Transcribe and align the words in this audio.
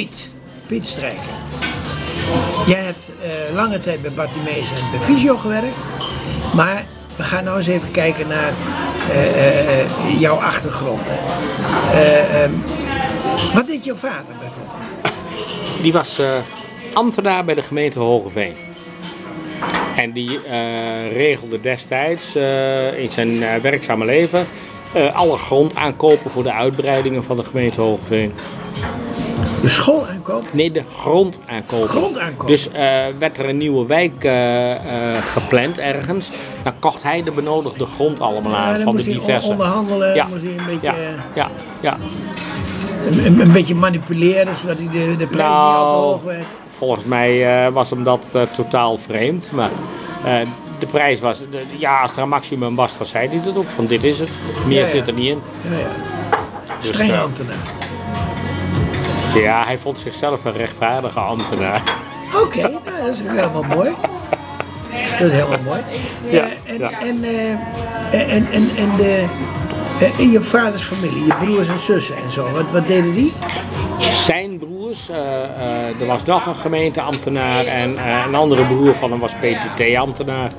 Piet, 0.00 0.30
Piet 0.66 0.86
Strijker. 0.86 1.32
Jij 2.66 2.80
hebt 2.80 3.10
eh, 3.22 3.54
lange 3.54 3.80
tijd 3.80 4.02
bij 4.02 4.12
Bartimeus 4.12 4.70
en 4.70 4.90
bij 4.90 5.00
Visio 5.00 5.36
gewerkt. 5.36 5.76
Maar 6.54 6.86
we 7.16 7.22
gaan 7.22 7.44
nou 7.44 7.56
eens 7.56 7.66
even 7.66 7.90
kijken 7.90 8.28
naar 8.28 8.52
eh, 9.10 9.80
eh, 9.80 10.20
jouw 10.20 10.36
achtergronden. 10.36 11.18
Eh, 11.92 12.42
ehm, 12.42 12.52
wat 13.54 13.66
deed 13.66 13.84
jouw 13.84 13.94
vader 13.94 14.34
bijvoorbeeld? 14.38 15.12
Die 15.82 15.92
was 15.92 16.20
ambtenaar 16.92 17.44
bij 17.44 17.54
de 17.54 17.62
gemeente 17.62 17.98
Hogeveen. 17.98 18.54
En 19.96 20.12
die 20.12 20.38
regelde 21.12 21.60
destijds 21.60 22.36
in 22.96 23.10
zijn 23.10 23.60
werkzame 23.62 24.04
leven 24.04 24.46
alle 25.12 25.36
grond 25.36 25.74
aankopen 25.74 26.30
voor 26.30 26.42
de 26.42 26.52
uitbreidingen 26.52 27.24
van 27.24 27.36
de 27.36 27.44
gemeente 27.44 27.80
Hogeveen. 27.80 28.32
De 29.62 29.68
schoolaankoop? 29.68 30.44
Nee, 30.52 30.72
de 30.72 30.82
grond 30.98 31.40
aankopen. 31.46 32.46
Dus 32.46 32.70
eh, 32.70 33.04
werd 33.18 33.38
er 33.38 33.48
een 33.48 33.56
nieuwe 33.56 33.86
wijk 33.86 34.24
eh, 34.24 34.70
eh, 35.16 35.22
gepland 35.24 35.78
ergens. 35.78 36.28
Dan 36.62 36.72
kocht 36.78 37.02
hij 37.02 37.22
de 37.22 37.30
benodigde 37.30 37.86
grond 37.86 38.20
allemaal 38.20 38.54
aan 38.56 38.78
Ja, 38.78 38.84
van 38.84 38.96
de 38.96 39.02
diverse. 39.02 39.50
onderhandelen, 39.50 40.14
Ja. 40.14 40.26
moest 40.26 40.42
hij 40.42 40.50
een 40.58 40.66
beetje, 40.66 40.86
Ja, 40.86 40.94
ja, 41.34 41.48
ja. 41.80 41.96
een, 43.24 43.52
beetje 43.52 43.74
manipuleren, 43.74 44.56
zodat 44.56 44.76
hij 44.78 44.88
de, 44.88 45.16
de 45.16 45.26
prijs 45.26 45.48
niet 45.48 45.56
al 45.56 45.90
te 45.90 45.96
Nou, 45.96 46.02
hoog 46.02 46.22
werd. 46.22 46.46
Volgens 46.76 47.04
mij 47.04 47.70
was 47.72 47.90
hem 47.90 48.04
dat 48.04 48.26
totaal 48.52 48.98
vreemd. 48.98 49.48
Maar 49.52 49.70
de 50.78 50.86
prijs 50.86 51.20
was, 51.20 51.38
de- 51.38 51.62
ja, 51.78 52.00
als 52.00 52.12
er 52.12 52.18
een 52.22 52.28
maximum 52.28 52.74
was, 52.74 52.96
dan 52.96 53.06
zei 53.06 53.28
hij 53.28 53.40
dat 53.44 53.56
ook. 53.56 53.68
Van 53.74 53.86
dit 53.86 54.04
is 54.04 54.18
het, 54.18 54.28
meer 54.66 54.78
Ja, 54.78 54.84
ja. 54.84 54.90
zit 54.90 55.06
er 55.06 55.12
niet 55.12 55.28
in. 55.28 55.40
Ja, 55.70 55.78
ja. 55.78 55.86
Dus, 56.80 56.88
Strenge 56.88 57.16
ambtenaar. 57.18 57.56
Ja, 59.34 59.64
hij 59.64 59.78
vond 59.78 59.98
zichzelf 59.98 60.44
een 60.44 60.52
rechtvaardige 60.56 61.18
ambtenaar. 61.20 61.82
Oké, 62.42 62.60
nou, 62.60 62.80
dat 63.04 63.14
is 63.14 63.20
helemaal 63.20 63.62
mooi. 63.62 63.90
Dat 65.18 65.28
is 65.30 65.32
helemaal 65.32 65.58
mooi. 65.64 65.80
Ja, 66.30 66.42
Eh, 66.64 66.72
en, 66.72 66.78
ja. 66.78 66.90
en, 67.00 67.24
eh, 67.24 68.34
en, 68.34 68.46
en, 68.52 68.70
en 68.76 68.96
de, 68.96 69.24
eh, 70.00 70.18
in 70.20 70.30
je 70.30 70.40
vaders 70.42 70.82
familie, 70.82 71.24
je 71.26 71.34
broers 71.34 71.68
en 71.68 71.78
zussen 71.78 72.16
en 72.16 72.32
zo, 72.32 72.50
wat, 72.50 72.64
wat 72.72 72.86
deden 72.86 73.12
die? 73.14 73.32
Zijn 74.10 74.58
broers, 74.58 75.08
eh, 75.08 75.16
eh, 75.44 76.00
er 76.00 76.06
was 76.06 76.24
nog 76.24 76.46
een 76.46 76.56
gemeenteambtenaar 76.56 77.64
en 77.64 77.98
eh, 77.98 78.22
een 78.26 78.34
andere 78.34 78.64
broer 78.66 78.94
van 78.94 79.10
hem 79.10 79.20
was 79.20 79.32
PTT-ambtenaar. 79.34 80.50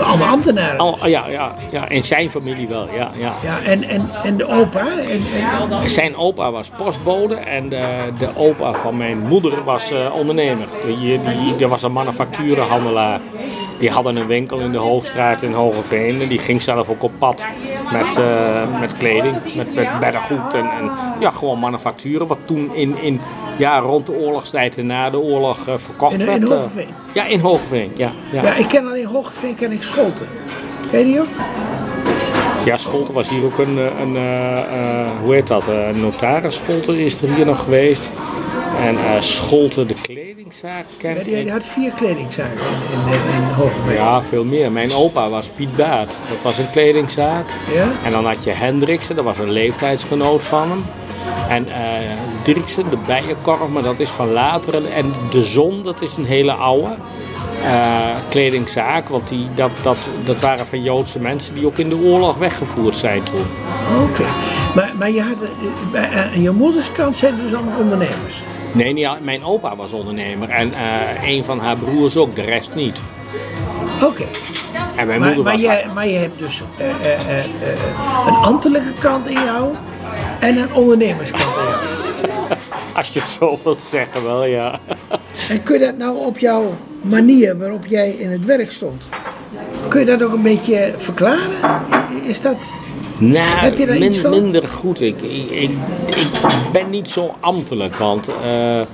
Allemaal 0.00 0.28
ambtenaren. 0.28 0.78
Al, 0.78 1.08
ja, 1.08 1.26
ja, 1.28 1.54
ja, 1.70 1.88
in 1.88 2.02
zijn 2.02 2.30
familie 2.30 2.68
wel, 2.68 2.88
ja, 2.94 3.10
ja. 3.18 3.34
Ja, 3.42 3.58
en, 3.64 3.82
en, 3.84 4.10
en 4.22 4.36
de 4.36 4.46
opa? 4.46 4.86
En, 4.98 5.22
en, 5.82 5.90
Zijn 5.90 6.16
opa 6.16 6.50
was 6.50 6.68
postbode 6.68 7.34
en 7.34 7.68
de, 7.68 8.12
de 8.18 8.28
opa 8.34 8.72
van 8.72 8.96
mijn 8.96 9.18
moeder 9.18 9.64
was 9.64 9.90
eh, 9.90 10.14
ondernemer. 10.14 10.66
Die, 10.86 10.96
die, 10.96 11.56
die 11.56 11.66
was 11.66 11.82
een 11.82 11.92
manufacturenhandelaar. 11.92 13.20
Die 13.82 13.90
hadden 13.90 14.16
een 14.16 14.26
winkel 14.26 14.58
in 14.58 14.70
de 14.70 14.78
Hoofdstraat 14.78 15.42
in 15.42 15.52
Hogeveen 15.52 16.20
en 16.20 16.28
die 16.28 16.38
ging 16.38 16.62
zelf 16.62 16.88
ook 16.88 17.02
op 17.02 17.12
pad 17.18 17.44
met, 17.92 18.16
eh, 18.18 18.80
met 18.80 18.96
kleding, 18.96 19.34
met, 19.56 19.74
met 19.74 20.00
beddengoed 20.00 20.54
en, 20.54 20.64
en 20.80 20.90
ja, 21.20 21.30
gewoon 21.30 21.58
manufacturen. 21.58 22.26
Wat 22.26 22.38
toen 22.44 22.70
in, 22.74 22.96
in, 23.00 23.20
ja, 23.58 23.78
rond 23.78 24.06
de 24.06 24.12
oorlogstijd 24.12 24.78
en 24.78 24.86
na 24.86 25.10
de 25.10 25.18
oorlog 25.20 25.68
eh, 25.68 25.74
verkocht 25.76 26.12
In- 26.14 26.20
in 26.20 26.26
werd. 26.26 26.42
eh. 26.42 26.48
Hogeveen? 26.48 26.88
ja, 27.12 27.24
in 27.26 27.40
Hogeveen, 27.40 27.92
ja. 27.96 28.10
Ja, 28.32 28.42
ja, 28.42 28.54
ik 28.54 28.68
ken 28.68 28.86
alleen 28.86 29.06
Hoogeveen, 29.06 29.54
ken 29.54 29.72
ik 29.72 29.82
Scholten. 29.82 30.26
Ken 30.90 30.98
je 30.98 31.04
die 31.04 31.20
ook? 31.20 31.26
ja 32.64 32.76
Scholten 32.76 33.14
was 33.14 33.28
hier 33.28 33.44
ook 33.44 33.58
een, 33.58 33.76
een 34.00 34.16
hoe 35.22 35.34
heet 35.34 35.46
dat, 35.46 35.62
een 35.68 36.00
notaris 36.00 36.54
Scholten 36.54 36.96
is 36.96 37.22
er 37.22 37.34
hier 37.34 37.46
nog 37.46 37.62
geweest. 37.64 38.08
En 38.86 38.96
eh 38.96 39.20
Scholten 39.20 39.86
de 39.88 39.94
kledingzaak 40.02 40.84
ken 40.98 41.14
Ja, 41.14 41.22
die, 41.22 41.36
ik. 41.36 41.42
die 41.42 41.52
had 41.52 41.64
vier 41.64 41.92
kledingzaken 41.92 42.52
in, 43.06 43.12
in, 43.12 43.88
in. 43.88 43.94
Ja, 43.94 44.22
veel 44.22 44.44
meer. 44.44 44.72
Mijn 44.72 44.92
opa 44.92 45.28
was 45.28 45.48
Piet 45.48 45.76
Baat. 45.76 46.06
Dat 46.28 46.42
was 46.42 46.58
een 46.58 46.70
kledingzaak. 46.70 47.44
Ja? 47.74 47.86
En 48.04 48.12
dan 48.12 48.26
had 48.26 48.44
je 48.44 48.50
Hendriksen, 48.50 49.16
dat 49.16 49.24
was 49.24 49.38
een 49.38 49.50
leeftijdsgenoot 49.50 50.42
van 50.42 50.70
hem. 50.70 50.84
En 51.48 51.68
eh 51.68 52.10
Dirksen, 52.42 52.90
de 52.90 52.96
bijenkorf, 53.06 53.68
maar 53.68 53.82
dat 53.82 54.00
is 54.00 54.08
van 54.10 54.32
later. 54.32 54.92
En 54.92 55.12
De 55.30 55.42
Zon, 55.42 55.82
dat 55.82 56.02
is 56.02 56.16
een 56.16 56.24
hele 56.24 56.52
oude 56.52 56.94
eh, 57.64 58.06
kledingzaak. 58.28 59.08
Want 59.08 59.28
die, 59.28 59.46
dat, 59.54 59.70
dat, 59.82 59.96
dat 60.24 60.40
waren 60.40 60.66
van 60.66 60.82
Joodse 60.82 61.18
mensen 61.18 61.54
die 61.54 61.66
ook 61.66 61.78
in 61.78 61.88
de 61.88 61.96
oorlog 61.96 62.36
weggevoerd 62.38 62.96
zijn 62.96 63.22
toen. 63.22 63.44
Oké. 64.10 64.24
Maar, 64.74 64.92
maar 64.98 65.10
je 65.10 65.22
had, 65.22 65.44
aan 66.34 66.42
je 66.42 66.50
moeders 66.50 66.92
kant 66.92 67.16
zijn 67.16 67.36
dus 67.36 67.54
allemaal 67.54 67.78
ondernemers. 67.78 68.42
Nee, 68.72 68.92
niet, 68.92 69.08
mijn 69.20 69.44
opa 69.44 69.76
was 69.76 69.92
ondernemer. 69.92 70.48
En 70.48 70.74
eh, 70.74 71.28
een 71.28 71.44
van 71.44 71.58
haar 71.58 71.76
broers 71.76 72.16
ook, 72.16 72.36
de 72.36 72.42
rest 72.42 72.74
niet. 72.74 73.00
Oké. 74.02 74.24
En 74.96 75.06
mijn 75.06 75.20
Maar, 75.20 75.28
moeder 75.28 75.44
maar, 75.44 75.52
was... 75.52 75.62
je, 75.62 75.84
maar 75.94 76.08
je 76.08 76.18
hebt 76.18 76.38
dus 76.38 76.62
eh, 76.76 77.38
eh, 77.38 77.44
een 78.26 78.34
ambtelijke 78.34 78.92
kant 78.92 79.26
in 79.26 79.44
jou 79.44 79.74
en 80.40 80.56
een 80.56 80.74
ondernemerskant 80.74 81.56
in 81.56 81.64
jou. 81.64 81.80
Als 82.96 83.08
je 83.08 83.20
het 83.20 83.28
zo 83.28 83.58
wilt 83.64 83.82
zeggen, 83.82 84.24
wel 84.24 84.44
ja. 84.44 84.80
En 85.48 85.62
kun 85.62 85.78
je 85.78 85.84
dat 85.84 85.96
nou 85.96 86.16
op 86.16 86.38
jouw 86.38 86.76
manier 87.02 87.58
waarop 87.58 87.86
jij 87.86 88.10
in 88.10 88.30
het 88.30 88.44
werk 88.44 88.70
stond, 88.70 89.08
kun 89.88 90.00
je 90.00 90.06
dat 90.06 90.22
ook 90.22 90.32
een 90.32 90.42
beetje 90.42 90.94
verklaren? 90.96 91.50
Is 92.22 92.40
dat... 92.40 92.70
Nou, 93.30 93.58
Heb 93.58 93.78
je 93.78 93.86
daar 93.86 93.98
min- 93.98 94.08
iets 94.10 94.18
van? 94.18 94.30
minder 94.30 94.68
goed. 94.68 95.00
Ik, 95.00 95.22
ik, 95.22 95.50
ik, 95.50 95.70
ik 96.10 96.72
ben 96.72 96.90
niet 96.90 97.08
zo 97.08 97.34
ambtelijk, 97.40 97.96
want 97.96 98.28
eh, 98.42 98.80
eh, 98.80 98.86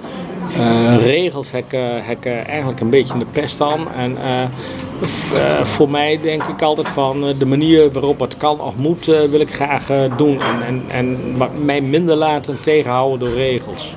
regels 1.04 1.50
heb 1.50 1.72
ik, 2.20 2.26
eigenlijk 2.26 2.80
een 2.80 2.90
beetje 2.90 3.18
de 3.18 3.24
pest 3.32 3.60
aan. 3.60 3.92
En 3.96 4.16
eh, 4.22 5.62
voor 5.64 5.90
mij 5.90 6.18
denk 6.22 6.44
ik 6.44 6.62
altijd 6.62 6.88
van 6.88 7.34
de 7.38 7.46
manier 7.46 7.92
waarop 7.92 8.20
het 8.20 8.36
kan 8.36 8.60
of 8.60 8.74
moet, 8.76 9.04
wil 9.06 9.40
ik 9.40 9.54
graag 9.54 9.86
doen. 10.16 10.40
En, 10.40 10.62
en, 10.62 10.84
en 10.88 11.64
mij 11.64 11.80
minder 11.80 12.16
laten 12.16 12.60
tegenhouden 12.60 13.18
door 13.18 13.36
regels. 13.36 13.94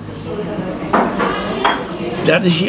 Dat, 2.25 2.43
is 2.43 2.63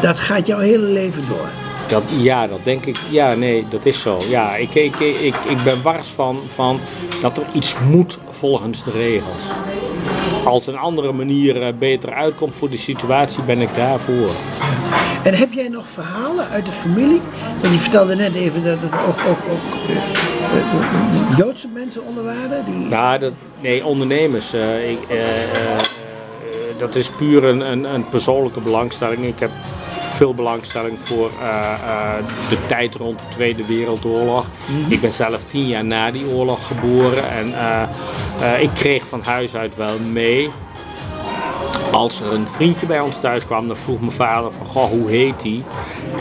dat 0.00 0.18
gaat 0.18 0.46
jouw 0.46 0.58
hele 0.58 0.86
leven 0.86 1.24
door. 1.28 1.67
Dat, 1.88 2.02
ja, 2.18 2.46
dat 2.46 2.58
denk 2.62 2.86
ik. 2.86 2.98
Ja, 3.10 3.34
nee, 3.34 3.66
dat 3.70 3.84
is 3.84 4.00
zo. 4.00 4.18
Ja, 4.28 4.56
ik, 4.56 4.74
ik, 4.74 4.98
ik, 4.98 5.34
ik 5.34 5.62
ben 5.64 5.82
wars 5.82 6.06
van, 6.08 6.40
van 6.54 6.80
dat 7.22 7.38
er 7.38 7.44
iets 7.52 7.74
moet 7.90 8.18
volgens 8.30 8.84
de 8.84 8.90
regels. 8.90 9.42
Als 10.44 10.66
een 10.66 10.76
andere 10.76 11.12
manier 11.12 11.62
eh, 11.62 11.72
beter 11.78 12.12
uitkomt 12.12 12.54
voor 12.54 12.70
de 12.70 12.76
situatie, 12.76 13.42
ben 13.42 13.60
ik 13.60 13.68
daarvoor. 13.76 14.30
En 15.22 15.34
heb 15.34 15.52
jij 15.52 15.68
nog 15.68 15.86
verhalen 15.88 16.48
uit 16.48 16.66
de 16.66 16.72
familie? 16.72 17.20
Want 17.60 17.74
je 17.74 17.80
vertelde 17.80 18.14
net 18.14 18.34
even 18.34 18.64
dat 18.64 18.78
er 18.82 18.98
ook, 19.08 19.18
ook, 19.28 19.38
ook 19.50 19.88
eh, 19.88 19.96
eh, 20.56 21.38
Joodse 21.38 21.68
mensen 21.68 22.06
onder 22.06 22.24
waren. 22.24 22.64
Die... 22.64 22.74
Nou, 22.74 23.18
dat, 23.18 23.32
nee, 23.60 23.84
ondernemers. 23.84 24.52
ik, 24.88 24.98
dat 26.78 26.94
is 26.94 27.10
puur 27.10 27.44
een, 27.44 27.60
een, 27.60 27.94
een 27.94 28.08
persoonlijke 28.08 28.60
belangstelling. 28.60 29.24
Ik 29.24 29.38
heb 29.38 29.50
veel 30.18 30.34
belangstelling 30.34 30.98
voor 31.02 31.30
eh, 31.40 31.72
eh, 31.72 32.24
de 32.48 32.66
tijd 32.66 32.94
rond 32.94 33.18
de 33.18 33.24
Tweede 33.28 33.66
Wereldoorlog. 33.66 34.46
Ik 34.88 35.00
ben 35.00 35.12
zelf 35.12 35.44
tien 35.44 35.66
jaar 35.66 35.84
na 35.84 36.10
die 36.10 36.26
oorlog 36.26 36.66
geboren 36.66 37.30
en 37.30 37.54
eh, 37.54 38.62
ik 38.62 38.70
kreeg 38.74 39.06
van 39.06 39.22
huis 39.22 39.54
uit 39.54 39.76
wel 39.76 39.98
mee. 39.98 40.50
Als 41.92 42.20
er 42.20 42.32
een 42.32 42.48
vriendje 42.48 42.86
bij 42.86 43.00
ons 43.00 43.20
thuis 43.20 43.46
kwam, 43.46 43.66
dan 43.66 43.76
vroeg 43.76 44.00
mijn 44.00 44.12
vader 44.12 44.50
van, 44.52 44.66
goh, 44.66 44.90
hoe 44.90 45.10
heet 45.10 45.42
hij? 45.42 45.62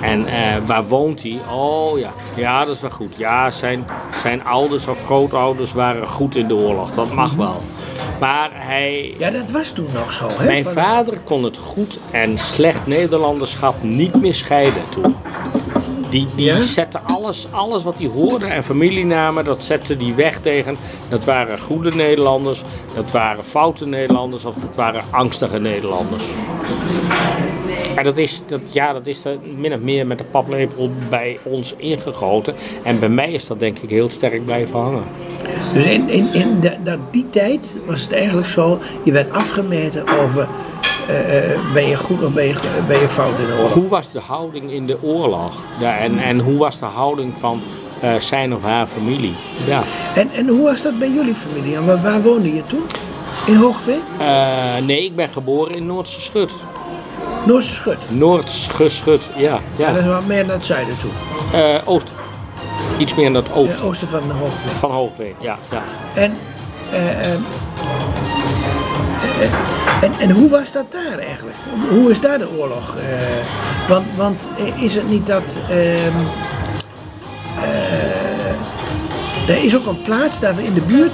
En 0.01 0.25
waar 0.65 0.85
woont 0.85 1.23
hij? 1.23 1.39
Oh 1.51 1.99
ja, 1.99 2.11
ja, 2.35 2.65
dat 2.65 2.75
is 2.75 2.81
wel 2.81 2.89
goed. 2.89 3.15
Ja, 3.17 3.51
zijn, 3.51 3.85
zijn 4.21 4.45
ouders 4.45 4.87
of 4.87 5.05
grootouders 5.05 5.73
waren 5.73 6.07
goed 6.07 6.35
in 6.35 6.47
de 6.47 6.55
oorlog. 6.55 6.91
Dat 6.93 7.13
mag 7.13 7.33
wel. 7.33 7.61
Maar 8.19 8.49
hij, 8.53 9.15
Ja, 9.17 9.29
dat 9.31 9.51
was 9.51 9.69
toen 9.71 9.87
nog 9.93 10.13
zo. 10.13 10.27
Hè? 10.31 10.45
mijn 10.45 10.65
vader 10.65 11.19
kon 11.19 11.43
het 11.43 11.57
goed 11.57 11.99
en 12.11 12.37
slecht 12.37 12.87
Nederlanderschap 12.87 13.83
niet 13.83 14.15
meer 14.21 14.33
scheiden 14.33 14.81
toen. 14.89 15.15
Die, 16.09 16.27
die 16.35 16.45
Ja? 16.45 16.61
zette 16.61 16.99
alles, 16.99 17.47
alles 17.51 17.83
wat 17.83 17.97
hij 17.97 18.07
hoorde 18.07 18.45
en 18.45 18.63
familienamen, 18.63 19.45
dat 19.45 19.61
zette 19.63 19.97
die 19.97 20.13
weg 20.13 20.39
tegen. 20.39 20.77
Dat 21.09 21.25
waren 21.25 21.59
goede 21.59 21.91
Nederlanders, 21.95 22.63
dat 22.95 23.11
waren 23.11 23.43
foute 23.43 23.85
Nederlanders 23.87 24.45
of 24.45 24.55
dat 24.55 24.75
waren 24.75 25.03
angstige 25.09 25.59
Nederlanders. 25.59 26.23
En 27.97 28.03
dat 28.03 28.17
is, 28.17 28.41
dat, 28.47 28.59
ja, 28.71 28.93
dat 28.93 29.05
is 29.07 29.25
er 29.25 29.37
min 29.57 29.73
of 29.73 29.79
meer 29.79 30.07
met 30.07 30.17
de 30.17 30.23
paplepel 30.23 30.91
bij 31.09 31.39
ons 31.43 31.73
ingegoten. 31.77 32.55
En 32.83 32.99
bij 32.99 33.09
mij 33.09 33.31
is 33.31 33.47
dat 33.47 33.59
denk 33.59 33.77
ik 33.79 33.89
heel 33.89 34.09
sterk 34.09 34.45
blijven 34.45 34.79
hangen. 34.79 35.03
Dus 35.73 35.85
in, 35.85 36.09
in, 36.09 36.33
in 36.33 36.59
de- 36.59 36.77
dat, 36.83 36.97
die 37.11 37.29
tijd 37.29 37.75
was 37.85 38.01
het 38.01 38.11
eigenlijk 38.13 38.47
zo, 38.47 38.79
je 39.03 39.11
werd 39.11 39.31
afgemeten 39.31 40.07
over 40.07 40.47
eh, 41.07 41.51
eh, 41.53 41.59
ben 41.73 41.87
je 41.87 41.97
goed 41.97 42.23
of 42.25 42.33
ben 42.33 42.45
je, 42.45 42.83
ben 42.87 42.99
je 42.99 43.07
fout 43.07 43.39
in 43.39 43.45
de 43.45 43.53
oorlog. 43.53 43.73
Hoe 43.73 43.87
was 43.87 44.11
de 44.11 44.19
houding 44.19 44.71
in 44.71 44.85
de 44.85 44.97
oorlog? 45.01 45.53
Ja, 45.79 45.97
en, 45.97 46.19
en 46.19 46.39
hoe 46.39 46.57
was 46.57 46.79
de 46.79 46.85
houding 46.85 47.33
van 47.39 47.61
eh, 48.01 48.15
zijn 48.15 48.55
of 48.55 48.63
haar 48.63 48.87
familie? 48.87 49.33
Ja. 49.67 49.83
En, 50.15 50.29
en 50.31 50.47
hoe 50.47 50.63
was 50.63 50.81
dat 50.81 50.99
bij 50.99 51.09
jullie 51.11 51.35
familie? 51.35 51.75
En 51.75 51.85
waar, 51.85 52.01
waar 52.01 52.21
woonde 52.21 52.53
je 52.55 52.61
toen? 52.63 52.83
In 53.47 53.55
Hoogveen? 53.55 54.01
Eh, 54.19 54.85
nee, 54.85 55.03
ik 55.05 55.15
ben 55.15 55.29
geboren 55.29 55.75
in 55.75 55.85
Noordse 55.85 56.21
Schut. 56.21 56.51
Noordse 57.47 57.73
Schut. 57.73 57.97
Noordse 58.07 58.89
Schut, 58.89 59.29
ja. 59.35 59.59
Ja, 59.75 59.91
dat 59.91 60.01
is 60.01 60.07
wat 60.07 60.25
meer 60.25 60.45
naar 60.45 60.55
het 60.55 60.65
zuiden 60.65 60.95
toe. 60.97 61.11
Eh, 61.59 61.75
oosten. 61.85 62.13
Iets 62.97 63.15
meer 63.15 63.31
naar 63.31 63.41
het 63.41 63.53
oosten 63.53 63.85
oosten 63.85 64.07
van 64.07 64.27
de 64.27 64.33
Hoogveen. 64.33 64.71
van 64.79 64.91
Hoogveen, 64.91 65.33
ja. 65.39 65.57
ja. 65.71 65.83
En, 66.13 66.37
eh, 66.91 67.33
eh, 67.33 67.39
en, 70.01 70.11
en 70.19 70.31
hoe 70.31 70.49
was 70.49 70.71
dat 70.71 70.91
daar 70.91 71.19
eigenlijk? 71.19 71.57
Hoe 71.89 72.11
is 72.11 72.21
daar 72.21 72.37
de 72.37 72.49
oorlog? 72.57 72.95
want, 73.87 74.05
want 74.15 74.47
is 74.75 74.95
het 74.95 75.09
niet 75.09 75.27
dat. 75.27 75.55
ehm, 75.69 76.17
eh, 77.61 79.55
er 79.55 79.63
is 79.63 79.75
ook 79.75 79.85
een 79.85 80.01
plaats 80.01 80.39
daar 80.39 80.59
in 80.59 80.73
de 80.73 80.81
buurt 80.81 81.11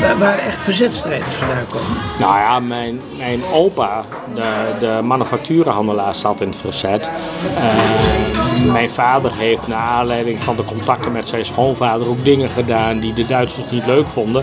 waar, 0.00 0.18
waar 0.18 0.38
echt 0.38 0.56
verzetstrijders 0.56 1.34
vandaan 1.34 1.66
komen. 1.70 1.96
Nou 2.18 2.38
ja, 2.38 2.60
mijn, 2.60 3.00
mijn 3.16 3.40
opa, 3.52 4.04
de, 4.34 4.52
de 4.80 5.00
manufacturenhandelaar, 5.02 6.14
zat 6.14 6.40
in 6.40 6.48
het 6.48 6.56
verzet. 6.56 7.10
Eh, 7.56 8.72
mijn 8.72 8.90
vader 8.90 9.32
heeft 9.36 9.66
naar 9.66 9.78
aanleiding 9.78 10.42
van 10.42 10.56
de 10.56 10.64
contacten 10.64 11.12
met 11.12 11.28
zijn 11.28 11.44
schoonvader 11.44 12.08
ook 12.08 12.24
dingen 12.24 12.50
gedaan 12.50 12.98
die 12.98 13.14
de 13.14 13.26
Duitsers 13.26 13.70
niet 13.70 13.86
leuk 13.86 14.06
vonden. 14.06 14.42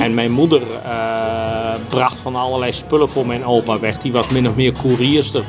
En 0.00 0.14
mijn 0.14 0.30
moeder 0.30 0.62
eh, 0.84 1.37
bracht 1.88 2.18
van 2.18 2.36
allerlei 2.36 2.72
spullen 2.72 3.08
voor 3.08 3.26
mijn 3.26 3.44
opa 3.44 3.78
weg. 3.78 3.98
Die 3.98 4.12
was 4.12 4.28
min 4.28 4.48
of 4.48 4.54
meer 4.54 4.72
koerierster. 4.72 5.42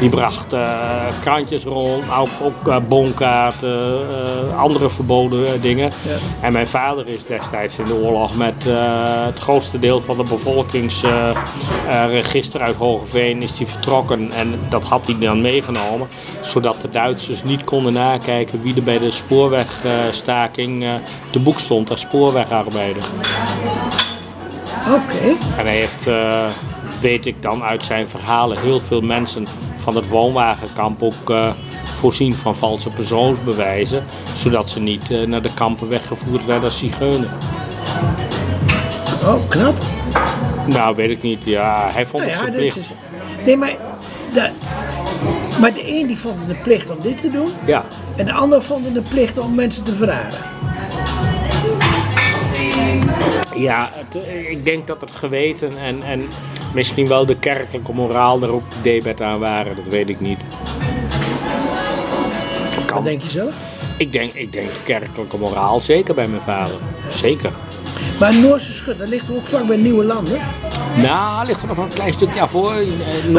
Die 0.00 0.08
bracht 0.08 0.52
eh, 0.52 1.02
krantjes 1.20 1.64
rond, 1.64 2.02
ook, 2.18 2.28
ook 2.42 2.68
eh, 2.68 2.76
bonkaarten, 2.88 4.08
eh, 4.10 4.58
andere 4.58 4.90
verboden 4.90 5.46
eh, 5.46 5.52
dingen. 5.62 5.92
En 6.40 6.52
mijn 6.52 6.68
vader 6.68 7.08
is 7.08 7.26
destijds 7.26 7.78
in 7.78 7.86
de 7.86 7.94
oorlog 7.94 8.36
met 8.36 8.54
eh, 8.66 9.24
het 9.24 9.38
grootste 9.38 9.78
deel 9.78 10.00
van 10.00 10.16
de 10.16 10.24
bevolkingsregister 10.24 12.60
uit 12.60 12.76
Hogeveen 12.76 13.42
is 13.42 13.56
die 13.56 13.66
vertrokken. 13.66 14.32
En 14.32 14.60
dat 14.68 14.82
had 14.82 15.06
hij 15.06 15.18
dan 15.18 15.40
meegenomen, 15.40 16.08
zodat 16.40 16.80
de 16.80 16.90
Duitsers 16.90 17.42
niet 17.42 17.64
konden 17.64 17.92
nakijken 17.92 18.62
wie 18.62 18.74
er 18.74 18.82
bij 18.82 18.98
de 18.98 19.10
spoorwegstaking 19.10 20.84
eh, 20.84 20.94
te 21.30 21.38
boek 21.38 21.58
stond 21.58 21.90
als 21.90 22.00
spoorwegarbeider. 22.00 23.02
Oké. 24.88 25.26
En 25.58 25.66
hij 25.66 25.76
heeft, 25.76 26.06
eh, 26.06 26.46
weet 27.00 27.26
ik 27.26 27.42
dan 27.42 27.62
uit 27.62 27.84
zijn 27.84 28.08
verhalen, 28.08 28.60
heel 28.60 28.80
veel 28.80 29.00
mensen 29.00 29.46
van 29.76 29.96
het 29.96 30.08
woonwagenkamp 30.08 31.02
ook 31.02 31.30
eh, 31.30 31.50
voorzien 31.84 32.34
van 32.34 32.56
valse 32.56 32.88
persoonsbewijzen, 32.88 34.04
zodat 34.36 34.68
ze 34.70 34.80
niet 34.80 35.10
eh, 35.10 35.26
naar 35.26 35.42
de 35.42 35.54
kampen 35.54 35.88
weggevoerd 35.88 36.44
werden 36.44 36.64
als 36.64 36.78
zigeuner. 36.78 37.28
Oh, 39.24 39.48
knap. 39.48 39.74
Nou, 40.66 40.96
weet 40.96 41.10
ik 41.10 41.22
niet. 41.22 41.38
Ja, 41.44 41.88
hij 41.92 42.06
vond 42.06 42.22
Nou 42.22 42.34
het 42.34 42.44
zijn 42.44 42.56
plicht. 42.56 42.76
is. 42.76 42.86
Nee, 43.46 43.56
maar. 43.56 43.72
De, 44.34 44.50
maar 45.60 45.74
de 45.74 45.98
een 46.00 46.06
die 46.06 46.18
vond 46.18 46.34
het 46.40 46.48
een 46.56 46.62
plicht 46.62 46.90
om 46.90 46.96
dit 47.02 47.20
te 47.20 47.28
doen. 47.28 47.48
Ja, 47.64 47.84
En 48.16 48.24
de 48.24 48.32
ander 48.32 48.62
vond 48.62 48.84
het 48.84 48.96
een 48.96 49.08
plicht 49.08 49.38
om 49.38 49.54
mensen 49.54 49.84
te 49.84 49.94
verraden. 49.94 50.38
Ja 53.56 53.90
het, 53.92 54.18
ik 54.48 54.64
denk 54.64 54.86
dat 54.86 55.00
het 55.00 55.10
geweten 55.10 55.78
en, 55.78 56.02
en 56.02 56.28
misschien 56.74 57.08
wel 57.08 57.26
de 57.26 57.36
kerkelijke 57.36 57.92
moraal 57.92 58.42
er 58.42 58.52
ook 58.52 58.64
debet 58.82 59.20
aan 59.20 59.38
waren. 59.38 59.76
Dat 59.76 59.86
weet 59.88 60.08
ik 60.08 60.20
niet. 60.20 60.38
Wat 62.74 62.84
Kan. 62.84 63.04
denk 63.04 63.22
je 63.22 63.30
zelf? 63.30 63.54
Ik 63.98 64.12
denk, 64.12 64.32
ik 64.32 64.52
denk 64.52 64.70
kerkelijke 64.84 65.38
moraal, 65.38 65.80
zeker 65.80 66.14
bij 66.14 66.28
mijn 66.28 66.42
vader. 66.42 66.76
Zeker. 67.08 67.52
Maar 68.18 68.34
Noorse 68.34 68.72
Schut, 68.72 68.98
dat 68.98 69.08
ligt 69.08 69.28
er 69.28 69.34
ook 69.34 69.46
vlak 69.46 69.66
bij 69.66 69.76
Nieuwe 69.76 70.04
Landen. 70.04 70.40
Nou, 70.96 71.46
ligt 71.46 71.62
er 71.62 71.68
nog 71.68 71.76
een 71.76 71.88
klein 71.88 72.12
stukje 72.12 72.48
voor. 72.48 72.72
In, 72.72 73.00
eh, 73.00 73.30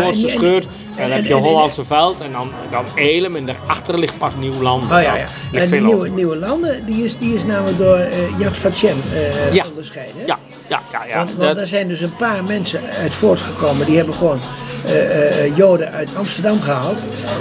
Dan 0.98 1.12
heb 1.12 1.26
je 1.26 1.34
Hollandse 1.34 1.86
Veld 1.86 2.22
en 2.22 2.32
dan, 2.32 2.52
dan 2.72 2.86
Elem 2.96 3.36
en 3.36 3.46
daarachter 3.46 4.00
ligt 4.00 4.18
pas 4.18 4.36
Nieuwland. 4.36 4.84
Oh 4.84 4.90
ja, 4.90 5.16
ja. 5.16 5.26
En 5.52 5.70
die 5.70 5.82
nieuwe, 6.12 6.36
Landen, 6.36 6.86
die 6.86 7.06
is, 7.06 7.18
die 7.18 7.36
is 7.36 7.44
namelijk 7.44 7.78
door 7.78 7.96
eh 7.98 8.40
Yad 8.40 8.58
Vashem 8.58 8.98
eh 9.14 9.54
Ja. 9.54 9.66
onderscheiden. 9.70 10.26
Ja, 10.26 10.40
ja, 10.70 10.82
ja. 10.92 11.04
ja. 11.06 11.16
Want, 11.18 11.30
want 11.30 11.50
Dat- 11.50 11.58
er 11.58 11.68
zijn 11.68 11.88
dus 11.88 12.02
een 12.02 12.16
paar 12.16 12.44
mensen 12.44 12.82
uit 13.02 13.14
voortgekomen, 13.14 13.86
die 13.86 13.98
hebben 13.98 14.16
gewoon 14.16 14.40
eh, 14.86 15.46
eh, 15.46 15.58
Joden 15.58 15.92
uit 15.92 16.10
Amsterdam 16.18 16.62
gehaald. 16.62 17.00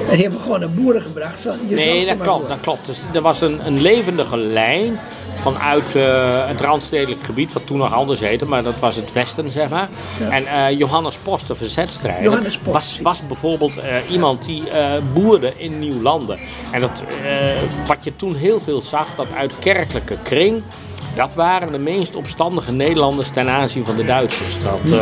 En 0.09 0.13
die 0.13 0.23
hebben 0.23 0.41
gewoon 0.41 0.61
naar 0.61 0.71
boeren 0.71 1.03
gebracht. 1.03 1.41
Van, 1.41 1.57
Nee, 1.69 2.07
dat 2.07 2.17
klopt, 2.21 2.49
dat 2.49 2.61
klopt. 2.61 2.87
Dus 2.87 3.05
er 3.15 3.21
was 3.23 3.41
een, 3.41 3.61
een 3.67 3.81
levendige 3.81 4.37
lijn 4.37 5.01
vanuit 5.45 5.97
eh, 5.97 6.47
het 6.47 6.61
Randstedelijk 6.61 7.25
gebied, 7.25 7.53
wat 7.53 7.67
toen 7.67 7.79
nog 7.79 7.93
anders 7.93 8.21
heette, 8.21 8.47
maar 8.47 8.63
dat 8.63 8.79
was 8.79 8.97
het 8.97 9.13
Westen, 9.13 9.51
zeg 9.51 9.69
maar. 9.69 9.89
En 10.31 10.47
eh, 10.47 10.79
Johannes 10.79 11.17
Post, 11.17 11.47
de 11.47 11.55
verzetstrijder, 11.55 12.23
Johannes 12.23 12.59
Post, 12.59 12.73
was, 12.73 13.01
was 13.03 13.27
bijvoorbeeld 13.27 13.77
eh, 13.77 13.97
iemand 14.11 14.45
die 14.45 14.63
boerde 15.15 15.53
in 15.57 15.79
Nieuwlanden. 15.79 16.39
En 16.71 16.81
dat, 16.81 17.03
wat 17.87 18.05
je 18.05 18.17
toen 18.17 18.35
heel 18.35 18.61
veel 18.61 18.83
zag, 18.83 19.07
dat 19.17 19.27
uit 19.37 19.59
kerkelijke 19.59 20.17
kring, 20.23 20.63
dat 21.15 21.35
waren 21.35 21.73
de 21.73 21.79
meest 21.79 22.17
opstandige 22.17 22.73
Nederlanders 22.73 23.31
ten 23.31 23.49
aanzien 23.49 23.85
van 23.85 23.97
de 23.97 24.05
Duitsers. 24.05 24.59
Dat, 24.61 25.01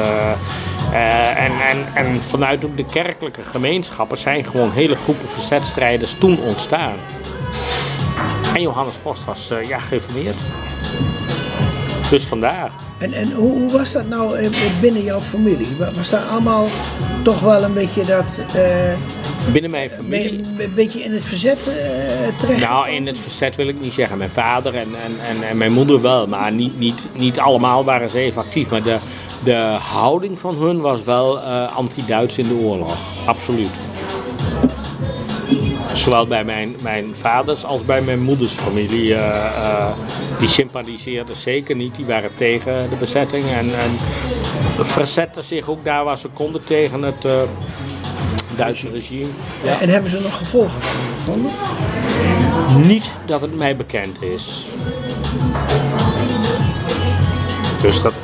eh, 0.93 1.45
en, 1.45 1.53
en, 1.69 1.85
en 1.95 2.23
vanuit 2.23 2.65
ook 2.65 2.77
de 2.77 2.85
kerkelijke 2.85 3.43
gemeenschappen 3.43 4.17
zijn 4.17 4.45
gewoon 4.45 4.71
hele 4.71 4.97
groepen 4.97 5.29
verzetstrijders 5.29 6.15
toen 6.19 6.41
ontstaan. 6.41 6.95
En 8.55 8.63
Johannes 8.63 8.95
Post 9.03 9.25
was 9.25 9.51
eh, 9.51 9.69
ja, 9.69 9.79
geïnformeerd. 9.79 10.37
Dus 12.11 12.25
vandaar. 12.25 12.71
En, 12.99 13.13
en 13.13 13.33
hoe, 13.33 13.51
hoe 13.53 13.71
was 13.73 13.93
dat 13.93 14.09
nou 14.09 14.39
eh, 14.39 14.51
binnen 14.81 15.03
jouw 15.03 15.21
familie? 15.21 15.77
Wa- 15.79 15.93
Was 15.97 16.11
daar 16.11 16.23
allemaal 16.25 16.67
toch 17.23 17.41
wel 17.41 17.63
een 17.63 17.73
beetje 17.73 18.05
dat... 18.05 18.39
eh, 18.55 18.93
Binnen 19.53 19.71
mijn 19.71 19.91
familie. 19.91 20.45
een 20.59 20.75
beetje 20.75 21.03
in 21.03 21.13
het 21.13 21.25
verzet 21.25 21.59
terecht? 22.39 22.61
Nou, 22.61 22.89
in 22.89 23.07
het 23.07 23.19
verzet 23.19 23.57
wil 23.57 23.69
ik 23.69 23.81
niet 23.81 23.93
zeggen. 23.93 24.19
Mijn 24.19 24.31
vader 24.31 24.75
en, 24.75 24.89
en, 25.05 25.13
en, 25.37 25.49
en 25.49 25.57
mijn 25.57 25.73
moeder 25.73 26.01
wel. 26.01 26.27
Maar 26.27 26.53
niet, 26.53 26.79
niet, 26.79 27.05
niet 27.13 27.39
allemaal 27.39 27.85
waren 27.85 28.11
ze 28.11 28.19
even 28.19 28.43
actief. 28.43 28.71
Maar 28.71 28.83
de, 28.83 28.97
de 29.45 29.77
houding 29.81 30.39
van 30.39 30.55
hun 30.55 30.81
was 30.81 31.03
wel 31.05 31.39
anti-Duits 31.69 32.39
in 32.39 32.49
de 32.49 32.55
oorlog. 32.55 32.97
Absoluut. 33.27 33.71
Zowel 35.95 36.27
bij 36.27 36.45
mijn, 36.45 36.77
mijn 36.81 37.11
vaders 37.21 37.65
als 37.65 37.85
bij 37.85 38.03
mijn 38.03 38.21
moeders 38.21 38.53
familie. 38.53 39.15
eh, 39.15 39.47
eh, 39.47 39.93
die 40.39 40.49
sympathiseerden 40.49 41.37
zeker 41.37 41.77
niet. 41.77 41.95
Die 41.97 42.05
waren 42.07 42.31
tegen 42.37 42.91
de 42.91 42.97
bezetting. 42.97 43.45
En, 43.51 43.71
en 43.79 43.99
verzetten 44.85 45.45
zich 45.45 45.69
ook 45.69 45.85
daar 45.85 46.05
waar 46.05 46.19
ze 46.19 46.29
konden 46.29 46.65
tegen 46.65 47.03
het 47.03 47.25
eh, 47.25 47.33
Duitse 48.57 48.89
regime. 48.91 49.27
Ja. 49.63 49.81
En 49.81 49.89
hebben 49.89 50.11
ze 50.11 50.21
nog 50.21 50.37
gevolgen 50.37 50.81
van 50.81 50.93
gevonden? 51.17 51.51
Niet 52.89 53.05
dat 53.27 53.41
het 53.41 53.57
mij 53.57 53.77
bekend 53.77 54.23
is. 54.23 54.67
Dus 57.83 58.03
dat, 58.03 58.15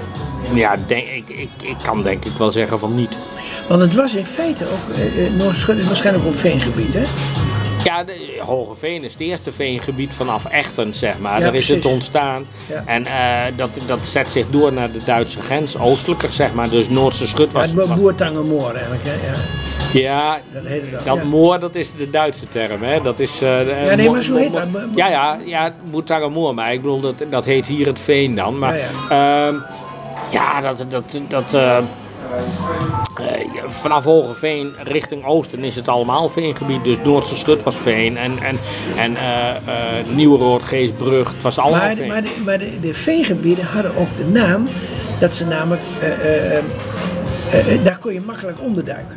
ja, 0.54 0.76
denk, 0.86 1.06
ik, 1.06 1.28
ik, 1.28 1.50
ik 1.62 1.76
kan 1.82 2.02
denk 2.02 2.24
ik 2.24 2.32
wel 2.32 2.50
zeggen 2.50 2.78
van 2.78 2.94
niet. 2.94 3.16
Want 3.68 3.80
het 3.80 3.94
was 3.94 4.14
in 4.14 4.26
feite 4.26 4.64
ook, 4.64 4.96
eh, 4.96 5.26
eh, 5.26 5.32
Noord-Schut 5.34 5.78
is 5.78 5.86
waarschijnlijk 5.86 6.26
ook 6.26 6.34
veengebied, 6.34 6.94
hè? 6.94 7.02
Ja, 7.84 8.04
de 8.04 8.38
Hogeveen 8.40 9.02
is 9.04 9.12
het 9.12 9.20
eerste 9.22 9.52
veengebied 9.52 10.10
vanaf 10.10 10.44
Echten, 10.44 10.94
zeg 10.94 11.18
maar. 11.18 11.38
Ja, 11.38 11.44
Daar 11.44 11.54
is 11.54 11.68
het 11.68 11.84
ontstaan. 11.84 12.44
Ja. 12.68 12.82
En 12.86 13.06
eh, 13.06 13.56
dat, 13.56 13.70
dat 13.86 14.06
zet 14.06 14.28
zich 14.28 14.46
door 14.50 14.72
naar 14.72 14.92
de 14.92 14.98
Duitse 15.04 15.40
grens, 15.40 15.78
oostelijker, 15.78 16.32
zeg 16.32 16.52
maar. 16.54 16.68
Dus 16.70 16.88
Noordse 16.88 17.26
Schut 17.26 17.46
Ja, 17.52 17.58
was... 17.58 17.66
het 17.66 17.74
was- 17.74 17.94
Boertangenmoor 17.98 18.70
eigenlijk, 18.72 19.02
hè? 19.04 19.12
Ja, 19.12 19.36
ja, 19.92 20.38
dat 20.52 20.62
dat. 20.92 21.04
Dat 21.04 21.16
ja. 21.16 21.24
moor, 21.24 21.58
dat 21.58 21.74
is 21.74 21.92
de 21.92 22.10
Duitse 22.10 22.48
term, 22.48 22.82
hè? 22.82 23.00
Dat 23.02 23.18
is... 23.20 23.40
eh, 23.42 23.86
Ja, 23.86 23.94
nee, 23.94 24.10
maar 24.10 24.22
zo 24.22 24.34
heet 24.34 24.52
dat. 24.52 24.66
Ja, 24.94 25.08
ja, 25.08 25.38
ja, 25.44 25.72
Boetangenmoor, 25.90 26.54
maar 26.54 26.72
ik 26.72 26.82
bedoel, 26.82 27.00
dat, 27.00 27.14
dat 27.30 27.44
heet 27.44 27.66
hier 27.66 27.86
het 27.86 28.00
veen 28.00 28.34
dan. 28.34 28.58
Maar 28.58 28.76
Ja, 28.78 28.84
ja, 29.10 29.52
ja 30.30 30.60
dat... 30.60 30.84
dat, 30.90 31.20
dat 31.28 31.54
eh, 31.54 31.78
eh, 33.16 33.64
vanaf 33.68 34.04
Hogeveen 34.04 34.74
richting 34.82 35.24
oosten 35.24 35.64
is 35.64 35.76
het 35.76 35.88
allemaal 35.88 36.28
veengebied. 36.28 36.84
Dus 36.84 36.96
Noordse 37.02 37.36
Schut 37.36 37.62
was 37.62 37.76
veen 37.76 38.16
en, 38.16 38.38
en, 38.38 38.58
en 38.96 39.16
eh 39.16 39.56
eh 39.56 40.06
Nieuweroord, 40.14 40.62
Geesbrug, 40.62 41.32
het 41.32 41.42
was 41.42 41.58
allemaal 41.58 41.80
Maar, 41.80 41.96
veen. 41.96 42.08
maar, 42.08 42.22
de, 42.22 42.30
maar 42.44 42.58
de, 42.58 42.80
de 42.80 42.94
veengebieden 42.94 43.64
hadden 43.64 43.96
ook 43.96 44.16
de 44.16 44.24
naam 44.24 44.68
dat 45.20 45.34
ze 45.34 45.46
namelijk, 45.46 45.82
daar 47.82 47.98
kon 47.98 48.12
je 48.12 48.20
makkelijk 48.20 48.60
onderduiken. 48.60 49.16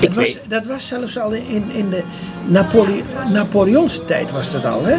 Ik 0.00 0.14
Dat 0.14 0.14
was, 0.14 0.38
dat 0.48 0.66
was 0.66 0.86
zelfs 0.86 1.18
al 1.18 1.32
in, 1.32 1.70
in 1.70 1.90
de 1.90 2.02
Napole 2.46 3.02
Napoleonse 3.32 4.04
tijd 4.04 4.30
was 4.30 4.52
dat 4.52 4.64
al, 4.66 4.84
hè? 4.84 4.96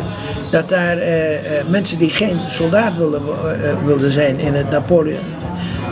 Dat 0.51 0.69
daar 0.69 0.97
mensen 1.67 1.97
die 1.97 2.09
geen 2.09 2.39
soldaat 2.47 2.97
wilden, 2.97 3.21
eh, 3.21 3.85
wilden 3.85 4.11
zijn 4.11 4.39
in 4.39 4.53
het, 4.53 4.69
Napoleon, 4.69 5.19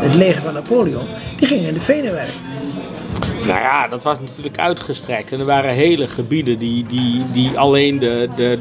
het 0.03 0.15
leger 0.15 0.41
van 0.41 0.53
Napoleon, 0.53 1.07
die 1.37 1.47
gingen 1.47 1.67
in 1.67 1.73
de 1.73 1.81
venen 1.81 2.11
werken. 2.11 2.33
Nou 3.45 3.59
ja, 3.59 3.87
dat 3.87 4.03
was 4.03 4.19
natuurlijk 4.19 4.57
uitgestrekt. 4.57 5.31
En 5.31 5.39
er 5.39 5.45
waren 5.45 5.73
hele 5.73 6.07
gebieden 6.07 6.59
die, 6.59 6.85
die, 6.85 7.23
die 7.31 7.59
alleen 7.59 7.99
de, 7.99 8.29
de, 8.35 8.59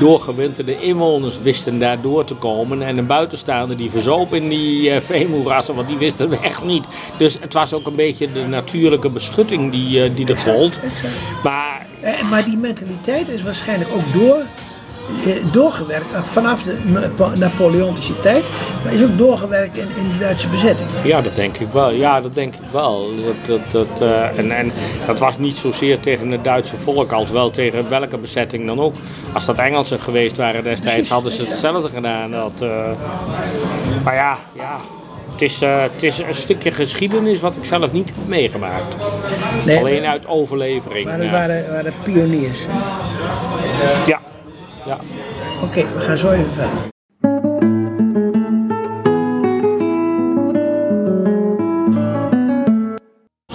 doorgewinterde 0.00 0.80
inwoners 0.80 1.38
wisten 1.38 1.78
daar 1.78 2.00
door 2.00 2.24
te 2.24 2.34
komen. 2.34 2.82
En 2.82 2.98
een 2.98 3.06
buitenstaander 3.06 3.76
die 3.76 3.90
verzoop 3.90 4.34
in 4.34 4.48
die 4.48 4.90
uh, 4.90 4.96
veemoerassen, 5.00 5.74
want 5.74 5.88
die 5.88 5.96
wisten 5.96 6.28
we 6.28 6.38
echt 6.38 6.64
niet. 6.64 6.84
Dus 7.18 7.38
het 7.40 7.52
was 7.52 7.72
ook 7.72 7.86
een 7.86 7.94
beetje 7.94 8.32
de 8.32 8.46
natuurlijke 8.46 9.10
beschutting 9.10 9.70
die, 9.70 10.04
uh, 10.04 10.16
die 10.16 10.26
er 10.26 10.38
gold. 10.38 10.80
Maar, 11.42 11.86
eh, 12.00 12.30
maar 12.30 12.44
die 12.44 12.56
mentaliteit 12.56 13.28
is 13.28 13.42
waarschijnlijk 13.42 13.90
ook 13.94 14.12
door 14.12 14.38
eh, 14.38 14.46
doorgewerkt 15.52 16.12
eh, 16.12 16.22
vanaf 16.22 16.62
de 16.62 16.78
Napoleontische 17.34 18.20
tijd, 18.20 18.44
maar 18.84 18.92
is 18.92 19.02
ook 19.02 19.18
doorgewerkt 19.18 19.76
in, 19.76 19.86
in 19.96 20.08
de 20.08 20.18
Duitse 20.18 20.48
bezetting. 20.48 20.88
Ja, 21.04 21.20
dat 21.20 21.34
denk 21.34 21.56
ik 21.58 21.68
wel. 21.72 21.90
Ja, 21.90 22.20
dat 22.20 22.34
denk 22.34 22.54
ik 22.54 22.70
wel. 22.70 23.10
Dat, 23.24 23.34
dat, 23.46 23.60
dat, 23.70 24.02
uh, 24.02 24.38
en, 24.38 24.50
en 24.50 24.72
dat 25.06 25.18
was 25.18 25.38
niet 25.38 25.56
zozeer 25.56 26.00
tegen 26.00 26.30
het 26.30 26.44
Duitse 26.44 26.76
volk 26.76 27.12
als 27.12 27.30
wel 27.30 27.50
tegen 27.50 27.88
welke 27.88 28.18
bezetting 28.18 28.66
dan 28.66 28.80
ook. 28.80 28.94
Als 29.32 29.44
dat 29.44 29.58
Engelsen 29.58 30.00
geweest 30.00 30.36
waren 30.36 30.62
destijds, 30.62 31.08
hadden 31.08 31.32
ze 31.32 31.44
hetzelfde 31.44 31.88
gedaan. 31.88 32.30
Dat, 32.30 32.62
uh, 32.62 32.90
maar 34.04 34.14
ja, 34.14 34.38
ja. 34.52 34.76
Het 35.30 35.42
is, 35.42 35.62
uh, 35.62 35.82
het 35.82 36.02
is 36.02 36.18
een 36.18 36.34
stukje 36.34 36.70
geschiedenis 36.70 37.40
wat 37.40 37.56
ik 37.56 37.64
zelf 37.64 37.92
niet 37.92 38.06
heb 38.06 38.26
meegemaakt. 38.26 38.96
Nee, 39.64 39.78
Alleen 39.78 40.04
uit 40.04 40.26
overlevering. 40.26 41.04
Maar 41.04 41.18
het 41.18 41.24
ja. 41.24 41.30
waren, 41.30 41.70
waren 41.70 41.92
pioniers. 42.02 42.58
Ja, 44.06 44.20
ja. 44.86 44.98
Oké, 45.62 45.86
we 45.94 46.00
gaan 46.00 46.18
zo 46.18 46.30
even 46.30 46.52
verder. 46.52 46.90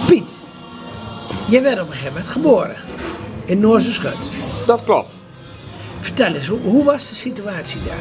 Piet, 0.06 0.30
je 1.48 1.60
werd 1.60 1.80
op 1.80 1.86
een 1.86 1.92
gegeven 1.92 2.12
moment 2.12 2.28
geboren 2.28 2.76
in 3.44 3.60
Noorse 3.60 3.92
Schut. 3.92 4.28
Dat 4.66 4.84
klopt. 4.84 5.17
Vertel 6.00 6.34
eens, 6.34 6.46
hoe, 6.46 6.60
hoe, 6.60 6.84
was 6.84 7.08
de 7.08 7.14
situatie 7.14 7.80
daar? 7.82 7.96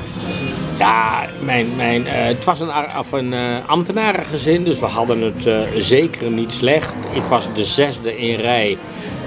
Ja, 0.77 1.27
mijn, 1.42 1.75
mijn, 1.75 2.01
uh, 2.01 2.10
het 2.12 2.44
was 2.44 2.60
een, 2.60 2.72
of 3.00 3.12
een 3.12 3.32
uh, 3.32 3.58
ambtenarengezin, 3.68 4.63
dus 4.63 4.80
we 4.80 4.86
hadden 4.86 5.22
het 5.22 5.46
uh, 5.46 5.60
zeker 5.77 6.32
niet 6.32 6.54
slecht. 6.54 6.94
Ik 7.13 7.24
was 7.24 7.48
de 7.54 7.63
zesde 7.63 8.18
in 8.18 8.36
rij 8.36 8.77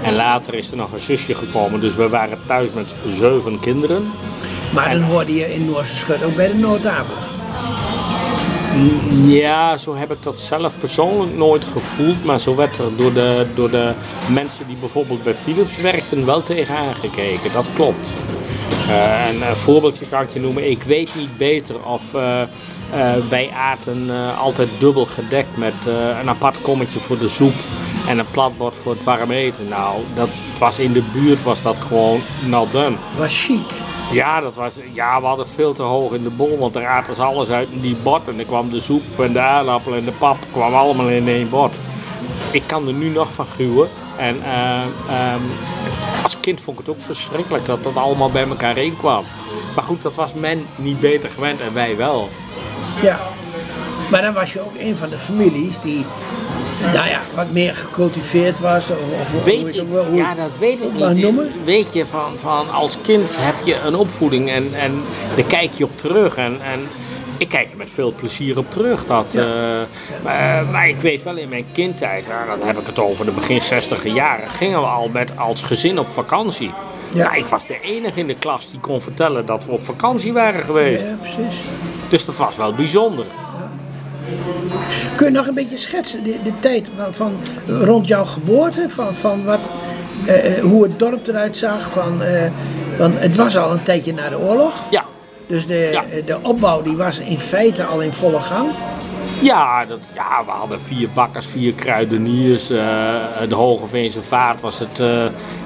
en 0.03 0.15
later 0.15 0.53
is 0.53 0.71
er 0.71 0.77
nog 0.77 0.91
een 0.91 0.99
zusje 0.99 1.35
gekomen, 1.35 1.79
dus 1.79 1.95
we 1.95 2.09
waren 2.09 2.37
thuis 2.47 2.73
met 2.73 2.95
zeven 3.07 3.59
kinderen. 3.59 4.11
Maar 4.73 4.91
dan 4.93 5.01
hoorde 5.01 5.35
je 5.35 5.53
in 5.53 5.65
Noorse 5.65 5.95
Schut 5.95 6.23
ook 6.23 6.35
bij 6.35 6.47
de 6.47 6.55
notabelen? 6.55 7.17
Ja, 9.25 9.77
zo 9.77 9.95
heb 9.95 10.11
ik 10.11 10.23
dat 10.23 10.39
zelf 10.39 10.73
persoonlijk 10.79 11.37
nooit 11.37 11.63
gevoeld. 11.63 12.23
Maar 12.23 12.39
zo 12.39 12.55
werd 12.55 12.77
er 12.77 12.95
door 12.95 13.13
de, 13.13 13.45
door 13.55 13.71
de 13.71 13.93
mensen 14.29 14.67
die 14.67 14.75
bijvoorbeeld 14.75 15.23
bij 15.23 15.35
Philips 15.35 15.77
werkten 15.77 16.25
wel 16.25 16.43
tegen 16.43 16.77
aangekeken. 16.77 17.53
Dat 17.53 17.65
klopt. 17.73 18.09
Uh, 18.91 19.27
en 19.27 19.49
een 19.49 19.55
voorbeeldje 19.55 20.05
kan 20.09 20.21
ik 20.21 20.33
je 20.33 20.39
noemen. 20.39 20.69
Ik 20.69 20.83
weet 20.83 21.15
niet 21.15 21.37
beter 21.37 21.83
of 21.85 22.13
uh, 22.13 22.41
wij 23.29 23.49
aten 23.55 24.09
altijd 24.37 24.69
dubbel 24.79 25.05
gedekt 25.05 25.57
met 25.57 25.73
een 26.19 26.29
apart 26.29 26.61
kommetje 26.61 26.99
voor 26.99 27.17
de 27.17 27.27
soep 27.27 27.53
en 28.07 28.19
een 28.19 28.31
platbord 28.31 28.75
voor 28.75 28.93
het 28.93 29.03
warm 29.03 29.31
eten. 29.31 29.67
Nou, 29.69 30.01
dat 30.13 30.29
was 30.59 30.79
in 30.79 30.93
de 30.93 31.03
buurt 31.13 31.43
was 31.43 31.61
dat 31.61 31.77
gewoon 31.77 32.21
not 32.45 32.71
done. 32.71 32.95
Was 33.17 33.45
chic. 33.45 33.71
Ja, 34.11 34.41
dat 34.41 34.55
was, 34.55 34.73
ja, 34.93 35.21
we 35.21 35.25
hadden 35.25 35.47
veel 35.47 35.73
te 35.73 35.81
hoog 35.81 36.11
in 36.11 36.23
de 36.23 36.29
bol, 36.29 36.57
want 36.57 36.75
er 36.75 36.85
aten 36.85 37.15
ze 37.15 37.21
alles 37.21 37.49
uit 37.49 37.67
in 37.71 37.81
die 37.81 37.95
bord. 37.95 38.27
En 38.27 38.39
er 38.39 38.45
kwam 38.45 38.69
de 38.69 38.79
soep 38.79 39.19
en 39.19 39.33
de 39.33 39.39
aardappel 39.39 39.95
en 39.95 40.05
de 40.05 40.11
pap 40.11 40.37
kwam 40.51 40.73
allemaal 40.73 41.09
in 41.09 41.27
één 41.27 41.49
bord. 41.49 41.75
Ik 42.51 42.63
kan 42.65 42.87
er 42.87 42.93
nu 42.93 43.09
nog 43.09 43.33
van 43.33 43.45
gruwen. 43.45 43.89
En 44.17 44.35
uh, 44.37 45.33
um, 45.33 45.41
als 46.23 46.39
kind 46.39 46.61
vond 46.61 46.79
ik 46.79 46.85
het 46.85 46.95
ook 46.95 47.01
verschrikkelijk 47.01 47.65
dat 47.65 47.83
dat 47.83 47.95
allemaal 47.95 48.31
bij 48.31 48.47
elkaar 48.47 48.75
heen 48.75 48.97
kwam. 48.97 49.25
Maar 49.75 49.83
goed, 49.83 50.01
dat 50.01 50.15
was 50.15 50.33
men 50.33 50.65
niet 50.75 50.99
beter 50.99 51.29
gewend 51.29 51.59
en 51.61 51.73
wij 51.73 51.97
wel. 51.97 52.29
Ja, 53.01 53.19
maar 54.09 54.21
dan 54.21 54.33
was 54.33 54.53
je 54.53 54.61
ook 54.61 54.75
een 54.79 54.95
van 54.95 55.09
de 55.09 55.17
families 55.17 55.79
die 55.79 56.05
nou 56.93 57.07
ja, 57.07 57.21
wat 57.35 57.51
meer 57.51 57.75
gecultiveerd 57.75 58.59
was? 58.59 58.89
Of, 58.89 58.97
of 59.35 59.43
weet 59.43 59.61
hoe, 59.61 59.71
ik, 59.71 59.83
hoe, 60.07 60.15
ja, 60.15 60.35
dat 60.35 60.57
weet 60.59 60.81
ik 60.81 60.93
niet. 60.93 61.21
Noemen? 61.21 61.51
Weet 61.63 61.93
je, 61.93 62.05
van, 62.05 62.31
van 62.35 62.69
als 62.69 62.97
kind 63.01 63.35
heb 63.39 63.55
je 63.65 63.75
een 63.79 63.95
opvoeding 63.95 64.49
en, 64.49 64.73
en 64.73 65.03
daar 65.35 65.45
kijk 65.45 65.73
je 65.73 65.83
op 65.83 65.97
terug. 65.97 66.35
En, 66.35 66.61
en 66.61 66.87
ik 67.41 67.49
kijk 67.49 67.71
er 67.71 67.77
met 67.77 67.91
veel 67.91 68.13
plezier 68.13 68.57
op 68.57 68.71
terug. 68.71 69.05
Dat, 69.05 69.25
ja. 69.29 69.41
uh, 69.41 69.81
maar, 70.23 70.65
maar, 70.65 70.87
ik 70.87 70.99
weet 70.99 71.23
wel 71.23 71.37
in 71.37 71.49
mijn 71.49 71.65
kindtijd, 71.71 72.27
nou, 72.27 72.59
dan 72.59 72.67
heb 72.67 72.77
ik 72.77 72.85
het 72.85 72.99
over 72.99 73.25
de 73.25 73.31
begin 73.31 73.61
60 73.61 74.03
jaren, 74.03 74.49
gingen 74.49 74.79
we 74.79 74.85
al 74.85 75.09
met 75.09 75.37
als 75.37 75.61
gezin 75.61 75.99
op 75.99 76.07
vakantie. 76.07 76.71
Ja. 77.13 77.23
Nou, 77.23 77.37
ik 77.37 77.45
was 77.45 77.67
de 77.67 77.79
enige 77.81 78.19
in 78.19 78.27
de 78.27 78.35
klas 78.35 78.71
die 78.71 78.79
kon 78.79 79.01
vertellen 79.01 79.45
dat 79.45 79.65
we 79.65 79.71
op 79.71 79.81
vakantie 79.81 80.33
waren 80.33 80.63
geweest. 80.63 81.05
Ja, 81.05 81.15
precies. 81.21 81.59
Dus 82.09 82.25
dat 82.25 82.37
was 82.37 82.55
wel 82.55 82.73
bijzonder. 82.73 83.25
Kun 85.15 85.25
je 85.25 85.31
nog 85.31 85.47
een 85.47 85.53
beetje 85.53 85.77
schetsen 85.77 86.23
de, 86.23 86.39
de 86.43 86.53
tijd 86.59 86.91
van, 86.95 87.13
van, 87.13 87.39
rond 87.67 88.07
jouw 88.07 88.25
geboorte? 88.25 88.85
Van, 88.89 89.15
van 89.15 89.43
wat, 89.45 89.69
uh, 90.27 90.59
hoe 90.59 90.83
het 90.83 90.99
dorp 90.99 91.27
eruit 91.27 91.57
zag? 91.57 91.91
Van, 91.91 92.21
uh, 92.21 92.43
want 92.97 93.19
het 93.19 93.35
was 93.35 93.57
al 93.57 93.71
een 93.71 93.83
tijdje 93.83 94.13
na 94.13 94.29
de 94.29 94.39
oorlog. 94.39 94.83
Ja. 94.89 95.05
Dus 95.51 95.65
de, 95.65 95.89
ja. 95.91 96.03
de 96.25 96.37
opbouw 96.41 96.81
die 96.81 96.95
was 96.95 97.19
in 97.19 97.39
feite 97.39 97.85
al 97.85 98.01
in 98.01 98.13
volle 98.13 98.39
gang. 98.39 98.69
Ja, 99.41 99.85
dat, 99.85 99.99
ja, 100.13 100.45
we 100.45 100.51
hadden 100.51 100.81
vier 100.81 101.09
bakkers, 101.09 101.45
vier 101.45 101.73
kruideniers. 101.73 102.71
Uh, 102.71 102.77
de 103.49 103.55
Hogeveense 103.55 104.21
Vaart 104.21 104.61
was 104.61 104.79
het 104.79 105.01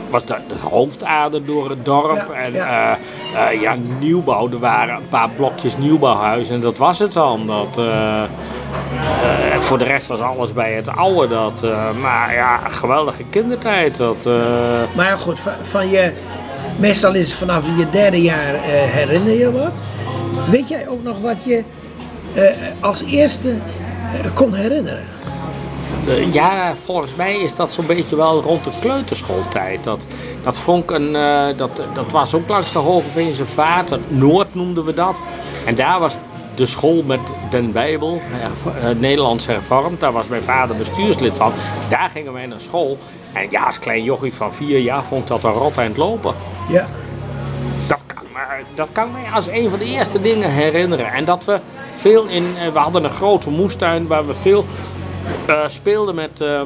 was 0.09 0.25
de, 0.25 0.35
de, 0.47 0.67
hoofdader 0.69 1.45
door 1.45 1.69
het 1.69 1.85
dorp. 1.85 2.27
Ja, 2.27 2.33
en 2.33 2.53
ja. 2.53 2.97
Uh, 3.33 3.61
ja, 3.61 3.75
nieuwbouw, 3.99 4.51
er 4.51 4.59
waren 4.59 4.95
een 4.95 5.07
paar 5.07 5.29
blokjes 5.29 5.77
nieuwbouwhuizen 5.77 6.55
en 6.55 6.61
dat 6.61 6.77
was 6.77 6.99
het 6.99 7.13
dan. 7.13 7.47
Dat, 7.47 7.79
voor 9.59 9.77
de 9.77 9.83
rest 9.83 10.07
was 10.07 10.19
alles 10.19 10.53
bij 10.53 10.73
het 10.73 10.87
oude. 10.87 11.27
Dat, 11.27 11.61
maar 12.01 12.33
ja, 12.33 12.57
geweldige 12.57 13.23
kindertijd. 13.29 13.97
Dat, 13.97 14.25
maar 14.95 15.17
goed, 15.17 15.39
van, 15.39 15.53
van, 15.61 15.89
je, 15.89 16.13
meestal 16.75 17.13
is 17.13 17.29
het 17.29 17.38
vanaf 17.38 17.65
je 17.77 17.89
derde 17.89 18.22
jaar 18.22 18.53
herinner 18.63 19.34
je 19.34 19.51
wat. 19.51 19.72
Weet 20.50 20.67
jij 20.67 20.88
ook 20.88 21.03
nog 21.03 21.20
wat 21.20 21.38
je 21.46 21.63
als 22.79 23.03
eerste 23.03 23.53
kon 24.34 24.53
herinneren? 24.53 25.03
Uh, 26.08 26.34
ja, 26.34 26.75
volgens 26.84 27.15
mij 27.15 27.36
is 27.36 27.55
dat 27.55 27.72
zo'n 27.72 27.86
beetje 27.86 28.15
wel 28.15 28.41
rond 28.41 28.63
de 28.63 28.70
kleuterschooltijd. 28.79 29.84
Dat, 29.84 30.05
dat, 30.44 30.60
vond 30.60 30.91
een, 30.91 31.13
uh, 31.15 31.48
dat, 31.58 31.82
dat 31.94 32.12
was 32.12 32.34
ook 32.34 32.50
langs 32.50 32.72
de 32.72 32.79
Hogeveense 32.79 33.46
Vaart, 33.46 33.98
Noord 34.08 34.55
noemden 34.55 34.86
we 34.86 34.94
dat. 34.94 35.15
En 35.65 35.75
daar 35.75 36.00
was 36.00 36.17
de 36.55 36.65
school 36.65 37.03
met 37.03 37.20
den 37.50 37.72
Bijbel, 37.72 38.22
uh, 38.67 38.89
Nederlands 39.00 39.46
hervormd. 39.46 40.00
Daar 40.00 40.12
was 40.12 40.27
mijn 40.27 40.41
vader 40.41 40.75
bestuurslid 40.75 41.36
van. 41.36 41.51
Daar 41.89 42.10
gingen 42.10 42.34
wij 42.34 42.46
naar 42.46 42.60
school. 42.60 42.98
En 43.35 43.47
ja, 43.49 43.63
als 43.63 43.79
klein 43.79 44.03
jochie 44.03 44.33
van 44.33 44.53
vier 44.53 44.79
jaar 44.79 45.03
vond 45.03 45.21
ik 45.21 45.27
dat 45.27 45.43
een 45.43 45.51
rot 45.51 45.77
aan 45.77 45.83
het 45.83 45.97
lopen. 45.97 46.35
Ja. 46.69 46.87
Dat 47.87 48.03
kan, 48.05 48.23
dat 48.75 48.89
kan 48.91 49.11
mij 49.11 49.31
als 49.33 49.47
een 49.47 49.69
van 49.69 49.79
de 49.79 49.85
eerste 49.85 50.21
dingen 50.21 50.49
herinneren. 50.51 51.13
En 51.13 51.25
dat 51.25 51.45
we 51.45 51.59
veel 51.95 52.25
in, 52.25 52.53
we 52.73 52.79
hadden 52.79 53.03
een 53.03 53.11
grote 53.11 53.49
moestuin 53.49 54.07
waar 54.07 54.27
we 54.27 54.33
veel 54.35 54.65
uh, 55.49 55.67
speelde 55.67 56.13
met 56.13 56.41
uh, 56.41 56.61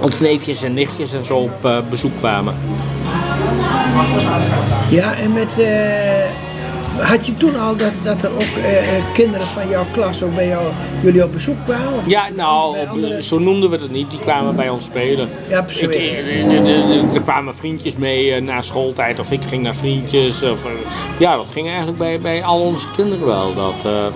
ons 0.00 0.20
neefjes 0.20 0.62
en 0.62 0.74
nichtjes 0.74 1.12
en 1.12 1.24
zo 1.24 1.36
op 1.36 1.64
uh, 1.64 1.78
bezoek 1.90 2.16
kwamen. 2.16 2.54
Ja, 4.88 5.14
en 5.14 5.32
met. 5.32 5.52
Had 7.00 7.26
je 7.26 7.36
toen 7.36 7.60
al 7.60 7.76
dat, 7.76 7.92
dat 8.02 8.22
er 8.22 8.30
ook 8.32 8.62
kinderen 9.12 9.46
van 9.46 9.68
jouw 9.68 9.84
klas 9.92 10.22
ook 10.22 10.34
bij 10.34 10.48
jou, 10.48 10.66
jullie 11.02 11.24
op 11.24 11.32
bezoek 11.32 11.56
kwamen? 11.64 12.02
Ja, 12.06 12.28
nou, 12.36 12.86
andere... 12.86 13.22
zo 13.22 13.38
noemden 13.38 13.70
we 13.70 13.76
het 13.76 13.90
niet. 13.90 14.10
Die 14.10 14.20
kwamen 14.20 14.56
bij 14.56 14.68
ons 14.68 14.84
spelen. 14.84 15.28
Ja, 15.48 15.62
precies. 15.62 15.96
Er 17.14 17.22
kwamen 17.22 17.54
vriendjes 17.54 17.96
mee 17.96 18.40
na 18.40 18.60
schooltijd 18.60 19.18
of 19.18 19.30
ik 19.30 19.42
ging 19.48 19.62
naar 19.62 19.74
vriendjes. 19.74 20.42
Of, 20.42 20.58
ja, 21.18 21.36
dat 21.36 21.48
ging 21.52 21.68
eigenlijk 21.68 21.98
bij, 21.98 22.20
bij 22.20 22.44
al 22.44 22.60
onze 22.60 22.90
kinderen 22.90 23.26
wel. 23.26 23.54
Dat, 23.54 24.12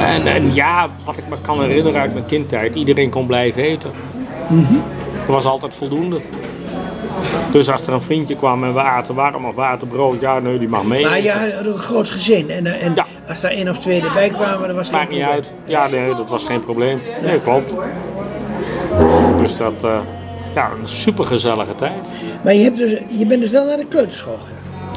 en, 0.00 0.26
en, 0.26 0.54
ja, 0.54 0.88
wat 1.04 1.16
ik 1.16 1.28
me 1.28 1.36
kan 1.40 1.60
herinneren 1.62 2.00
uit 2.00 2.12
mijn 2.12 2.26
kindtijd, 2.26 2.74
iedereen 2.74 3.10
kon 3.10 3.26
blijven 3.26 3.62
eten. 3.62 3.90
Mm 4.48 4.64
-hmm. 4.64 4.82
Er 5.26 5.32
was 5.32 5.44
altijd 5.44 5.74
voldoende. 5.74 6.20
Dus 7.56 7.70
als 7.70 7.86
er 7.86 7.92
een 7.92 8.02
vriendje 8.02 8.36
kwam 8.36 8.64
en 8.64 8.74
we 8.74 8.80
aten 8.80 9.14
warm 9.14 9.44
of 9.44 9.54
waterbrood, 9.54 10.20
ja, 10.20 10.38
nee, 10.38 10.58
die 10.58 10.68
mag 10.68 10.84
mee. 10.84 11.04
Maar 11.04 11.20
je 11.20 11.30
had 11.30 11.66
een 11.66 11.78
groot 11.78 12.10
gezin 12.10 12.50
en, 12.50 12.66
en 12.66 12.94
ja. 12.94 13.06
als 13.28 13.40
daar 13.40 13.50
één 13.50 13.68
of 13.68 13.78
twee 13.78 14.02
erbij 14.02 14.28
kwamen, 14.28 14.66
dan 14.66 14.76
was 14.76 14.86
het 14.86 14.96
Maakt 14.96 15.10
niet 15.10 15.22
uit. 15.22 15.52
Ja, 15.64 15.86
nee, 15.86 16.14
dat 16.14 16.30
was 16.30 16.44
geen 16.44 16.60
probleem. 16.60 17.00
Nee, 17.22 17.40
klopt. 17.40 17.76
Dus 19.40 19.56
dat, 19.56 19.84
uh, 19.84 19.98
ja, 20.54 20.70
een 20.80 20.88
supergezellige 20.88 21.74
tijd. 21.74 21.92
Maar 22.42 22.54
je, 22.54 22.62
hebt 22.62 22.76
dus, 22.76 22.98
je 23.08 23.26
bent 23.26 23.40
dus 23.40 23.50
wel 23.50 23.64
naar 23.64 23.76
de 23.76 23.86
kleuterschool 23.86 24.38
gegaan? 24.42 24.56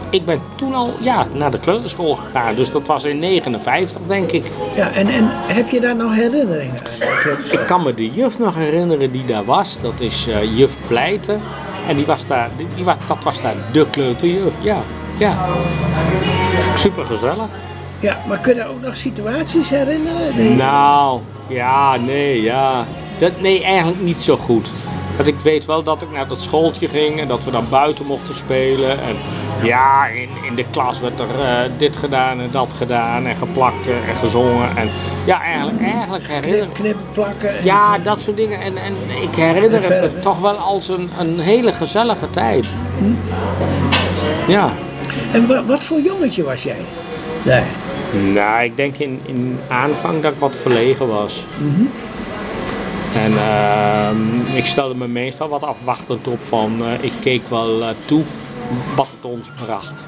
ik 0.10 0.25
ben 0.25 0.42
toen 0.56 0.74
al 0.74 0.94
ja, 1.00 1.28
naar 1.34 1.51
de 1.51 1.60
kleuterschool 1.60 2.16
gegaan. 2.16 2.56
Dus 2.56 2.72
dat 2.72 2.88
was 2.88 3.04
in 3.04 3.20
59, 3.20 4.01
denk 4.08 4.32
ik. 4.32 4.46
Ja, 4.75 4.92
en, 4.92 5.08
en 5.08 5.30
heb 5.32 5.70
je 5.70 5.80
daar 5.80 5.96
nog 5.96 6.16
herinneringen 6.16 6.80
aan? 6.80 7.38
Ik 7.51 7.60
kan 7.68 7.84
me 7.84 7.94
de 7.94 8.10
juf 8.10 8.39
nog 8.39 8.56
herinneren 8.56 9.12
die 9.12 9.25
daar 9.25 9.46
was. 9.46 9.82
Dat 9.82 10.00
is 10.00 10.28
uh, 10.28 10.58
juf 10.58 10.75
Pleiten. 10.88 11.42
En 11.88 11.96
die 11.96 12.06
was 12.06 12.28
daar, 12.28 12.50
die, 12.58 12.68
die 12.76 12.84
was, 12.84 12.96
dat 13.08 13.24
was 13.24 13.42
daar 13.42 13.56
de 13.72 13.90
kleuterjuf, 13.90 14.54
ja. 14.62 14.78
Ja. 15.18 15.46
Super 16.76 17.06
gezellig. 17.06 17.50
Ja, 18.00 18.18
maar 18.28 18.40
kun 18.40 18.56
je 18.56 18.68
ook 18.68 18.82
nog 18.82 18.96
situaties 18.96 19.70
herinneren? 19.70 20.56
Nou, 20.56 21.20
ja, 21.48 21.98
nee, 21.98 22.42
ja. 22.42 22.86
Dat, 23.18 23.42
nee, 23.42 23.64
eigenlijk 23.64 24.02
niet 24.02 24.22
zo 24.22 24.38
goed. 24.38 24.72
Want 25.20 25.32
ik 25.32 25.40
weet 25.44 25.66
wel 25.66 25.84
dat 25.84 26.02
ik 26.02 26.12
naar 26.12 26.28
dat 26.28 26.42
schooltje 26.42 26.88
ging 26.88 27.20
en 27.20 27.28
dat 27.28 27.44
we 27.44 27.52
dan 27.52 27.66
buiten 27.70 28.06
mochten 28.06 28.36
spelen. 28.36 28.90
En 29.02 29.16
ja, 29.64 30.06
in, 30.08 30.30
in 30.48 30.56
de 30.56 30.66
klas 30.72 31.00
werd 31.00 31.20
er 31.20 31.40
eh, 31.40 31.70
dit 31.78 31.98
gedaan 31.98 32.40
en 32.42 32.48
dat 32.52 32.74
gedaan 32.78 33.26
en 33.26 33.36
geplakt 33.36 33.88
en 34.10 34.16
gezongen. 34.16 34.78
En 34.78 34.90
ja, 35.26 35.42
eigenlijk, 35.42 35.82
eigenlijk 35.82 36.28
herinner 36.28 36.60
Knip, 36.60 36.74
knippen, 36.74 37.04
plakken. 37.12 37.58
en- 37.58 37.64
Ja, 37.66 37.98
dat 37.98 38.20
soort 38.20 38.38
dingen. 38.38 38.62
En, 38.62 38.78
en 38.78 38.94
ik 39.22 39.36
herinner 39.36 39.84
En 39.92 40.02
het 40.04 40.14
me 40.14 40.20
toch 40.20 40.40
wel 40.40 40.56
als 40.56 40.88
een, 40.88 41.10
een 41.20 41.40
hele 41.40 41.74
gezellige 41.74 42.30
tijd. 42.30 42.68
Ja. 44.48 44.72
En 45.32 45.48
wa- 45.48 45.64
wat 45.66 45.84
voor 45.84 46.00
jongetje 46.02 46.44
was 46.44 46.64
jij? 46.64 46.82
Nee. 47.44 47.64
Nou, 48.34 48.64
ik 48.64 48.78
denk 48.78 48.98
in, 48.98 49.20
in 49.26 49.60
aanvang 49.68 50.22
dat 50.22 50.32
ik 50.34 50.40
wat 50.40 50.56
verlegen 50.56 51.08
was. 51.08 51.46
En 53.16 53.38
ehm, 53.38 54.56
ik 54.56 54.66
stelde 54.66 54.96
me 54.96 55.08
meestal 55.08 55.50
wat 55.50 55.63
afwachtend 55.63 56.28
op 56.28 56.42
van, 56.42 56.86
eh, 56.86 57.04
ik 57.04 57.12
keek 57.22 57.48
wel 57.48 57.82
eh, 57.82 57.89
toe 58.06 58.24
wat 58.96 59.08
het 59.16 59.32
ons 59.32 59.51
bracht. 59.66 60.06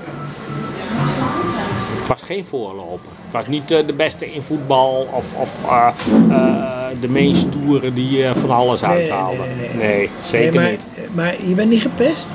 Ik 2.02 2.08
was 2.08 2.22
geen 2.22 2.46
voorloper. 2.46 3.12
Ik 3.28 3.32
was 3.32 3.48
niet 3.48 3.72
eh, 3.72 3.86
de 3.86 3.94
beste 3.94 4.34
in 4.34 4.42
voetbal 4.42 5.08
of, 5.14 5.34
of 5.36 5.50
de 7.00 7.08
meest 7.08 7.42
stoere 7.42 7.94
die 7.94 8.26
van 8.34 8.50
alles 8.50 8.82
nee, 8.82 8.92
uithaalde. 8.92 9.38
nee, 9.38 9.68
nee, 9.68 9.88
nee. 9.88 10.10
zeker 10.24 10.62
maar, 10.62 10.70
niet. 10.70 10.86
Maar 11.14 11.36
je 11.48 11.56
bent 11.56 11.70
niet 11.70 11.82
gepest? 11.82 12.26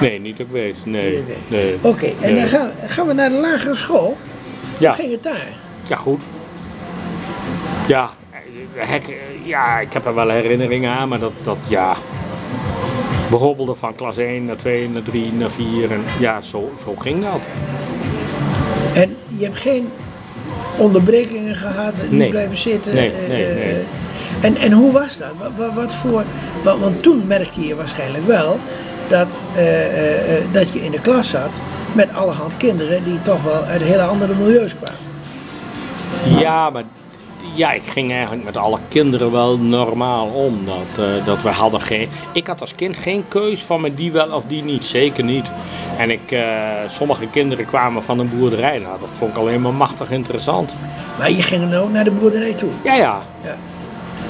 Nee, 0.00 0.20
niet 0.20 0.36
dat 0.36 0.46
ik 0.46 0.52
weet. 0.52 0.82
Nee. 0.84 1.24
Nee. 1.48 1.78
Oké, 1.80 2.12
en 2.20 2.34
dan 2.36 2.46
gaan, 2.46 2.70
gaan 2.86 3.06
we 3.06 3.12
naar 3.12 3.30
de 3.30 3.36
lagere 3.36 3.74
school. 3.74 4.16
Ja. 4.78 4.88
Hoe 4.88 4.96
ging 4.96 5.10
het 5.12 5.22
daar? 5.22 5.48
Ja, 5.88 5.96
goed. 5.96 6.22
Ja, 7.86 8.10
hek, 8.74 9.16
ja, 9.44 9.78
ik 9.80 9.92
heb 9.92 10.04
er 10.06 10.14
wel 10.14 10.28
herinneringen 10.28 10.90
aan, 10.92 11.08
maar 11.08 11.18
dat, 11.18 11.32
dat 11.42 11.56
ja. 11.68 11.94
We 13.30 13.36
hobbelden 13.36 13.76
van 13.76 13.94
klas 13.94 14.16
1 14.16 14.44
naar 14.44 14.56
2 14.56 14.88
naar 14.88 15.02
3 15.02 15.32
naar 15.32 15.50
4 15.50 15.90
en 15.90 16.04
ja, 16.18 16.40
zo, 16.40 16.72
zo 16.84 16.94
ging 16.98 17.24
dat. 17.24 17.46
En 18.94 19.16
je 19.38 19.44
hebt 19.44 19.58
geen 19.58 19.88
onderbrekingen 20.76 21.54
gehad, 21.54 21.96
niet 22.02 22.10
Nee. 22.18 22.30
blijven 22.30 22.56
zitten. 22.56 22.94
Nee, 22.94 23.12
eh, 23.12 23.28
nee, 23.28 23.46
eh, 23.46 23.54
nee. 23.54 23.82
En, 24.40 24.56
en 24.56 24.72
hoe 24.72 24.92
was 24.92 25.16
dat? 25.18 25.28
Wat, 25.38 25.50
wat, 25.56 25.74
wat 25.74 25.94
voor, 25.94 26.24
want, 26.64 26.80
want 26.80 27.02
toen 27.02 27.22
merkte 27.26 27.66
je 27.66 27.74
waarschijnlijk 27.74 28.26
wel 28.26 28.58
dat, 29.08 29.34
eh, 29.54 29.86
eh, 29.86 30.36
eh, 30.38 30.44
dat 30.52 30.72
je 30.72 30.84
in 30.84 30.90
de 30.90 31.00
klas 31.00 31.28
zat 31.30 31.60
met 31.94 32.12
allerhand 32.14 32.56
kinderen 32.56 33.04
die 33.04 33.22
toch 33.22 33.42
wel 33.42 33.62
uit 33.62 33.82
hele 33.82 34.02
andere 34.02 34.34
milieus 34.34 34.74
kwamen. 34.82 35.00
Ja, 36.40 36.70
maar 36.70 36.84
ja, 37.54 37.72
ik 37.72 37.82
ging 37.86 38.12
eigenlijk 38.12 38.44
met 38.44 38.56
alle 38.56 38.78
kinderen 38.88 39.32
wel 39.32 39.58
normaal 39.58 40.26
om. 40.26 40.64
Dat, 40.64 41.06
eh, 41.06 41.26
dat 41.26 41.42
we 41.42 41.48
hadden 41.48 41.80
geen. 41.80 42.08
Ik 42.32 42.46
had 42.46 42.60
als 42.60 42.74
kind 42.74 42.96
geen 42.96 43.24
keus 43.28 43.62
van 43.62 43.80
me 43.80 43.94
die 43.94 44.12
wel 44.12 44.30
of 44.30 44.44
die 44.46 44.62
niet, 44.62 44.84
zeker 44.84 45.24
niet. 45.24 45.46
En 45.98 46.10
ik, 46.10 46.30
eh, 46.30 46.42
sommige 46.86 47.26
kinderen 47.26 47.66
kwamen 47.66 48.02
van 48.02 48.18
een 48.18 48.38
boerderij. 48.38 48.78
Nou, 48.78 49.00
dat 49.00 49.08
vond 49.12 49.30
ik 49.30 49.36
alleen 49.36 49.60
maar 49.60 49.74
machtig 49.74 50.10
interessant. 50.10 50.74
Maar 51.18 51.30
je 51.30 51.42
ging 51.42 51.70
dan 51.70 51.80
ook 51.80 51.90
naar 51.90 52.04
de 52.04 52.10
boerderij 52.10 52.54
toe. 52.54 52.70
Ja, 52.84 52.94
ja. 52.94 53.22
Ja. 53.42 53.56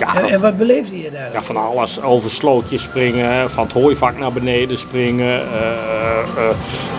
Ja 0.07 0.29
En, 0.29 0.41
wat 0.41 0.57
beleefde 0.57 1.03
je 1.03 1.11
daar? 1.11 1.33
Ja, 1.33 1.43
van 1.43 1.57
alles. 1.57 2.03
Over 2.03 2.31
slootjes 2.31 2.83
springen, 2.83 3.51
van 3.51 3.65
het 3.65 3.73
hooivak 3.73 4.19
naar 4.19 4.33
beneden 4.33 4.79
springen. 4.79 5.41
eh, 5.41 6.49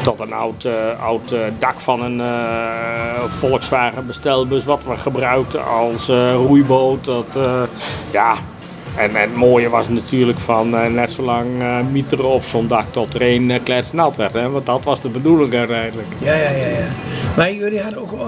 tot 0.03 0.19
een 0.19 0.33
oud, 0.33 0.67
oud 1.00 1.36
dak 1.60 1.79
van 1.79 2.01
een 2.01 2.22
Volkswagen 3.29 4.07
bestelbus 4.07 4.65
wat 4.65 4.83
we 4.83 4.98
gebruikten 4.98 5.65
als 5.65 6.07
roeiboot. 6.48 7.05
Dat, 7.05 7.38
ja. 8.12 8.36
En, 8.95 9.15
en 9.15 9.21
het 9.21 9.35
mooie 9.35 9.69
was 9.69 9.88
natuurlijk 9.89 10.39
van 10.39 10.75
eh, 10.75 10.88
net 10.89 11.12
zo 11.12 11.21
lang 11.23 11.62
eh 11.62 11.77
mieteren 11.91 12.25
op 12.25 12.43
zo'n 12.43 12.68
dak 12.68 12.85
tot 12.91 13.13
er 13.13 13.22
een 13.22 13.50
uh, 13.50 13.59
kletsnat 13.63 14.15
werd. 14.15 14.33
Hè? 14.33 14.50
Want 14.50 14.65
dat 14.65 14.83
was 14.83 15.01
de 15.01 15.09
bedoeling 15.09 15.53
uiteindelijk. 15.53 16.07
Ja, 16.18 16.33
ja, 16.33 16.50
ja, 16.50 16.68
ja. 16.68 16.87
Maar 17.35 17.53
jullie 17.53 17.81
hadden 17.81 18.01
ook, 18.01 18.11
eh, 18.13 18.27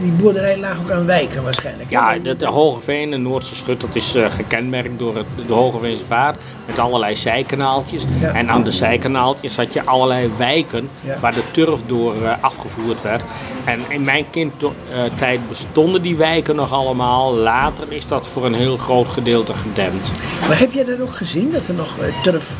die 0.00 0.12
boerderij 0.12 0.58
lag 0.58 0.78
ook 0.82 0.90
aan 0.90 1.06
wijken 1.06 1.42
waarschijnlijk. 1.42 1.90
hè? 1.90 1.96
Ja, 1.96 2.18
de, 2.18 2.36
de 2.36 2.46
Hogeveen, 2.46 3.10
de 3.10 3.16
Noordse 3.16 3.54
Schut, 3.56 3.80
dat 3.80 3.94
is 3.94 4.14
eh, 4.14 4.30
gekenmerkt 4.30 4.98
door 4.98 5.16
het, 5.16 5.26
de 5.46 5.52
Hogeveense 5.52 6.04
vaart 6.04 6.36
met 6.66 6.78
allerlei 6.78 7.16
zijkanaaltjes. 7.16 8.04
Ja. 8.20 8.32
En 8.32 8.48
aan 8.50 8.64
de 8.64 8.70
zijkanaaltjes 8.70 9.56
had 9.56 9.72
je 9.72 9.84
allerlei 9.84 10.30
wijken 10.36 10.88
Ja. 11.00 11.16
waar 11.20 11.34
de 11.34 11.42
turf 11.50 11.80
door 11.86 12.14
eh, 12.24 12.32
afgevoerd 12.40 13.02
werd. 13.02 13.22
En 13.64 13.80
in 13.88 14.04
mijn 14.04 14.24
kindtijd 14.30 15.48
bestonden 15.48 16.02
die 16.02 16.16
wijken 16.16 16.56
nog 16.56 16.72
allemaal. 16.72 17.34
Later 17.34 17.84
is 17.92 18.06
dat 18.06 18.26
voor 18.26 18.44
een 18.44 18.54
heel 18.54 18.76
groot 18.76 19.08
gedeelte 19.08 19.54
gedempt. 19.54 19.99
Maar 20.48 20.58
heb 20.58 20.72
jij 20.72 20.84
dat 20.84 21.00
ook 21.00 21.14
gezien, 21.14 21.52
dat 21.52 21.68
er 21.68 21.74
nog 21.74 21.98
eh, 21.98 22.22
turf 22.22 22.50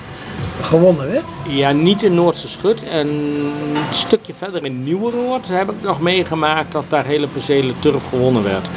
gewonnen 0.62 1.10
werd? 1.10 1.24
Ja, 1.48 1.72
niet 1.72 2.02
in 2.02 2.14
Noordse 2.14 2.48
Schut. 2.48 2.82
Een 2.92 3.52
stukje 3.90 4.34
verder 4.34 4.64
in 4.64 4.84
Nieuweroord 4.84 5.48
heb 5.48 5.70
ik 5.70 5.82
nog 5.82 6.00
meegemaakt 6.00 6.72
dat 6.72 6.84
daar 6.88 7.04
hele 7.04 7.28
percelen 7.28 7.74
turf 7.78 8.08
gewonnen 8.08 8.42
werd. 8.42 8.68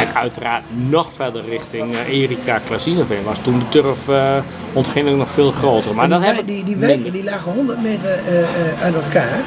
En 0.00 0.14
uiteraard 0.14 0.62
nog 0.88 1.08
verder 1.14 1.44
richting 1.48 1.94
eh, 1.94 2.20
Erika 2.20 2.58
Klasineveen 2.58 3.24
was 3.24 3.38
toen 3.42 3.58
de 3.58 3.68
turf 3.68 4.08
eh 4.08 4.36
ontginning 4.72 5.18
nog 5.18 5.30
veel 5.30 5.50
groter. 5.50 5.94
Maar 5.94 6.10
En 6.10 6.20
die, 6.46 6.58
ik 6.58 6.66
die, 6.66 6.78
die 6.78 7.10
die 7.10 7.24
lagen 7.24 7.52
100 7.52 7.82
meter 7.82 8.10
eh, 8.10 8.82
uit 8.82 8.94
elkaar. 8.94 9.40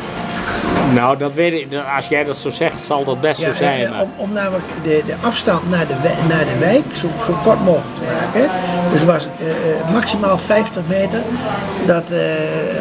Nou, 0.94 1.18
dat 1.18 1.34
weet 1.34 1.54
ik. 1.54 1.68
Als 1.96 2.08
jij 2.08 2.24
dat 2.24 2.38
zo 2.38 2.50
zegt, 2.50 2.82
zal 2.82 3.04
dat 3.04 3.22
best 3.22 3.40
Ja, 3.42 3.48
zo 3.48 3.54
zijn. 3.54 3.84
eh, 3.84 3.90
maar- 3.92 4.02
om, 4.02 4.10
om 4.18 4.32
namelijk 4.34 4.64
de, 4.84 5.02
de 5.06 5.16
afstand 5.22 5.70
naar 5.70 5.88
de, 5.88 5.94
naar 6.30 6.46
de 6.46 6.58
wijk 6.60 6.84
zo, 6.96 7.08
zo 7.26 7.38
kort 7.44 7.64
mogelijk 7.64 7.96
te 7.96 8.02
maken. 8.22 8.50
Dus 8.92 9.00
het 9.00 9.10
was 9.10 9.28
eh, 9.40 9.50
eh, 9.50 9.90
maximaal 9.92 10.38
50 10.38 10.84
meter 10.88 11.20
dat, 11.86 12.12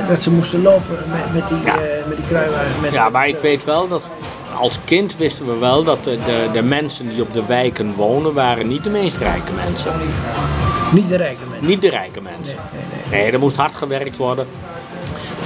dat 0.08 0.20
ze 0.22 0.30
moesten 0.30 0.62
lopen 0.62 0.98
met, 1.10 1.32
met, 1.34 1.48
die, 1.48 1.56
Ja. 1.64 1.74
met 2.08 2.16
die 2.16 2.26
kruiwagen. 2.26 2.80
Met 2.80 2.92
Ja, 2.92 3.08
maar 3.08 3.28
ik 3.28 3.38
weet 3.42 3.64
wel 3.64 3.88
dat 3.88 4.08
als 4.58 4.78
kind 4.84 5.16
wisten 5.16 5.46
we 5.46 5.58
wel 5.58 5.82
dat 5.84 6.04
de, 6.04 6.18
de, 6.26 6.48
de 6.52 6.62
mensen 6.62 7.08
die 7.08 7.22
op 7.22 7.32
de 7.32 7.44
wijken 7.46 7.94
wonen, 7.94 8.32
waren 8.34 8.68
niet 8.68 8.84
de 8.84 8.90
meest 8.90 9.16
rijke 9.16 9.52
mensen. 9.66 9.92
Niet 10.92 11.08
de 11.08 11.16
rijke 11.16 11.40
mensen. 11.50 11.66
Niet 11.68 11.80
de 11.80 11.88
rijke 11.90 12.20
mensen. 12.20 12.56
Nee, 12.72 12.82
nee, 13.10 13.22
Nee, 13.22 13.32
er 13.32 13.38
moest 13.38 13.56
hard 13.56 13.74
gewerkt 13.74 14.16
worden. 14.16 14.46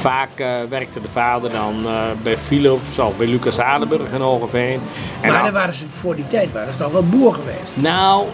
Vaak 0.07 0.29
eh, 0.39 0.47
werkte 0.69 1.01
de 1.01 1.09
vader 1.13 1.51
dan 1.51 1.75
eh, 1.87 1.93
bij 2.23 2.37
Philips 2.37 2.99
of 2.99 3.17
bij 3.17 3.27
Lucas 3.27 3.59
Adenburg 3.61 4.11
in 4.13 4.21
Hogeveen. 4.21 4.73
En 4.73 4.81
Maar 5.21 5.33
dan- 5.33 5.43
dan 5.43 5.53
waren 5.53 5.75
ze, 5.75 5.85
voor 6.01 6.15
die 6.17 6.27
tijd 6.27 6.53
waren 6.53 6.73
ze 6.73 6.79
toch 6.79 6.93
wel 6.93 7.07
boer 7.07 7.35
geweest. 7.35 7.71
nou, 7.75 8.25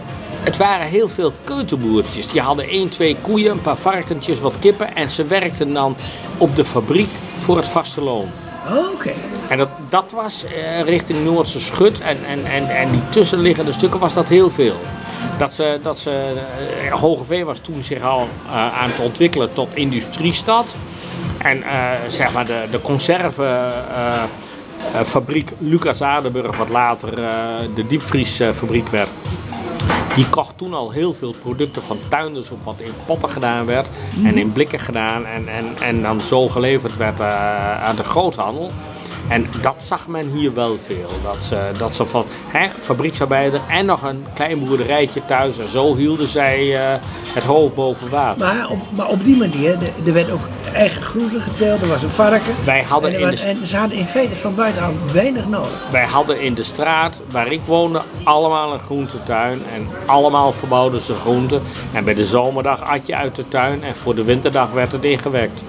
het 0.43 0.57
waren 0.57 0.87
heel 0.87 1.09
veel 1.09 1.31
keuterboertjes. 1.43 2.27
Die 2.27 2.41
hadden 2.41 2.67
één, 2.67 2.89
twee 2.89 3.17
koeien, 3.21 3.51
een 3.51 3.61
paar 3.61 3.75
varkentjes, 3.77 4.39
wat 4.39 4.53
kippen. 4.59 4.95
En 4.95 5.09
ze 5.09 5.25
werkten 5.25 5.73
dan 5.73 5.95
op 6.37 6.55
de 6.55 6.65
fabriek 6.65 7.09
voor 7.39 7.57
het 7.57 7.67
vaste 7.67 8.01
loon. 8.01 8.29
Oh, 8.69 8.91
Oké. 8.93 9.11
En 9.49 9.57
dat, 9.57 9.69
dat 9.89 10.11
was 10.11 10.43
eh, 10.45 10.81
richting 10.81 11.23
Noordse 11.23 11.59
Schut 11.59 11.99
en, 11.99 12.17
en, 12.27 12.45
en, 12.45 12.69
en 12.75 12.91
die 12.91 13.01
tussenliggende 13.09 13.71
stukken 13.71 13.99
was 13.99 14.13
dat 14.13 14.27
heel 14.27 14.49
veel. 14.49 14.75
Dat 15.37 15.53
ze, 15.53 15.79
dat 15.81 15.99
ze, 15.99 16.33
Hogeveen 16.91 17.45
was 17.45 17.59
toen 17.59 17.83
zich 17.83 18.01
al 18.03 18.27
aan 18.49 18.89
het 18.89 18.99
ontwikkelen 18.99 19.53
tot 19.53 19.69
industriestad. 19.75 20.75
En 21.43 21.63
eh, 21.63 21.89
zeg 22.07 22.33
maar 22.33 22.45
de, 22.45 22.67
de 22.71 22.81
conservenfabriek 22.81 25.51
Lucas 25.57 26.01
Adenburg, 26.01 26.57
wat 26.57 26.69
later 26.69 27.23
eh, 27.23 27.33
de 27.75 27.87
diepvriesfabriek 27.87 28.87
werd. 28.87 29.09
Die 30.15 30.29
kocht 30.29 30.57
toen 30.57 30.73
al 30.73 30.91
heel 30.91 31.13
veel 31.13 31.35
producten 31.41 31.83
van 31.83 31.97
tuinders 32.09 32.51
op 32.51 32.63
wat 32.63 32.79
in 32.79 32.93
potten 33.05 33.29
gedaan 33.29 33.65
werd 33.65 33.87
en 34.23 34.37
in 34.37 34.51
blikken 34.51 34.79
gedaan 34.79 35.25
en, 35.25 35.47
en, 35.47 35.65
en 35.81 36.01
dan 36.01 36.21
zo 36.21 36.49
geleverd 36.49 36.97
werd 36.97 37.19
eh, 37.19 37.83
aan 37.83 37.95
de 37.95 38.03
groothandel. 38.03 38.71
En 39.27 39.47
dat 39.61 39.81
zag 39.81 40.07
men 40.07 40.31
hier 40.33 40.53
wel 40.53 40.77
veel. 40.85 41.09
Dat 41.23 41.43
ze, 41.43 41.57
dat 41.77 41.95
ze 41.95 42.05
van 42.05 42.25
hè, 42.47 42.67
fabrieksarbeider 42.79 43.59
en 43.69 43.85
nog 43.85 44.03
een 44.03 44.25
klein 44.33 44.65
boerderijtje 44.65 45.21
thuis. 45.25 45.57
En 45.59 45.67
zo 45.69 45.95
hielden 45.95 46.27
zij 46.27 46.75
eh, 46.75 46.99
het 47.33 47.43
hoofd 47.43 47.75
boven 47.75 48.09
water. 48.09 48.45
Maar 48.45 48.69
op, 48.69 48.79
maar 48.89 49.07
op 49.07 49.23
die 49.23 49.37
manier, 49.37 49.77
er 50.05 50.13
werd 50.13 50.31
ook 50.31 50.47
eigen 50.73 51.01
groente 51.01 51.39
geteeld, 51.41 51.81
er 51.81 51.87
was 51.87 52.03
een 52.03 52.09
varken. 52.09 52.53
Wij 52.65 52.83
hadden 52.83 53.13
en, 53.13 53.19
in 53.19 53.29
was- 53.29 53.41
de- 53.41 53.47
en 53.49 53.67
ze 53.67 53.77
hadden 53.77 53.97
in 53.97 54.05
feite 54.05 54.35
van 54.35 54.55
buitenaf 54.55 54.91
weinig 55.11 55.47
nodig. 55.47 55.87
Wij 55.91 56.05
hadden 56.05 56.41
in 56.41 56.53
de 56.53 56.63
straat 56.63 57.21
waar 57.31 57.51
ik 57.51 57.61
woonde 57.65 58.01
allemaal 58.23 58.73
een 58.73 58.79
groentetuin. 58.79 59.61
En 59.73 59.87
allemaal 60.05 60.51
verbouwden 60.53 61.01
ze 61.01 61.15
groenten. 61.15 61.61
En 61.93 62.03
bij 62.03 62.13
de 62.13 62.25
zomerdag 62.25 62.81
at 62.81 63.07
je 63.07 63.15
uit 63.15 63.35
de 63.35 63.47
tuin. 63.47 63.83
En 63.83 63.95
voor 63.95 64.15
de 64.15 64.23
winterdag 64.23 64.71
werd 64.71 64.91
het 64.91 65.03
ingewekt. 65.03 65.61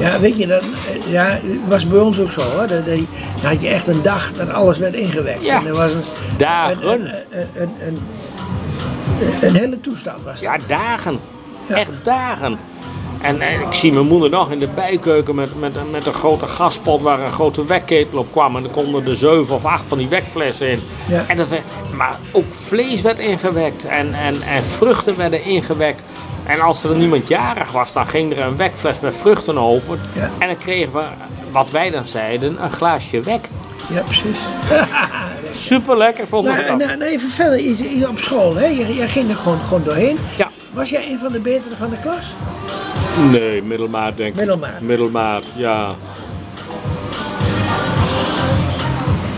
Ja, 0.00 0.20
weet 0.20 0.36
je, 0.36 0.46
dat 0.46 0.62
eh, 0.62 1.12
ja, 1.12 1.40
was 1.68 1.86
bij 1.88 1.98
ons 2.00 2.20
ook 2.20 2.32
zo. 2.32 2.40
Hoor. 2.40 2.66
Dat, 2.66 2.86
dat- 2.86 2.96
dan 2.96 3.50
had 3.50 3.60
je 3.60 3.68
echt 3.68 3.86
een 3.86 4.02
dag 4.02 4.32
dat 4.32 4.50
alles 4.52 4.78
werd 4.78 4.94
ingewekt. 4.94 5.42
Ja, 5.44 5.58
En 5.60 5.66
er 5.66 5.74
was 5.76 5.92
een, 5.92 6.02
dagen. 6.36 6.88
Een, 6.92 7.00
een, 7.00 7.12
een, 7.54 7.70
een, 7.78 7.98
een- 9.20 9.48
een 9.48 9.54
hele 9.54 9.80
toestand 9.80 10.22
was 10.24 10.40
dat. 10.40 10.42
Ja, 10.42 10.56
dagen. 10.66 11.18
Ja. 11.68 11.74
Echt 11.76 11.90
dagen. 12.02 12.58
En, 13.20 13.40
en 13.40 13.60
ik 13.60 13.72
zie 13.72 13.92
mijn 13.92 14.06
moeder 14.06 14.30
nog 14.30 14.50
in 14.50 14.58
de 14.58 14.68
bijkeuken 14.74 15.34
met, 15.34 15.60
met, 15.60 15.90
met 15.90 16.06
een 16.06 16.12
grote 16.14 16.46
gaspot 16.46 17.02
waar 17.02 17.20
een 17.20 17.32
grote 17.32 17.64
wekketel 17.66 18.18
op 18.18 18.32
kwam. 18.32 18.56
En 18.56 18.64
er 18.64 18.70
konden 18.70 19.06
er 19.06 19.16
zeven 19.16 19.54
of 19.54 19.64
acht 19.64 19.84
van 19.88 19.98
die 19.98 20.08
wekflessen 20.08 20.68
in. 20.70 20.80
Ja. 21.08 21.24
En 21.28 21.36
dat, 21.36 21.46
maar 21.96 22.18
ook 22.32 22.44
vlees 22.54 23.00
werd 23.00 23.18
ingewekt 23.18 23.84
en, 23.84 24.14
en, 24.14 24.42
en 24.42 24.62
vruchten 24.62 25.16
werden 25.16 25.44
ingewekt. 25.44 26.02
En 26.46 26.60
als 26.60 26.84
er 26.84 26.96
niemand 26.96 27.28
jarig 27.28 27.72
was, 27.72 27.92
dan 27.92 28.06
ging 28.06 28.32
er 28.32 28.38
een 28.38 28.56
wekfles 28.56 29.00
met 29.00 29.16
vruchten 29.16 29.58
open. 29.58 30.00
Ja. 30.12 30.30
En 30.38 30.46
dan 30.46 30.56
kregen 30.56 30.92
we, 30.92 31.02
wat 31.50 31.70
wij 31.70 31.90
dan 31.90 32.08
zeiden, 32.08 32.62
een 32.62 32.70
glaasje 32.70 33.20
wek. 33.20 33.48
Ja, 33.90 34.00
precies. 34.02 34.38
Super 35.70 35.96
lekker 35.96 36.26
vond 36.26 36.48
ik 36.48 36.54
Nou, 36.54 36.66
dat. 36.66 36.78
nou, 36.78 36.98
nou, 36.98 37.10
even 37.10 37.28
verder, 37.30 38.08
op 38.08 38.18
school, 38.18 38.54
hè? 38.54 38.66
Je, 38.66 38.94
jij 38.94 39.08
ging 39.08 39.30
er 39.30 39.36
gewoon, 39.36 39.60
gewoon 39.60 39.82
doorheen. 39.84 40.18
Ja. 40.36 40.50
Was 40.72 40.90
jij 40.90 41.10
een 41.10 41.18
van 41.18 41.32
de 41.32 41.40
betere 41.40 41.76
van 41.76 41.90
de 41.90 41.98
klas? 42.00 42.34
Nee, 43.30 43.62
middelmaat 43.62 44.16
denk 44.16 44.28
ik. 44.28 44.34
Middelmaat. 44.36 44.80
Middelmaat, 44.80 45.44
ja. 45.56 45.94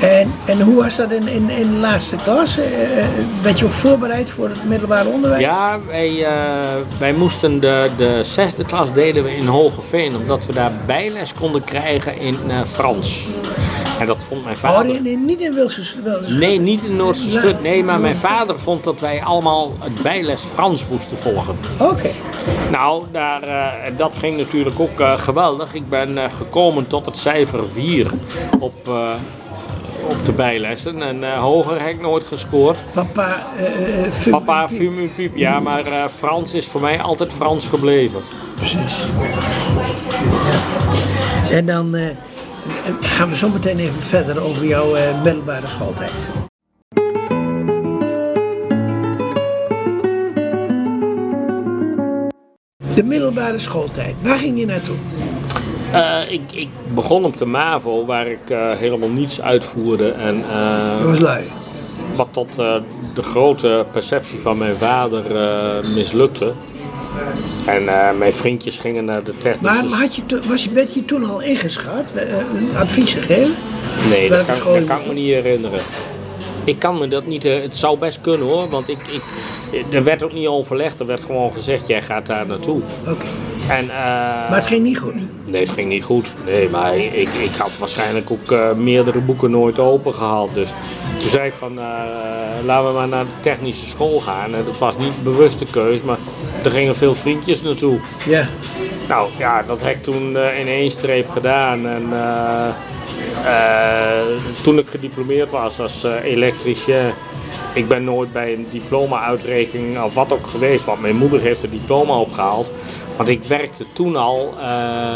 En, 0.07 0.33
en 0.45 0.61
hoe 0.61 0.75
was 0.75 0.97
dat 0.97 1.11
in, 1.11 1.29
in, 1.29 1.51
in 1.51 1.71
de 1.71 1.77
laatste 1.77 2.17
klas? 2.17 2.59
Eh, 2.59 2.99
eh, 2.99 3.07
werd 3.43 3.59
je 3.59 3.65
ook 3.65 3.71
voorbereid 3.71 4.31
voor 4.31 4.49
het 4.49 4.65
middelbaar 4.65 5.07
onderwijs? 5.07 5.43
Ja, 5.43 5.81
wij, 5.87 6.25
eh, 6.25 6.33
wij 6.99 7.13
moesten 7.13 7.61
de, 7.61 7.91
de 7.97 8.21
zesde 8.25 8.65
klas 8.65 8.93
deden 8.93 9.25
we 9.25 9.37
in 9.37 9.47
Hogeveen, 9.47 10.17
omdat 10.17 10.47
we 10.47 10.53
daar 10.53 10.73
bijles 10.87 11.35
konden 11.35 11.65
krijgen 11.65 12.19
in 12.19 12.37
Frans. 12.67 13.27
En 14.01 14.07
dat 14.07 14.25
vond 14.25 14.45
mijn 14.45 14.57
Oh, 14.57 14.63
vader... 14.63 14.87
nee, 14.87 15.01
nee, 15.01 15.17
niet 15.17 15.41
in 15.41 15.55
Wilse 15.55 15.97
Nee, 16.29 16.61
niet 16.61 16.83
in 16.83 16.97
Noordse. 16.97 17.31
Schut. 17.31 17.63
Nee, 17.63 17.85
maar 17.85 18.01
mijn 18.01 18.17
vader 18.17 18.59
vond 18.59 18.85
dat 18.85 19.01
wij 19.01 19.23
allemaal 19.23 19.73
het 19.81 20.03
bijles 20.03 20.43
Frans 20.55 20.87
moesten 20.91 21.19
volgen. 21.19 21.57
Oké. 21.79 22.11
Nou, 22.71 23.05
daar, 23.13 23.43
dat 23.97 24.15
ging 24.15 24.37
natuurlijk 24.37 24.81
ook 24.81 25.21
geweldig. 25.21 25.75
Ik 25.75 25.89
ben 25.89 26.31
gekomen 26.31 26.87
tot 26.87 27.07
het 27.07 27.19
cijfer 27.19 27.61
4 27.73 28.11
op, 28.59 28.89
op 30.09 30.25
de 30.25 30.33
bijlessen. 30.33 31.03
En 31.03 31.25
eh, 31.25 31.39
hoger 31.41 31.81
heb 31.81 31.89
ik 31.91 32.01
nooit 32.01 32.25
gescoord. 32.25 32.79
Papa, 32.93 33.47
fu- 34.13 34.31
Papa, 34.31 34.69
fumu, 34.69 35.09
piep. 35.17 35.37
Ja, 35.37 35.61
maar 35.61 36.11
Frans 36.17 36.55
is 36.55 36.67
voor 36.67 36.81
mij 36.81 37.01
altijd 37.01 37.33
Frans 37.33 37.67
gebleven. 37.67 38.21
Precies. 38.55 38.97
Ja. 41.51 41.57
En 41.57 41.67
dan 41.67 41.97
gaan 43.01 43.29
we 43.29 43.37
zo 43.37 43.49
meteen 43.49 43.79
even 43.79 44.03
verder 44.03 44.41
over 44.43 44.67
jouw 44.67 44.97
middelbare 45.25 45.67
schooltijd. 45.69 46.29
De 52.95 53.03
middelbare 53.05 53.59
schooltijd, 53.59 54.15
waar 54.23 54.39
ging 54.39 54.59
je 54.59 54.67
naartoe? 54.67 54.97
Eh, 55.97 56.33
ik, 56.33 56.53
ik 56.53 56.69
begon 56.95 57.25
op 57.25 57.37
de 57.37 57.45
MAVO, 57.45 58.05
waar 58.05 58.27
ik 58.27 58.51
eh, 58.51 58.71
helemaal 58.71 59.09
niets 59.09 59.41
uitvoerde. 59.41 60.11
En 60.11 60.45
eh, 60.51 60.99
Dat 60.99 61.09
was 61.09 61.19
lui. 61.19 61.45
wat 62.17 62.29
tot 62.31 62.49
de 63.15 63.23
grote 63.23 63.87
perceptie 63.93 64.39
van 64.39 64.59
mijn 64.59 64.77
vader 64.77 65.23
mislukte. 65.95 66.53
En 67.67 67.85
mijn 68.19 68.33
vriendjes 68.33 68.79
gingen 68.79 69.05
naar 69.05 69.25
de 69.25 69.39
technische... 69.39 69.85
Maar, 69.85 69.99
had 69.99 70.15
je, 70.17 70.23
was 70.49 70.65
je, 70.65 70.71
werd 70.71 70.95
je 70.95 71.05
toen 71.05 71.25
al 71.25 71.41
ingeschat? 71.41 72.13
Een 72.55 72.77
advies 72.77 73.15
gegeven? 73.15 73.55
Nee, 74.09 74.29
dat 74.29 74.61
kan, 74.61 74.73
dat 74.73 74.85
kan 74.85 74.99
ik 75.01 75.07
me 75.07 75.13
niet 75.13 75.33
herinneren. 75.33 75.81
Ik 76.65 76.79
kan 76.79 76.99
me 76.99 77.09
dat 77.09 77.27
niet, 77.27 77.43
het 77.43 77.77
zou 77.77 77.99
best 77.99 78.21
kunnen 78.21 78.47
hoor, 78.47 78.69
want 78.69 78.89
ik, 78.89 78.99
ik, 79.09 79.23
er 79.91 80.05
werd 80.05 80.23
ook 80.23 80.33
niet 80.33 80.47
overlegd, 80.47 81.01
er 81.01 81.07
werd 81.07 81.25
gewoon 81.25 81.53
gezegd, 81.53 81.87
jij 81.87 82.03
gaat 82.03 82.27
daar 82.27 82.47
naartoe. 82.47 82.81
Oké. 83.07 83.27
En, 83.69 83.91
eh, 83.91 83.97
Maar 84.51 84.55
het 84.55 84.67
ging 84.67 84.83
niet 84.83 84.99
goed. 84.99 85.15
Nee, 85.45 85.61
het 85.61 85.71
ging 85.71 85.89
niet 85.89 86.05
goed. 86.05 86.33
Nee, 86.45 86.69
maar 86.69 86.97
ik, 86.97 87.35
ik 87.35 87.55
had 87.59 87.79
waarschijnlijk 87.79 88.31
ook 88.31 88.53
eh, 88.53 88.73
meerdere 88.73 89.21
boeken 89.21 89.51
nooit 89.51 89.79
open 89.79 90.15
gehaald. 90.15 90.55
Dus 90.55 90.71
toen 91.21 91.31
zei 91.31 91.47
ik 91.47 91.53
van, 91.53 91.79
eh, 91.79 91.85
laten 92.65 92.87
we 92.89 92.93
maar 92.93 93.09
naar 93.09 93.25
de 93.25 93.41
technische 93.41 93.87
school 93.89 94.21
gaan. 94.21 94.55
En 94.55 94.65
dat 94.65 94.79
was 94.79 94.99
niet 94.99 95.13
een 95.17 95.23
bewuste 95.23 95.65
keus, 95.65 96.03
maar 96.03 96.19
er 96.65 96.71
gingen 96.71 96.97
veel 96.97 97.15
vriendjes 97.15 97.63
naartoe. 97.63 97.99
Ja. 98.27 98.49
Nou 99.09 99.31
ja, 99.39 99.63
dat 99.63 99.81
heb 99.83 99.95
ik 99.95 100.03
toen 100.03 100.37
in 100.37 100.67
één 100.67 100.91
streep 100.91 101.31
gedaan. 101.31 101.87
En 101.87 102.09
toen 104.63 104.79
ik 104.79 104.89
gediplomeerd 104.89 105.51
was 105.51 105.81
als 105.81 106.05
elektricien, 106.23 107.13
ik 107.73 107.89
ben 107.89 108.05
nooit 108.05 108.33
bij 108.33 108.53
een 108.53 108.67
diploma-uitreiking 108.71 110.03
of 110.03 110.15
wat 110.15 110.33
ook 110.33 110.47
geweest, 110.47 110.85
want 110.85 111.01
mijn 111.01 111.17
moeder 111.17 111.41
heeft 111.41 111.63
een 111.63 111.71
diploma 111.71 112.19
opgehaald. 112.19 112.71
Want 113.17 113.29
ik 113.29 113.45
werkte 113.45 113.85
toen 113.93 114.17
al 114.17 114.55
eh, 114.61 115.13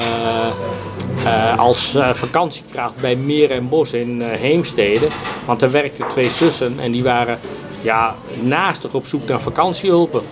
eh, 1.24 1.58
als 1.58 1.94
eh, 1.94 2.14
vakantiekracht 2.14 2.96
bij 3.00 3.16
Meer 3.16 3.50
en 3.50 3.68
Bos 3.68 3.92
in 3.92 4.20
Heemstede. 4.20 5.06
Want 5.46 5.60
daar 5.60 5.70
werkten 5.70 6.08
twee 6.08 6.30
zussen 6.30 6.78
en 6.78 6.92
die 6.92 7.02
waren 7.02 7.38
ja, 7.82 8.16
naastig 8.42 8.94
op 8.94 9.06
zoek 9.06 9.28
naar 9.28 9.40
vakantiehulpen. 9.40 10.22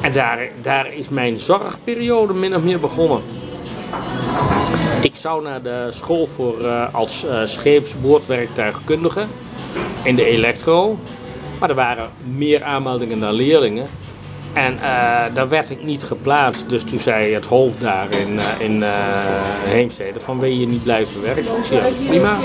En 0.00 0.12
daar, 0.12 0.48
daar 0.62 0.92
is 0.92 1.08
mijn 1.08 1.38
zorgperiode 1.38 2.32
min 2.32 2.56
of 2.56 2.62
meer 2.62 2.80
begonnen. 2.80 3.22
Ik 5.00 5.16
zou 5.16 5.42
naar 5.42 5.62
de 5.62 5.86
school 5.90 6.26
voor, 6.26 6.66
als 6.92 7.24
eh 7.24 7.40
scheepsboordwerktuigkundige 7.44 9.26
in 10.02 10.16
de 10.16 10.24
elektro. 10.24 10.98
Maar 11.58 11.68
er 11.68 11.74
waren 11.74 12.10
meer 12.36 12.62
aanmeldingen 12.62 13.20
dan 13.20 13.32
leerlingen. 13.32 13.88
En 14.58 14.78
eh, 14.82 15.34
daar 15.34 15.48
werd 15.48 15.70
ik 15.70 15.82
niet 15.84 16.02
geplaatst. 16.02 16.68
Dus 16.68 16.84
toen 16.84 16.98
zei 16.98 17.34
het 17.34 17.44
hoofd 17.44 17.80
daar 17.80 18.06
in, 18.10 18.38
eh, 18.38 18.44
in 18.66 18.82
eh, 18.82 18.90
Heemstede 19.64 20.20
van 20.20 20.38
wil 20.38 20.50
je 20.50 20.66
niet 20.66 20.82
blijven 20.82 21.22
werken? 21.22 21.42
Ik 21.42 21.64
zei, 21.64 21.78
ja, 21.78 21.84
dat 21.88 21.98
is 21.98 22.06
prima. 22.06 22.36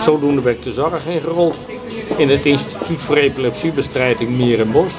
Zodoende 0.00 0.40
ben 0.40 0.52
ik 0.52 0.62
de 0.62 0.72
zorg 0.72 1.06
ingerold. 1.06 1.56
In 2.16 2.28
het 2.28 2.46
Instituut 2.46 3.00
voor 3.00 3.16
Epilepsiebestrijding 3.16 4.30
Meer 4.30 4.60
en 4.60 4.72
Bos. 4.72 4.92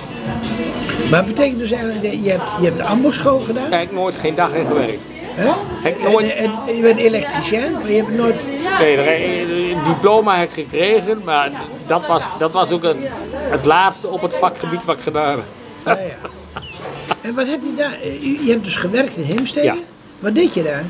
Maar 1.10 1.20
het 1.20 1.28
betekent 1.28 1.60
dus 1.60 1.72
eigenlijk 1.72 2.04
dat 2.04 2.24
je 2.24 2.30
hebt, 2.30 2.44
je 2.60 2.66
hebt 2.66 2.78
de 2.78 2.84
ambachtsschool 2.84 3.40
gedaan. 3.40 3.72
Heb 3.72 3.82
ik 3.82 3.92
nooit 3.92 4.16
geen 4.16 4.36
dag 4.36 4.54
in 4.54 4.66
gewerkt. 4.66 5.02
Hè? 5.24 5.52
Heb 5.82 5.98
ik 5.98 6.12
nooit- 6.12 6.34
En, 6.34 6.52
en, 6.68 6.76
je 6.76 6.82
bent 6.82 7.00
elektricien, 7.00 7.72
maar 7.72 7.92
je 7.92 7.98
hebt 7.98 8.18
nooit... 8.18 8.48
Nee, 8.80 9.42
een 9.42 9.84
diploma 9.88 10.38
heb 10.38 10.48
ik 10.50 10.54
gekregen, 10.54 11.22
maar 11.24 11.52
dat 11.88 12.08
was, 12.08 12.24
dat 12.40 12.52
was 12.52 12.72
ook 12.72 12.84
het, 12.84 12.98
het 13.32 13.66
laatste 13.66 14.08
op 14.08 14.22
het 14.22 14.36
vakgebied 14.36 14.86
wat 14.86 14.96
ik 14.96 15.02
gedaan 15.02 15.30
heb. 15.30 15.44
Ja. 15.88 16.16
En 17.22 17.36
wat 17.36 17.48
heb 17.48 17.60
je 17.64 17.74
daar? 17.76 17.94
eh, 18.02 18.22
Je 18.46 18.52
hebt 18.52 18.64
dus 18.64 18.76
gewerkt 18.76 19.18
in 19.18 19.24
Heemstede. 19.24 19.66
Ja. 19.66 19.76
Wat 20.20 20.36
deed 20.36 20.54
je 20.54 20.64
daar? 20.64 20.84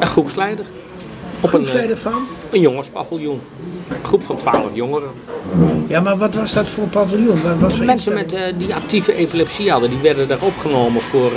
Een 0.00 0.06
groepsleider. 0.06 0.64
Op 0.64 1.42
een, 1.42 1.42
eh, 1.42 1.48
Groepsleider 1.48 1.96
van? 1.98 2.26
een 2.50 2.60
jongenspaviljoen. 2.60 3.40
Een 3.88 3.96
groep 4.04 4.22
van 4.22 4.36
twaalf 4.36 4.70
jongeren. 4.72 5.10
Ja, 5.86 6.00
maar 6.00 6.16
wat 6.16 6.34
was 6.34 6.52
dat 6.52 6.68
voor 6.68 6.86
paviljoen? 6.86 7.42
Wat, 7.60 7.74
voor 7.74 7.84
Mensen 7.86 8.14
met 8.14 8.32
eh, 8.32 8.42
die 8.58 8.74
actieve 8.74 9.14
epilepsie 9.14 9.70
hadden, 9.70 9.90
die 9.90 9.98
werden 9.98 10.28
daar 10.28 10.40
opgenomen 10.42 11.02
voor 11.02 11.32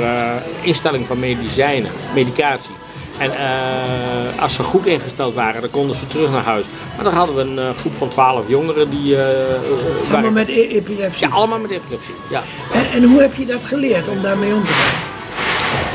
instelling 0.61 1.07
van 1.07 1.19
medicijnen, 1.19 1.91
medicatie. 2.13 2.75
En 3.17 3.31
eh, 3.37 4.41
als 4.41 4.53
ze 4.55 4.63
goed 4.63 4.85
ingesteld 4.85 5.33
waren, 5.35 5.61
dan 5.61 5.69
konden 5.69 5.95
ze 5.95 6.07
terug 6.07 6.31
naar 6.31 6.43
huis. 6.43 6.65
Maar 6.95 7.03
dan 7.03 7.13
hadden 7.13 7.35
we 7.35 7.41
een 7.41 7.59
eh, 7.59 7.75
groep 7.79 7.93
van 7.93 8.09
twaalf 8.09 8.43
jongeren 8.47 8.89
die... 8.89 9.15
eh, 9.23 10.11
Allemaal 10.11 10.31
met 10.31 10.47
e- 10.47 10.67
epilepsie. 10.67 11.27
Ja, 11.27 11.33
allemaal 11.33 11.59
met 11.59 11.71
epilepsie. 11.71 12.13
Ja. 12.29 12.41
En, 12.73 12.85
en 12.91 13.03
hoe 13.09 13.21
heb 13.21 13.35
je 13.35 13.45
dat 13.45 13.65
geleerd 13.65 14.07
om 14.09 14.21
daarmee 14.21 14.53
om 14.53 14.61
te 14.65 14.71
gaan? 14.71 15.09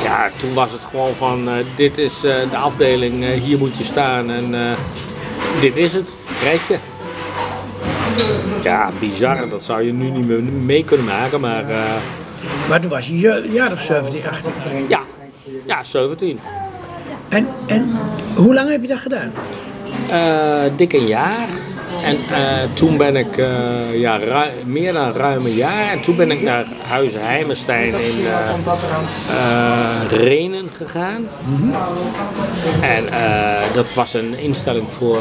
Ja, 0.05 0.31
toen 0.37 0.55
was 0.55 0.73
het 0.73 0.85
gewoon 0.91 1.15
van, 1.15 1.49
dit 1.77 1.99
is 1.99 2.21
de 2.21 2.57
afdeling, 2.57 3.25
hier 3.43 3.59
moet 3.59 3.77
je 3.77 3.85
staan 3.85 4.31
en 4.31 4.77
dit 5.61 5.77
is 5.77 5.93
het, 5.93 6.09
red 6.43 6.61
je. 6.69 6.77
Ja, 8.63 8.91
bizar, 8.99 9.49
dat 9.49 9.63
zou 9.63 9.83
je 9.83 9.93
nu 9.93 10.11
niet 10.11 10.27
meer 10.27 10.43
mee 10.43 10.85
kunnen 10.85 11.07
maken, 11.07 11.41
maar 11.41 11.65
Maar 12.69 12.81
toen 12.81 12.91
was 12.91 13.07
je 13.09 13.19
je- 13.19 13.49
jaar 13.53 13.73
of 13.73 13.81
17, 13.83 14.23
18. 14.31 14.53
ja, 14.89 15.01
ja, 15.67 15.85
17. 15.85 16.41
En, 17.29 17.47
en 17.67 17.99
hoe 18.35 18.55
lang 18.55 18.71
heb 18.71 18.83
je 18.83 18.89
dat 18.89 18.99
gedaan? 18.99 19.33
Eh, 20.11 20.77
dik 20.77 20.93
een 20.93 21.07
jaar. 21.07 21.49
En 22.03 22.17
eh, 22.17 22.71
toen 22.75 22.97
ben 22.97 23.17
ik 23.17 23.37
eh, 23.37 24.01
ja, 24.01 24.21
meer 24.65 24.93
dan 24.93 25.13
ruim 25.13 25.47
een 25.47 25.55
jaar. 25.55 25.91
En 25.93 26.01
toen 26.01 26.17
ben 26.17 26.31
ik 26.31 26.43
naar 26.43 26.65
Huizen 26.89 27.21
Heimenstein 27.27 27.95
in 27.95 28.27
eh, 29.29 30.19
Renen 30.19 30.71
gegaan. 30.77 31.29
En 32.81 33.13
eh, 33.13 33.75
dat 33.75 33.95
was 33.95 34.15
een 34.15 34.39
instelling 34.39 34.87
voor 34.93 35.21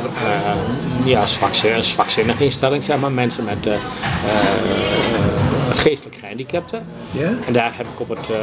ja, 1.06 1.26
zwakzinnig, 1.26 1.78
een 1.78 1.84
zwakzinnige 1.84 2.44
instelling, 2.44 2.84
zeg 2.84 3.00
maar. 3.00 3.12
Mensen 3.12 3.44
met 3.44 3.68
geestelijk 5.86 6.15
gehandicapten. 6.15 6.88
Ja? 7.12 7.34
En 7.48 7.54
daar 7.54 7.71
heb 7.76 7.86
ik 7.86 8.00
op 8.00 8.10
het 8.10 8.30
uh, 8.30 8.38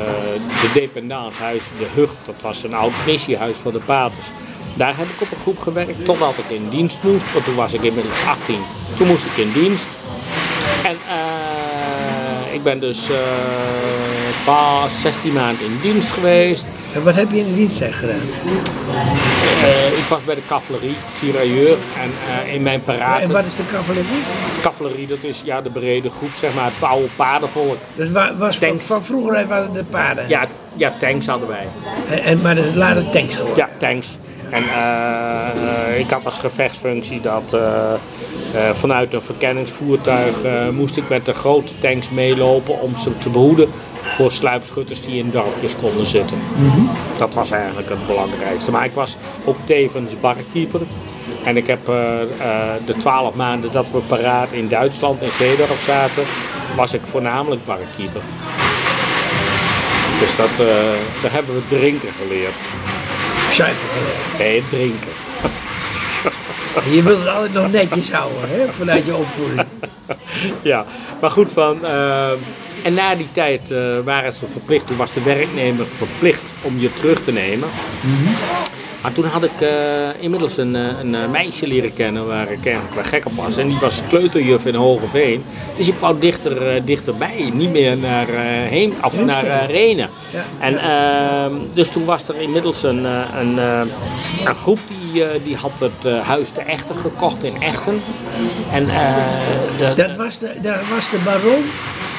de 0.62 0.70
dependancehuis, 0.74 1.62
de 1.78 1.86
Hucht, 1.94 2.16
dat 2.24 2.40
was 2.40 2.62
een 2.62 2.74
oud 2.74 2.92
missiehuis 3.06 3.56
voor 3.56 3.72
de 3.72 3.80
paters. 3.80 4.26
Daar 4.76 4.96
heb 4.96 5.06
ik 5.06 5.20
op 5.20 5.30
een 5.30 5.40
groep 5.42 5.58
gewerkt 5.58 6.04
totdat 6.04 6.34
ik 6.38 6.56
in 6.56 6.68
dienst 6.68 7.02
moest, 7.02 7.32
want 7.32 7.44
toen 7.44 7.54
was 7.54 7.72
ik 7.72 7.82
inmiddels 7.82 8.24
18. 8.26 8.58
Toen 8.96 9.06
moest 9.06 9.24
ik 9.24 9.36
in 9.36 9.52
dienst. 9.52 9.86
En 10.84 10.96
uh, 11.08 12.54
ik 12.54 12.62
ben 12.62 12.80
dus 12.80 13.08
12, 14.42 14.92
16 15.00 15.32
maanden 15.32 15.64
in 15.64 15.78
dienst 15.82 16.10
geweest. 16.10 16.66
En 16.94 17.04
wat 17.04 17.14
heb 17.14 17.30
je 17.30 17.38
in 17.38 17.44
de 17.44 17.54
dienst 17.54 17.82
gedaan? 17.90 18.16
Uh, 19.62 19.98
ik 19.98 20.04
was 20.08 20.24
bij 20.24 20.34
de 20.34 20.46
cavalerie, 20.46 20.96
tirailleur 21.20 21.76
en 22.02 22.10
uh, 22.46 22.54
in 22.54 22.62
mijn 22.62 22.80
parade. 22.80 23.22
En 23.22 23.32
wat 23.32 23.44
is 23.44 23.56
de 23.56 23.64
cavalerie? 23.64 24.22
Cavalerie, 24.62 25.06
dat 25.06 25.18
is 25.20 25.42
ja, 25.44 25.60
de 25.60 25.70
brede 25.70 26.10
groep, 26.10 26.30
zeg 26.36 26.54
maar, 26.54 26.64
het 26.64 26.88
oude 26.88 27.08
paardenvolk. 27.16 27.76
Dus 27.94 28.10
wa 28.10 28.36
was 28.36 28.56
van, 28.58 28.80
van, 28.80 29.04
vroeger 29.04 29.46
waren 29.46 29.72
de 29.72 29.84
paarden? 29.84 30.28
Ja, 30.28 30.46
ja 30.76 30.92
tanks 31.00 31.26
hadden 31.26 31.48
wij. 31.48 31.66
En, 32.08 32.22
en, 32.22 32.40
maar 32.40 32.54
de 32.54 32.72
later 32.74 33.10
tanks 33.10 33.36
geworden? 33.36 33.64
Ja, 33.64 33.68
tanks. 33.78 34.08
En 34.50 34.62
uh, 34.62 35.98
ik 35.98 36.10
had 36.10 36.24
als 36.24 36.38
gevechtsfunctie 36.38 37.20
dat 37.20 37.42
uh, 37.54 37.92
vanuit 38.72 39.12
een 39.12 39.22
verkenningsvoertuig 39.22 40.36
moest 40.72 40.96
ik 40.96 41.08
met 41.08 41.24
de 41.24 41.32
grote 41.32 41.78
tanks 41.78 42.10
meelopen 42.10 42.80
om 42.80 42.96
ze 42.96 43.18
te 43.18 43.30
behoeden 43.30 43.68
voor 44.02 44.32
sluipschutters 44.32 45.02
die 45.02 45.18
in 45.18 45.30
dorpjes 45.30 45.76
konden 45.76 46.06
zitten. 46.06 46.36
Mm 46.56 46.70
-hmm. 46.70 46.90
Dat 47.18 47.34
was 47.34 47.50
eigenlijk 47.50 47.88
het 47.88 48.06
belangrijkste. 48.06 48.70
Maar 48.70 48.84
ik 48.84 48.94
was 48.94 49.16
ook 49.44 49.56
tevens 49.64 50.20
barkeeper. 50.20 50.80
En 51.44 51.56
ik 51.56 51.66
heb 51.66 51.86
de 52.86 52.94
twaalf 52.98 53.34
maanden 53.34 53.72
dat 53.72 53.90
we 53.90 53.98
paraat 53.98 54.52
in 54.52 54.68
Duitsland 54.68 55.22
in 55.22 55.30
Zeedorf 55.30 55.82
zaten, 55.84 56.22
was 56.76 56.92
ik 56.92 57.00
voornamelijk 57.04 57.66
barkeeper. 57.66 58.20
Dus 60.20 60.36
dat, 60.36 60.56
daar 61.22 61.32
hebben 61.32 61.54
we 61.54 61.76
drinken 61.76 62.08
geleerd. 62.22 62.54
Zuipen 63.50 63.86
Nee, 64.38 64.62
drinken. 64.70 65.21
Je 66.80 67.02
wilt 67.02 67.18
het 67.18 67.28
altijd 67.28 67.52
nog 67.52 67.70
netjes 67.70 68.12
houden, 68.12 68.40
hè, 68.48 68.72
vanuit 68.72 69.06
je 69.06 69.16
opvoeding. 69.16 69.66
ja, 70.62 70.84
maar 71.20 71.30
goed 71.30 71.48
van. 71.52 71.78
Uh, 71.82 72.30
en 72.82 72.94
na 72.94 73.14
die 73.14 73.28
tijd 73.32 73.70
uh, 73.70 73.98
waren 74.04 74.32
ze 74.32 74.44
verplicht, 74.52 74.86
toen 74.86 74.96
was 74.96 75.12
de 75.12 75.22
werknemer 75.22 75.86
verplicht 75.86 76.42
om 76.62 76.78
je 76.78 76.94
terug 76.94 77.24
te 77.24 77.32
nemen. 77.32 77.68
Mm 78.00 78.16
-hmm. 78.16 78.34
Maar 79.02 79.12
toen 79.12 79.24
had 79.24 79.42
ik 79.42 79.60
uh, 79.60 79.68
inmiddels 80.18 80.56
een, 80.56 80.74
een, 80.74 81.30
meisje 81.30 81.66
leren 81.66 81.92
kennen 81.92 82.26
waar 82.26 82.52
ik 82.52 82.64
eigenlijk 82.64 82.94
wel 82.94 83.04
gek 83.04 83.26
op 83.26 83.32
was. 83.34 83.56
En 83.56 83.68
die 83.68 83.78
was 83.78 84.02
kleuterjuf 84.08 84.66
in 84.66 84.74
Hogeveen. 84.74 85.44
Dus 85.76 85.88
ik 85.88 85.94
wou 85.94 86.18
dichter, 86.18 86.76
uh, 86.76 86.82
dichterbij, 86.84 87.50
niet 87.52 87.70
meer 87.70 87.96
naar 87.96 88.28
uh, 88.28 88.38
heen, 88.68 88.94
of 89.02 89.24
naar 89.24 89.70
Renen. 89.70 90.08
Ja. 90.32 90.44
En 90.58 90.78
ehm, 90.78 91.54
dus 91.72 91.88
toen 91.88 92.04
was 92.04 92.28
er 92.28 92.40
inmiddels 92.40 92.82
een, 92.82 93.04
een, 93.38 93.58
een 94.44 94.56
groep 94.56 94.78
die, 94.86 95.01
die 95.44 95.56
had 95.56 95.72
het 95.78 96.22
huis 96.22 96.52
de 96.52 96.60
Echter 96.60 96.94
gekocht 96.94 97.44
in 97.44 97.62
Echten. 97.62 98.02
En, 98.72 98.86
de, 99.78 99.92
dat, 99.96 100.16
was 100.16 100.38
de, 100.38 100.54
dat 100.62 100.88
was 100.88 101.10
de 101.10 101.18
baron 101.24 101.64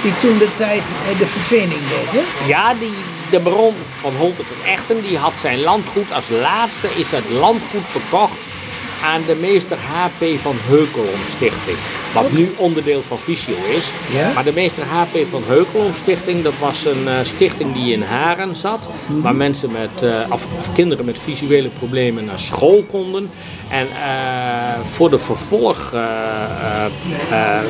die 0.04 0.18
toen 0.18 0.38
de 0.38 0.50
tijd 0.56 0.82
de 1.18 1.28
vervening 1.28 1.82
deed, 1.90 2.22
hè? 2.22 2.48
Ja, 2.48 2.74
die, 2.74 2.94
de 3.30 3.40
baron 3.40 3.76
van 4.00 4.16
Holten 4.16 4.46
en 4.64 4.72
Echten 4.72 5.02
die 5.02 5.18
had 5.18 5.34
zijn 5.42 5.60
landgoed. 5.62 6.12
Als 6.12 6.30
laatste 6.30 6.88
is 6.96 7.12
het 7.12 7.30
landgoed 7.30 7.86
verkocht 7.86 8.48
aan 9.04 9.22
de 9.26 9.36
meester 9.36 9.78
H.P. 9.78 10.40
van 10.42 10.56
Heukelom 10.68 11.20
Stichting. 11.36 11.78
Wat 12.14 12.32
nu 12.32 12.54
onderdeel 12.58 13.02
van 13.02 13.18
Visio 13.18 13.56
is. 13.70 13.92
Ja? 14.12 14.32
Maar 14.34 14.44
de 14.44 14.54
meester 14.54 14.84
H.P. 14.84 15.18
van 15.30 15.44
Heukelom 15.46 15.94
Stichting, 15.94 16.44
dat 16.44 16.54
was 16.60 16.86
een 16.86 17.04
uh, 17.04 17.14
stichting 17.24 17.74
die 17.74 17.94
in 17.94 18.02
Haren 18.02 18.56
zat. 18.56 18.88
Mm 18.88 18.94
-hmm. 19.08 19.22
Waar 19.22 19.36
mensen 19.36 19.72
met, 19.72 20.04
uh, 20.04 20.20
of, 20.30 20.48
of, 20.60 20.74
kinderen 20.74 21.06
met 21.06 21.20
visuele 21.20 21.70
problemen 21.70 22.26
naar 22.26 22.40
school 22.40 22.84
konden. 22.84 23.30
En 23.70 23.88
uh, 23.88 24.80
voor 24.92 25.10
de 25.10 25.20
vervolg 25.20 25.92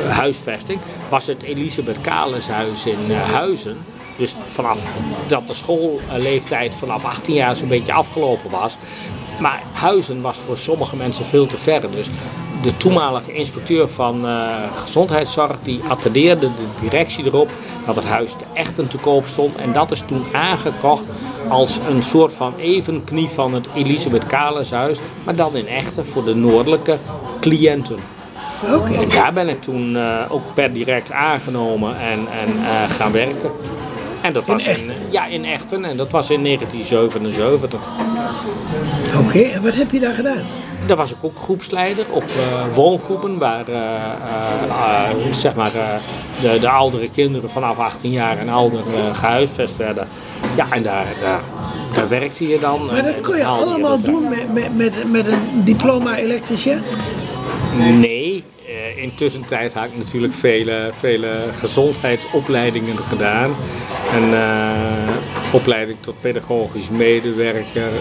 huisvesting 0.08 0.80
was 1.08 1.26
het 1.26 1.42
Elisabeth 1.42 2.00
Kalenshuis 2.00 2.86
in 2.86 3.10
Huizen. 3.10 3.76
Dus 4.16 4.34
vanaf 4.48 4.78
dat 5.26 5.46
de 5.46 5.54
schoolleeftijd 5.54 6.72
vanaf 6.78 7.04
18 7.04 7.34
jaar 7.34 7.56
zo'n 7.56 7.68
beetje 7.68 7.92
afgelopen 7.92 8.50
was. 8.50 8.76
Maar 9.40 9.62
Huizen 9.72 10.20
was 10.20 10.38
voor 10.46 10.58
sommige 10.58 10.96
mensen 10.96 11.24
veel 11.24 11.46
te 11.46 11.56
ver. 11.56 11.90
Dus 11.90 12.06
de 12.64 12.76
toenmalige 12.76 13.32
inspecteur 13.32 13.88
van 13.88 14.24
uh, 14.24 14.46
gezondheidszorg 14.82 15.56
die 15.62 15.80
attendeerde 15.88 16.46
de 16.46 16.80
directie 16.80 17.24
erop 17.24 17.50
dat 17.86 17.96
het 17.96 18.04
huis 18.04 18.30
te 18.30 18.44
echten 18.52 18.88
te 18.88 18.96
koop 18.96 19.26
stond. 19.26 19.56
En 19.56 19.72
dat 19.72 19.90
is 19.90 20.02
toen 20.06 20.24
aangekocht 20.32 21.02
als 21.48 21.78
een 21.88 22.02
soort 22.02 22.32
van 22.32 22.54
evenknie 22.58 23.28
van 23.28 23.54
het 23.54 23.66
Elisabeth 23.74 24.26
Kalenshuis. 24.26 24.98
Maar 25.24 25.34
dan 25.34 25.56
in 25.56 25.68
echten 25.68 26.06
voor 26.06 26.24
de 26.24 26.34
noordelijke 26.34 26.98
cliënten. 27.40 27.96
Okay. 28.74 28.94
En 28.94 29.08
daar 29.08 29.32
ben 29.32 29.48
ik 29.48 29.62
toen 29.62 29.96
uh, 29.96 30.20
ook 30.28 30.42
per 30.54 30.72
direct 30.72 31.12
aangenomen 31.12 31.98
en, 31.98 32.18
en 32.18 32.56
uh, 32.56 32.90
gaan 32.90 33.12
werken. 33.12 33.50
En 34.20 34.32
dat 34.32 34.46
was 34.46 34.64
in 34.64 34.70
Echten? 34.70 34.88
In, 34.88 34.94
ja, 35.10 35.26
in 35.26 35.44
Echten. 35.44 35.84
En 35.84 35.96
dat 35.96 36.10
was 36.10 36.30
in 36.30 36.44
1977. 36.44 37.80
Oké, 39.16 39.26
okay, 39.26 39.52
en 39.52 39.62
wat 39.62 39.74
heb 39.74 39.90
je 39.90 40.00
daar 40.00 40.14
gedaan? 40.14 40.44
Daar 40.86 40.96
was 40.96 41.10
ik 41.10 41.16
ook 41.20 41.38
groepsleider 41.38 42.04
op 42.10 42.22
uh, 42.22 42.74
woongroepen 42.74 43.38
waar 43.38 43.68
uh, 43.68 43.76
uh, 44.68 45.32
zeg 45.32 45.54
maar, 45.54 45.70
de, 46.40 46.58
de 46.58 46.68
oudere 46.68 47.10
kinderen 47.10 47.50
vanaf 47.50 47.78
18 47.78 48.10
jaar 48.10 48.38
en 48.38 48.48
ouder 48.48 48.80
gehuisvest 49.12 49.76
werden. 49.76 50.08
Ja, 50.56 50.66
en 50.70 50.82
daar, 50.82 51.06
daar, 51.20 51.40
daar 51.94 52.08
werkte 52.08 52.48
je 52.48 52.58
dan. 52.58 52.86
Maar 52.86 53.02
dat 53.02 53.20
kon 53.20 53.36
je 53.36 53.44
allemaal 53.44 54.00
doen 54.00 54.28
met, 54.28 54.52
met, 54.52 54.76
met, 54.76 55.10
met 55.10 55.26
een 55.26 55.64
diploma 55.64 56.16
elektricien? 56.16 56.82
Nee, 57.78 58.44
intussen 58.96 59.46
tijd 59.46 59.74
heb 59.74 59.84
ik 59.84 59.96
natuurlijk 59.96 60.34
vele, 60.34 60.90
vele 60.98 61.32
gezondheidsopleidingen 61.58 62.98
gedaan. 62.98 63.54
Uh, 64.14 65.13
opleiding 65.54 65.98
tot 66.00 66.20
pedagogisch 66.20 66.88
medewerker, 66.88 67.92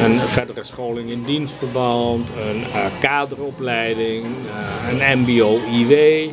een, 0.00 0.10
een 0.10 0.18
verdere 0.18 0.64
scholing 0.64 1.10
in 1.10 1.22
dienstverband, 1.22 2.30
een 2.30 2.60
uh, 2.60 2.84
kaderopleiding, 3.00 4.24
uh, 4.24 5.00
een 5.00 5.18
MBO-IW. 5.18 6.30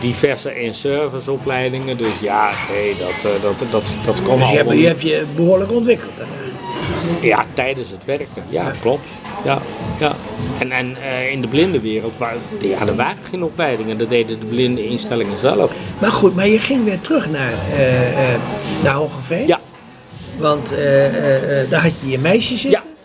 diverse 0.00 0.60
in-service 0.62 1.30
opleidingen, 1.30 1.96
dus 1.96 2.20
ja, 2.20 2.50
nee, 2.70 2.94
dat, 2.98 3.42
dat, 3.42 3.70
dat, 3.70 3.84
dat 4.04 4.22
kon 4.22 4.38
dus 4.38 4.50
je 4.50 4.54
allemaal 4.54 4.72
hebt, 4.72 4.80
je 4.80 4.86
hebt 4.86 5.02
je 5.02 5.24
behoorlijk 5.36 5.72
ontwikkeld 5.72 6.16
daarna. 6.16 6.45
Ja, 7.20 7.44
tijdens 7.52 7.90
het 7.90 8.04
werken. 8.04 8.44
Ja, 8.48 8.72
klopt. 8.80 9.08
Ja, 9.44 9.58
ja. 10.00 10.16
En, 10.58 10.72
en 10.72 10.96
uh, 11.00 11.30
in 11.32 11.40
de 11.40 11.46
blindenwereld, 11.46 12.16
waar, 12.18 12.36
ja, 12.60 12.86
er 12.86 12.96
waren 12.96 13.22
geen 13.30 13.42
opleidingen. 13.42 13.98
Dat 13.98 14.08
deden 14.08 14.40
de 14.40 14.46
blinde 14.46 14.86
instellingen 14.86 15.38
zelf. 15.38 15.72
Maar 16.00 16.12
goed, 16.12 16.34
maar 16.34 16.48
je 16.48 16.58
ging 16.58 16.84
weer 16.84 17.00
terug 17.00 17.30
naar, 17.30 17.52
uh, 17.70 18.10
uh, 18.10 18.18
naar 18.82 18.94
Hogeveen. 18.94 19.46
Ja. 19.46 19.60
Want 20.38 20.68
daar 21.70 21.82
had 21.82 21.92
je 22.00 22.10
je 22.10 22.18
meisje 22.18 22.56
zitten. 22.56 22.70
Ja. 22.70 22.95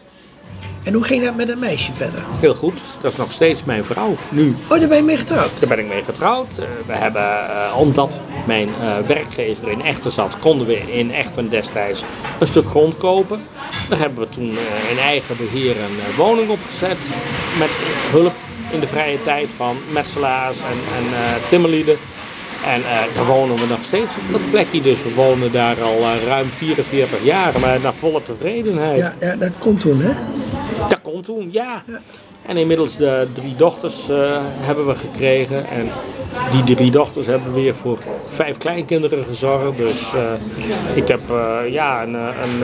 En 0.83 0.93
hoe 0.93 1.03
ging 1.03 1.23
dat 1.23 1.35
met 1.35 1.47
dat 1.47 1.57
meisje 1.57 1.93
verder? 1.93 2.23
Heel 2.39 2.53
goed. 2.53 2.73
Dat 3.01 3.11
is 3.11 3.17
nog 3.17 3.31
steeds 3.31 3.63
mijn 3.63 3.83
vrouw, 3.83 4.15
nu. 4.29 4.55
Oh, 4.67 4.79
daar 4.79 4.87
ben 4.87 4.97
je 4.97 5.03
mee 5.03 5.17
getrouwd? 5.17 5.59
Daar 5.59 5.69
ben 5.69 5.79
ik 5.79 5.87
mee 5.87 6.03
getrouwd. 6.03 6.47
Uh, 6.59 6.65
we 6.85 6.93
hebben, 6.93 7.21
uh, 7.21 7.77
omdat 7.77 8.19
mijn 8.45 8.67
uh, 8.67 8.97
werkgever 9.07 9.67
in 9.67 9.81
Echten 9.81 10.11
zat, 10.11 10.37
konden 10.37 10.67
we 10.67 10.91
in 10.91 11.13
Echten 11.13 11.49
destijds 11.49 12.03
een 12.39 12.47
stuk 12.47 12.67
grond 12.67 12.97
kopen. 12.97 13.41
Daar 13.89 13.99
hebben 13.99 14.19
we 14.19 14.29
toen 14.29 14.49
in 14.91 14.97
eigen 14.99 15.37
beheer 15.37 15.77
een 15.77 16.15
woning 16.17 16.49
opgezet. 16.49 16.97
Met 17.59 17.69
hulp 18.11 18.33
in 18.71 18.79
de 18.79 18.87
vrije 18.87 19.23
tijd 19.23 19.47
van 19.55 19.77
metselaars 19.91 20.57
en, 20.57 20.95
en 20.97 21.05
timmerlieden. 21.49 21.97
En 22.65 22.81
daar 23.15 23.25
wonen 23.25 23.55
we 23.55 23.65
nog 23.65 23.83
steeds 23.83 24.15
op 24.15 24.31
dat 24.31 24.49
plekje. 24.49 24.81
Dus 24.81 25.03
we 25.03 25.13
wonen 25.13 25.51
daar 25.51 25.81
al 25.81 25.99
ruim 26.27 26.49
44 26.49 27.23
jaar, 27.23 27.59
maar 27.59 27.79
naar 27.81 27.93
volle 27.93 28.23
tevredenheid. 28.23 28.97
Ja, 28.97 29.15
ja 29.19 29.35
dat 29.35 29.51
komt 29.59 29.79
toen, 29.79 30.01
hè? 30.01 30.11
Kon 31.01 31.21
toen, 31.21 31.49
ja. 31.51 31.83
ja. 31.87 31.99
En 32.45 32.57
inmiddels 32.57 32.95
de 32.95 33.27
drie 33.33 33.55
dochters 33.55 34.09
uh, 34.09 34.39
hebben 34.59 34.87
we 34.87 34.95
gekregen. 34.95 35.69
En 35.69 35.89
die 36.51 36.75
drie 36.75 36.91
dochters 36.91 37.27
hebben 37.27 37.53
weer 37.53 37.75
voor 37.75 37.99
vijf 38.29 38.57
kleinkinderen 38.57 39.23
gezorgd. 39.25 39.77
Dus 39.77 40.01
uh, 40.15 40.21
ik 40.95 41.07
heb 41.07 41.21
uh, 41.31 41.57
ja, 41.69 42.03
een, 42.03 42.13
een 42.13 42.63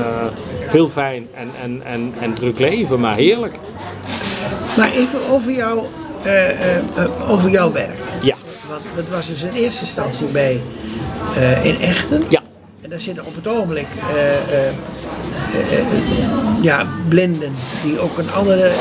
heel 0.67 0.89
fijn 0.89 1.27
en, 1.33 1.49
en, 1.61 1.81
en, 1.85 2.13
en 2.19 2.33
druk 2.33 2.59
leven, 2.59 2.99
maar 2.99 3.15
heerlijk. 3.15 3.55
Maar 4.77 4.91
even 4.91 5.19
over, 5.29 5.51
jou, 5.51 5.83
over 7.27 7.49
jouw 7.49 7.71
werk. 7.71 7.99
Ja. 8.21 8.35
Want 8.69 8.81
dat 8.95 9.07
was 9.07 9.27
dus 9.27 9.43
in 9.43 9.53
eerste 9.53 9.81
instantie 9.81 10.27
bij 10.27 10.61
in 11.63 11.79
Echten. 11.79 12.23
Ja. 12.29 12.41
En 12.87 12.93
daar 12.93 13.01
zitten 13.01 13.25
op 13.25 13.35
het 13.35 13.47
ogenblik 13.47 13.87
ja, 16.61 16.87
blinden 17.07 17.53
die 17.83 17.99
ook 17.99 18.17
een 18.17 18.31
andere. 18.31 18.71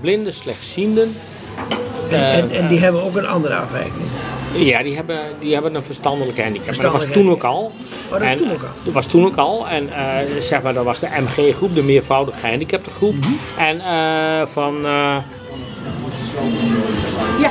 blinden, 0.00 0.34
slechtzienden. 0.34 1.14
En, 2.10 2.20
en, 2.20 2.50
en, 2.50 2.68
die 2.68 2.78
hebben 2.78 3.02
ook 3.02 3.16
een 3.16 3.26
andere 3.26 3.54
afwijking. 3.54 4.04
Ja, 4.54 4.82
die 4.82 4.94
hebben, 4.94 5.20
die 5.40 5.52
hebben 5.52 5.74
een 5.74 5.82
verstandelijke 5.82 6.42
handicap. 6.42 6.66
Maar 6.66 6.84
dat 6.84 6.92
was 6.92 7.04
toen 7.04 7.30
ook 7.30 7.42
al. 7.42 7.72
Oh, 8.04 8.10
dat 8.10 8.20
en, 8.20 8.38
toen 8.38 8.52
ook 8.52 8.62
al. 8.62 8.68
Dat 8.84 8.92
was 8.92 9.06
toen 9.06 9.24
ook 9.24 9.36
al. 9.36 9.68
En 9.68 9.84
uh, 9.84 10.40
zeg 10.40 10.62
maar, 10.62 10.74
dat 10.74 10.84
was 10.84 11.00
de 11.00 11.08
MG-groep, 11.20 11.74
de 11.74 11.82
meervoudige 11.82 12.38
gehandicapte 12.38 12.90
groep. 12.90 13.14
Mm 13.14 13.22
-hmm. 13.22 13.38
En 13.58 13.76
uh, 13.76 14.46
van. 14.46 14.76
Uh, 14.76 15.16
ja, 17.40 17.50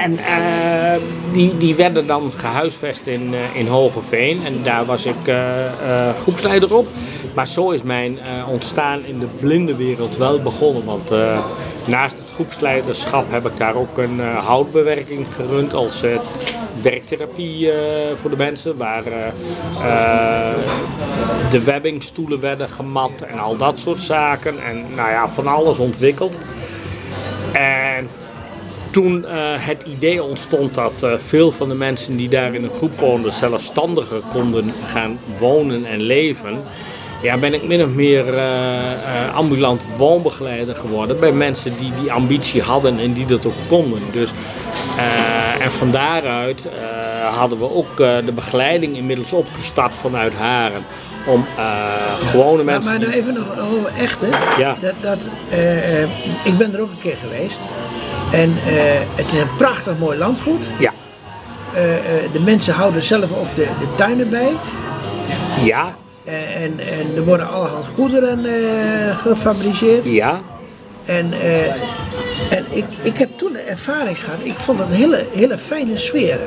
en 0.00 0.18
eh, 0.18 1.00
die, 1.32 1.56
die 1.56 1.74
werden 1.74 2.06
dan 2.06 2.32
gehuisvest 2.36 3.06
in, 3.06 3.32
uh, 3.32 3.56
in 3.56 3.66
Hogeveen 3.66 4.44
en 4.44 4.62
daar 4.62 4.84
was 4.84 5.04
ik 5.04 5.26
uh, 5.26 6.14
groepsleider 6.22 6.74
op. 6.76 6.86
Maar 7.34 7.48
zo 7.48 7.70
is 7.70 7.82
mijn 7.82 8.18
ontstaan 8.48 9.04
in 9.04 9.18
de 9.18 9.26
blinde 9.40 9.76
wereld 9.76 10.16
wel 10.16 10.42
begonnen. 10.42 10.84
Want 10.84 11.10
naast 11.84 12.18
het 12.18 12.28
groepsleiderschap 12.34 13.24
heb 13.30 13.46
ik 13.46 13.56
daar 13.56 13.74
ook 13.74 13.98
een 13.98 14.20
houtbewerking 14.20 15.26
gerund 15.34 15.74
als 15.74 16.02
werktherapie 16.82 17.70
voor 18.20 18.30
de 18.30 18.36
mensen. 18.36 18.76
Waar 18.76 19.02
de 21.50 21.62
webbingstoelen 21.64 22.40
werden 22.40 22.68
gemat 22.68 23.10
en 23.28 23.38
al 23.38 23.56
dat 23.56 23.78
soort 23.78 24.00
zaken. 24.00 24.54
En 24.64 24.84
nou 24.94 25.10
ja, 25.10 25.28
van 25.28 25.46
alles 25.46 25.78
ontwikkeld. 25.78 26.38
En 27.52 28.08
toen 28.90 29.24
uh, 29.24 29.30
het 29.56 29.82
idee 29.82 30.22
ontstond 30.22 30.74
dat 30.74 31.00
uh, 31.04 31.12
veel 31.26 31.50
van 31.50 31.68
de 31.68 31.74
mensen 31.74 32.16
die 32.16 32.28
daar 32.28 32.54
in 32.54 32.64
een 32.64 32.74
groep 32.76 32.98
woonden 32.98 33.32
zelfstandiger 33.32 34.20
konden 34.32 34.72
gaan 34.86 35.18
wonen 35.38 35.84
en 35.84 36.00
leven, 36.00 36.62
ja, 37.22 37.36
ben 37.36 37.54
ik 37.54 37.66
min 37.66 37.82
of 37.82 37.88
meer 37.88 38.34
uh, 38.34 39.34
ambulant 39.34 39.82
woonbegeleider 39.96 40.76
geworden 40.76 41.20
bij 41.20 41.32
mensen 41.32 41.72
die 41.78 41.92
die 42.00 42.12
ambitie 42.12 42.62
hadden 42.62 42.98
en 42.98 43.12
die 43.12 43.26
dat 43.26 43.46
ook 43.46 43.52
konden. 43.68 44.00
Dus, 44.12 44.30
en 45.60 45.70
van 45.70 45.90
daaruit 45.90 46.68
hadden 47.34 47.58
we 47.58 47.74
ook 47.74 47.96
de 47.96 48.32
begeleiding 48.34 48.96
inmiddels 48.96 49.32
opgestart 49.32 49.92
vanuit 50.00 50.32
Haren 50.32 50.82
om 51.26 51.44
gewone 52.18 52.64
mensen. 52.64 52.90
Maar, 52.90 53.00
maar 53.00 53.08
nou 53.08 53.20
even 53.20 53.34
nog 53.34 53.58
over 53.58 53.92
echte. 53.98 54.26
Ja. 54.58 54.76
Dat, 54.80 54.94
dat, 55.00 55.28
ik 56.44 56.58
ben 56.58 56.74
er 56.74 56.80
ook 56.80 56.90
een 56.90 56.98
keer 56.98 57.16
geweest. 57.16 57.58
En 58.32 58.56
eh, 58.66 59.00
het 59.14 59.32
is 59.32 59.38
een 59.38 59.56
prachtig 59.56 59.98
mooi 59.98 60.18
landgoed. 60.18 60.66
Ja. 60.78 60.92
Uh, 61.74 61.76
de 62.32 62.40
mensen 62.44 62.74
houden 62.74 63.02
zelf 63.02 63.38
ook 63.38 63.54
de, 63.54 63.62
de 63.62 63.94
tuinen 63.96 64.30
bij. 64.30 64.52
Ja. 65.62 65.96
en, 66.24 66.78
en 66.78 67.16
er 67.16 67.24
worden 67.24 67.48
allerhande 67.48 67.86
goederen 67.86 68.44
gefabriceerd. 69.14 70.04
Ja. 70.04 70.40
En, 71.04 71.32
en 72.50 72.64
ik, 72.70 72.84
ik 73.02 73.18
heb 73.18 73.28
toen 73.36 73.52
de 73.52 73.58
ervaring 73.58 74.24
gehad, 74.24 74.38
ik 74.42 74.52
vond 74.52 74.78
het 74.78 74.88
een 74.88 74.94
hele, 74.94 75.26
hele 75.32 75.58
fijne 75.58 75.96
sfeer. 75.96 76.38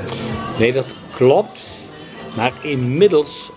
Nee, 0.60 0.74
dat 0.74 0.86
klopt. 1.15 1.60
Maar 2.36 2.52
inmiddels 2.62 3.52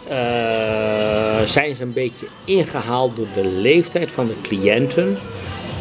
zijn 1.44 1.76
ze 1.76 1.82
een 1.82 1.92
beetje 1.92 2.26
ingehaald 2.44 3.16
door 3.16 3.28
de 3.34 3.48
leeftijd 3.48 4.10
van 4.12 4.26
de 4.26 4.36
cliënten 4.42 5.18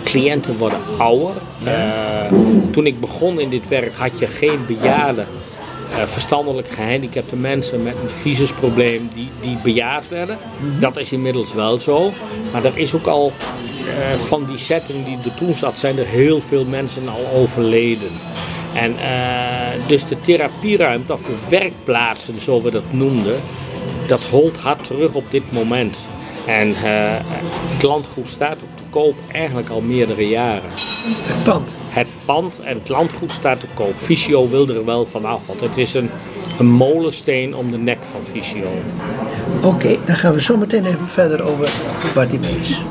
cliënten 0.06 0.58
worden 0.58 0.80
ouder. 0.98 1.34
Uh, 1.63 1.72
toen 2.72 2.86
ik 2.86 3.00
begon 3.00 3.39
in 3.39 3.50
dit 3.50 3.68
werk 3.68 3.94
had 3.94 4.20
je 4.20 4.28
geen 4.28 4.60
bejaarden, 4.68 5.28
uh, 5.91 5.98
verstandelijk 6.04 6.68
gehandicapte 6.70 7.36
mensen 7.36 7.84
met 7.84 8.00
een 8.00 8.10
visusprobleem 8.10 9.10
die, 9.13 9.30
die 9.41 9.58
bejaard 9.63 10.10
werden. 10.10 10.38
Mhm. 10.60 10.80
Dat 10.80 10.98
is 10.98 11.12
inmiddels 11.12 11.54
wel 11.54 11.80
zo. 11.80 12.12
Maar 12.52 12.65
er 12.65 12.78
is 12.78 12.94
ook 12.94 13.06
al 13.06 13.32
uh, 13.86 14.13
van 14.13 14.46
die 14.46 14.58
setting 14.58 15.06
die 15.06 15.18
er 15.24 15.36
toen 15.36 15.54
zat, 15.54 15.78
zijn 15.78 15.98
er 15.98 16.06
heel 16.06 16.41
veel 16.41 16.65
mensen 16.65 17.08
al 17.08 17.41
overleden. 17.41 18.12
En 18.74 18.96
dus 19.88 20.08
de 20.08 20.20
therapieruimte, 20.20 21.13
of 21.13 21.22
de 21.22 21.36
werkplaatsen, 21.50 22.41
zoals 22.41 22.63
we 22.63 22.72
dat 22.72 22.91
noemden, 22.94 23.41
dat 24.08 24.24
holt 24.24 24.58
hard 24.58 24.84
terug 24.84 25.13
op 25.13 25.32
dit 25.32 25.52
moment. 25.52 25.98
En 26.48 26.74
het 26.76 27.84
landgoed 27.84 28.30
staat 28.30 28.58
ook 28.58 28.76
koop 28.96 29.16
eigenlijk 29.32 29.70
al 29.70 29.82
meerdere 29.82 30.28
jaren. 30.28 30.70
Het 30.72 31.44
pand? 31.44 31.76
Het 31.90 32.08
pand 32.26 32.60
en 32.60 32.78
het 32.78 32.90
landgoed 32.90 33.32
staat 33.32 33.60
te 33.60 33.68
koop. 33.74 33.94
Visio 34.00 34.50
wil 34.50 34.70
er 34.70 34.86
wel 34.86 35.06
vanaf, 35.06 35.46
want 35.46 35.60
het 35.60 35.78
is 35.78 35.94
een, 35.94 36.10
een 36.60 36.66
molensteen 36.72 37.56
om 37.56 37.72
de 37.72 37.78
nek 37.78 37.98
van 38.12 38.22
Visio. 38.32 38.68
Oké, 39.64 39.98
dan 40.06 40.16
gaan 40.16 40.34
we 40.34 40.42
zo 40.42 40.58
meteen 40.58 40.86
even 40.86 41.08
verder 41.08 41.44
over 41.44 41.72
Bartimeus. 42.14 42.82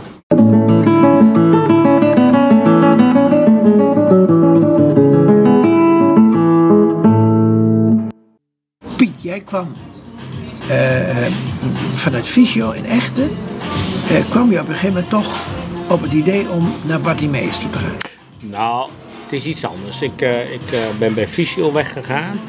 Piet, 8.96 9.22
jij 9.22 9.40
kwam 9.40 9.68
uh, 9.68 9.93
vanuit 11.94 12.26
Visio 12.26 12.70
in 12.70 12.84
Echte. 12.84 13.28
Uh, 14.10 14.30
kwam 14.30 14.50
je 14.50 14.60
op 14.60 14.68
een 14.68 14.74
gegeven 14.74 14.94
moment 14.94 15.10
toch 15.10 15.46
op 15.88 16.02
het 16.02 16.12
idee 16.12 16.48
om 16.48 16.72
naar 16.82 17.00
Bartimeus 17.00 17.58
te 17.58 17.66
gaan? 17.72 17.96
Nou, 18.38 18.90
het 19.22 19.32
is 19.32 19.44
iets 19.44 19.64
anders. 19.64 20.02
Ik, 20.02 20.20
ik 20.52 20.78
ben 20.98 21.14
bij 21.14 21.28
Fysio 21.28 21.72
weggegaan. 21.72 22.40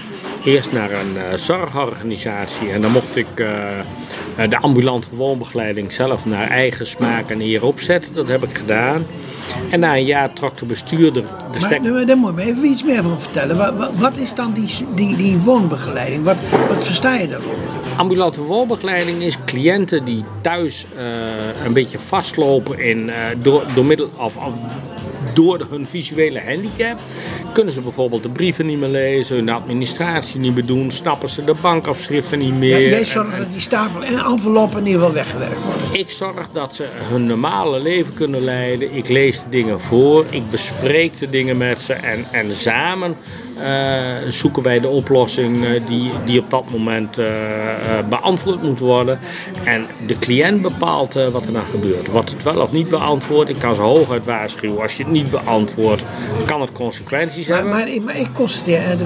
Eerst 0.46 0.72
naar 0.72 0.92
een 0.92 1.16
uh, 1.16 1.38
zorgorganisatie 1.38 2.72
en 2.72 2.82
dan 2.82 2.92
mocht 2.92 3.16
ik 3.16 3.28
de 4.50 4.58
ambulante 4.62 5.08
woonbegeleiding 5.12 5.92
zelf 5.92 6.26
naar 6.26 6.50
eigen 6.50 6.88
smaak 6.88 7.30
en 7.30 7.42
eer 7.42 7.66
opzetten. 7.66 8.14
Dat 8.14 8.28
heb 8.28 8.44
ik 8.44 8.58
gedaan. 8.58 9.06
En 9.70 9.80
na 9.80 9.96
een 9.96 10.06
jaar 10.06 10.34
trok 10.34 10.58
de 10.58 10.66
bestuurder 10.66 11.24
de 11.52 11.60
stek... 11.60 11.82
Maar 11.82 12.06
daar 12.06 12.18
moet 12.18 12.30
je 12.30 12.36
me 12.36 12.42
even 12.42 12.66
iets 12.66 12.84
meer 12.84 13.04
van 13.04 13.22
vertellen. 13.22 13.58
Wat, 13.58 13.76
wat, 13.76 13.96
wat 13.96 14.18
is 14.18 14.34
dan 14.34 14.54
die, 14.54 14.70
die, 14.96 15.16
die 15.16 15.38
woonbegeleiding? 15.38 16.24
Wat, 16.24 16.38
wat 16.70 16.86
versta 16.86 17.16
je 17.16 17.28
daaronder? 17.28 17.68
Ambulante 17.96 18.42
woonbegeleiding 18.42 19.24
is 19.24 19.38
cliënten 19.46 20.06
die 20.06 20.24
thuis 20.42 20.86
uh, 20.96 21.66
een 21.66 21.74
beetje 21.74 22.00
vastlopen 22.00 22.80
in, 22.80 23.08
uh, 23.08 23.16
door, 23.42 23.64
door 23.76 23.86
middel 23.86 24.10
of, 24.18 24.36
of 24.36 24.54
door 25.34 25.68
hun 25.70 25.88
visuele 25.88 26.42
handicap 26.46 27.00
kunnen 27.56 27.74
ze 27.74 27.82
bijvoorbeeld 27.82 28.24
de 28.24 28.30
brieven 28.30 28.66
niet 28.66 28.80
meer 28.80 28.90
lezen, 28.90 29.36
hun 29.36 29.50
administratie 29.50 30.40
niet 30.40 30.54
meer 30.54 30.66
doen, 30.66 30.92
snappen 30.92 31.30
ze 31.30 31.44
de 31.44 31.56
bankafschriften 31.62 32.40
niet 32.40 32.54
meer. 32.54 32.80
Ja, 32.80 32.90
jij 32.90 33.06
zorgt 33.06 33.38
dat 33.38 33.52
die 33.52 33.60
stapel 33.60 34.04
en 34.04 34.18
enveloppen 34.18 34.80
in 34.80 34.86
ieder 34.86 35.00
geval 35.00 35.16
weggewerkt 35.16 35.64
worden. 35.64 36.00
Ik 36.00 36.10
zorg 36.10 36.50
dat 36.54 36.76
ze 36.76 36.86
hun 36.92 37.26
normale 37.26 37.80
leven 37.80 38.14
kunnen 38.14 38.42
leiden. 38.42 38.96
Ik 38.96 39.08
lees 39.08 39.44
de 39.44 39.50
dingen 39.50 39.80
voor, 39.80 40.26
ik 40.30 40.50
bespreek 40.50 41.20
de 41.20 41.30
dingen 41.30 41.58
met 41.58 41.82
ze 41.82 41.94
en, 41.94 42.26
en 42.32 42.56
samen 42.56 43.18
uh, 43.60 44.32
zoeken 44.32 44.64
wij 44.64 44.80
de 44.80 44.88
oplossing 44.88 45.64
uh, 45.64 45.82
die, 45.88 46.12
die 46.26 46.40
op 46.40 46.50
dat 46.50 46.66
moment 46.70 47.18
uh, 47.18 47.26
beantwoord 48.10 48.64
moet 48.64 48.80
worden. 48.80 49.20
En 49.64 49.86
de 50.08 50.20
cliënt 50.20 50.62
bepaalt 50.62 51.14
wat 51.14 51.46
er 51.46 51.54
dan 51.54 51.66
gebeurt. 51.72 52.08
Wat 52.12 52.30
het 52.30 52.44
wel 52.44 52.62
of 52.62 52.72
niet 52.72 52.90
beantwoordt, 52.90 53.50
ik 53.50 53.60
kan 53.60 53.76
ze 53.76 53.82
hooguit 53.82 54.26
waarschuwen. 54.26 54.82
Als 54.82 54.98
je 54.98 55.04
het 55.04 55.12
niet 55.12 55.32
beantwoordt, 55.32 56.04
kan 56.46 56.62
het 56.62 56.72
consequenties 56.72 57.48
maar, 57.48 57.58
hebben. 57.58 57.76
Maar, 57.76 57.88
ik, 57.88 58.04
maar 58.04 58.18
ik 58.18 58.34
constateer, 58.34 58.98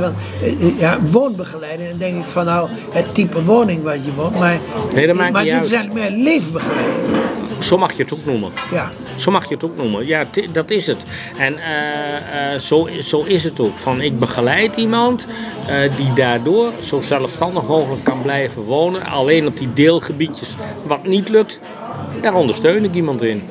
ja, 0.78 1.00
woonbegeleiding, 1.12 1.90
dan 1.90 1.98
denk 1.98 2.18
ik 2.18 2.30
van 2.30 2.46
nou, 2.46 2.70
het 2.92 3.14
type 3.14 3.44
woning 3.44 3.84
waar 3.84 3.96
je 3.96 4.14
woont. 4.16 4.40
Maar, 4.40 4.58
nee, 4.94 5.08
dat 5.08 5.16
maakt 5.16 5.32
maar 5.32 5.44
niet 5.44 5.52
dit 5.52 5.62
uit. 5.62 5.72
is 5.72 5.78
eigenlijk 5.78 6.10
meer 6.10 6.24
leefbegeleiding. 6.24 7.20
Zo 7.60 7.78
mag 7.78 7.92
je 7.92 8.04
het 8.04 8.14
ook 8.14 8.26
noemen. 8.26 8.52
Ja. 8.72 8.92
Zo 9.16 9.32
mag 9.32 9.48
je 9.50 9.54
het 9.54 9.64
ook 9.64 9.78
noemen. 9.78 10.06
Ja, 10.06 10.26
dat 10.52 10.70
is 10.70 10.88
het. 10.88 11.04
En 11.38 11.54
uh, 11.54 12.54
uh, 12.54 12.60
zo, 12.60 12.90
zo 13.00 13.24
is 13.24 13.44
het 13.44 13.60
ook. 13.60 13.78
Van 13.78 14.02
ik 14.02 14.20
begeleid 14.40 14.76
iemand 14.76 15.26
uh, 15.70 15.96
die 15.96 16.14
daardoor 16.14 16.72
zo 16.80 17.02
zelfstandig 17.02 17.68
mogelijk 17.68 18.04
kan 18.04 18.22
blijven 18.22 18.64
wonen. 18.64 19.06
Alleen 19.06 19.48
op 19.48 19.58
die 19.58 19.74
deelgebiedjes 19.74 20.56
wat 20.88 21.04
niet 21.04 21.30
lukt, 21.30 21.60
daar 22.22 22.34
ondersteun 22.34 22.84
ik 22.84 22.94
iemand 22.94 23.22
in. 23.22 23.44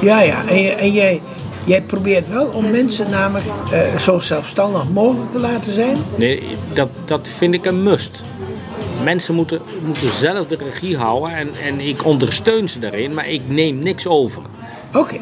Ja, 0.00 0.20
ja. 0.20 0.46
En, 0.48 0.78
en 0.78 0.92
jij, 0.92 1.22
jij 1.64 1.82
probeert 1.82 2.28
wel 2.28 2.46
om 2.46 2.70
mensen 2.70 3.10
namelijk 3.10 3.46
zo 3.98 4.18
zelfstandig 4.18 4.88
mogelijk 4.88 5.30
te 5.30 5.38
laten 5.38 5.72
zijn? 5.72 5.96
Nee, 6.16 6.42
dat, 6.72 6.88
dat 7.04 7.28
vind 7.36 7.54
ik 7.54 7.64
een 7.64 7.82
must 7.82 8.22
mensen 9.02 9.34
moeten, 9.34 9.60
moeten 9.84 10.12
zelf 10.12 10.46
de 10.46 10.56
regie 10.56 10.96
houden 10.96 11.36
en, 11.36 11.48
en 11.64 11.80
ik 11.80 12.04
ondersteun 12.04 12.68
ze 12.68 12.78
daarin, 12.78 13.14
maar 13.14 13.28
ik 13.28 13.42
neem 13.46 13.78
niks 13.78 14.06
over. 14.06 14.42
Oké. 14.94 15.16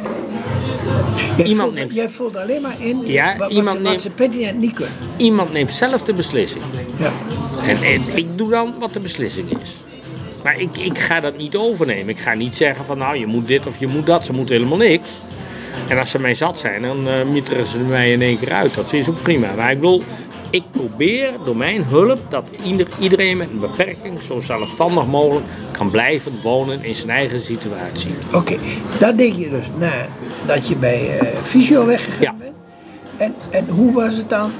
Jij, 1.37 1.46
iemand 1.46 1.61
voelt, 1.61 1.74
neemt, 1.74 1.94
jij 1.94 2.09
voelt 2.09 2.37
alleen 2.37 2.62
maar 2.62 2.77
in 2.79 3.03
ja, 3.05 3.37
wat, 3.37 3.50
iemand 3.50 3.68
ze, 3.68 3.74
neemt, 3.74 3.88
wat 3.88 4.00
ze 4.00 4.11
pertinent 4.11 4.59
niet 4.59 4.72
kunnen. 4.72 4.94
Iemand 5.16 5.53
neemt 5.53 5.72
zelf 5.72 6.03
de 6.03 6.14
beslissing. 6.14 6.62
Ja. 6.98 7.12
En, 7.62 7.83
en 7.83 8.03
ik 8.14 8.38
doe 8.38 8.50
dan 8.50 8.74
wat 8.79 8.92
de 8.92 9.00
beslissing 9.00 9.61
is. 9.61 9.77
Maar 10.42 10.61
ik, 10.61 10.77
ik 10.77 10.98
ga 10.98 11.20
dat 11.20 11.37
niet 11.37 11.57
overnemen. 11.57 12.09
Ik 12.09 12.18
ga 12.18 12.34
niet 12.34 12.57
zeggen 12.57 12.84
van 12.84 12.99
nou 12.99 13.16
je 13.16 13.26
moet 13.26 13.47
dit 13.47 13.66
of 13.66 13.78
je 13.78 13.86
moet 13.86 14.07
dat. 14.07 14.24
Ze 14.24 14.32
moeten 14.32 14.55
helemaal 14.55 14.78
niks. 14.78 15.11
En 15.89 15.99
als 15.99 16.11
ze 16.11 16.18
mij 16.18 16.34
zat 16.34 16.59
zijn, 16.59 16.82
dan 16.82 17.09
uh, 17.09 17.24
mieteren 17.24 17.66
ze 17.66 17.78
mij 17.78 18.12
in 18.12 18.22
één 18.22 18.39
keer 18.39 18.53
uit. 18.53 18.74
Dat 18.74 18.93
is 18.93 19.09
ook 19.09 19.22
prima. 19.22 19.55
Maar 19.57 19.70
ik 19.70 19.80
bedoel, 19.80 20.03
ik 20.55 20.70
probeer 20.70 21.32
door 21.44 21.57
mijn 21.57 21.84
hulp 21.84 22.30
dat 22.30 22.44
iedereen 23.00 23.36
met 23.36 23.50
een 23.50 23.59
beperking 23.59 24.22
zo 24.22 24.40
zelfstandig 24.40 25.07
mogelijk 25.07 25.46
kan 25.70 25.90
blijven 25.90 26.32
wonen 26.42 26.84
in 26.84 26.94
zijn 26.94 27.11
eigen 27.11 27.40
situatie. 27.40 28.14
Oké, 28.26 28.36
okay, 28.36 28.59
dat 28.98 29.18
deed 29.18 29.36
je 29.36 29.50
dus 29.50 29.66
nadat 29.78 30.68
je 30.68 30.76
bij 30.76 31.20
uh, 31.22 31.28
Fysio 31.42 31.86
weggegaan 31.86 32.20
ja. 32.22 32.34
bent. 32.38 32.52
En, 33.16 33.34
en 33.50 33.68
hoe 33.68 33.92
was 33.92 34.16
het 34.16 34.28
dan, 34.28 34.52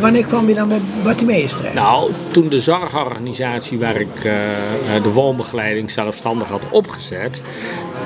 wanneer 0.00 0.26
kwam 0.26 0.48
je 0.48 0.54
dan 0.54 0.68
bij 0.68 0.80
Bartimeus 1.04 1.52
terecht? 1.52 1.74
Nou, 1.74 2.10
toen 2.30 2.48
de 2.48 2.60
zorgorganisatie 2.60 3.78
waar 3.78 4.00
ik 4.00 4.16
uh, 4.16 5.02
de 5.02 5.10
woonbegeleiding 5.12 5.90
zelfstandig 5.90 6.48
had 6.48 6.62
opgezet, 6.70 7.42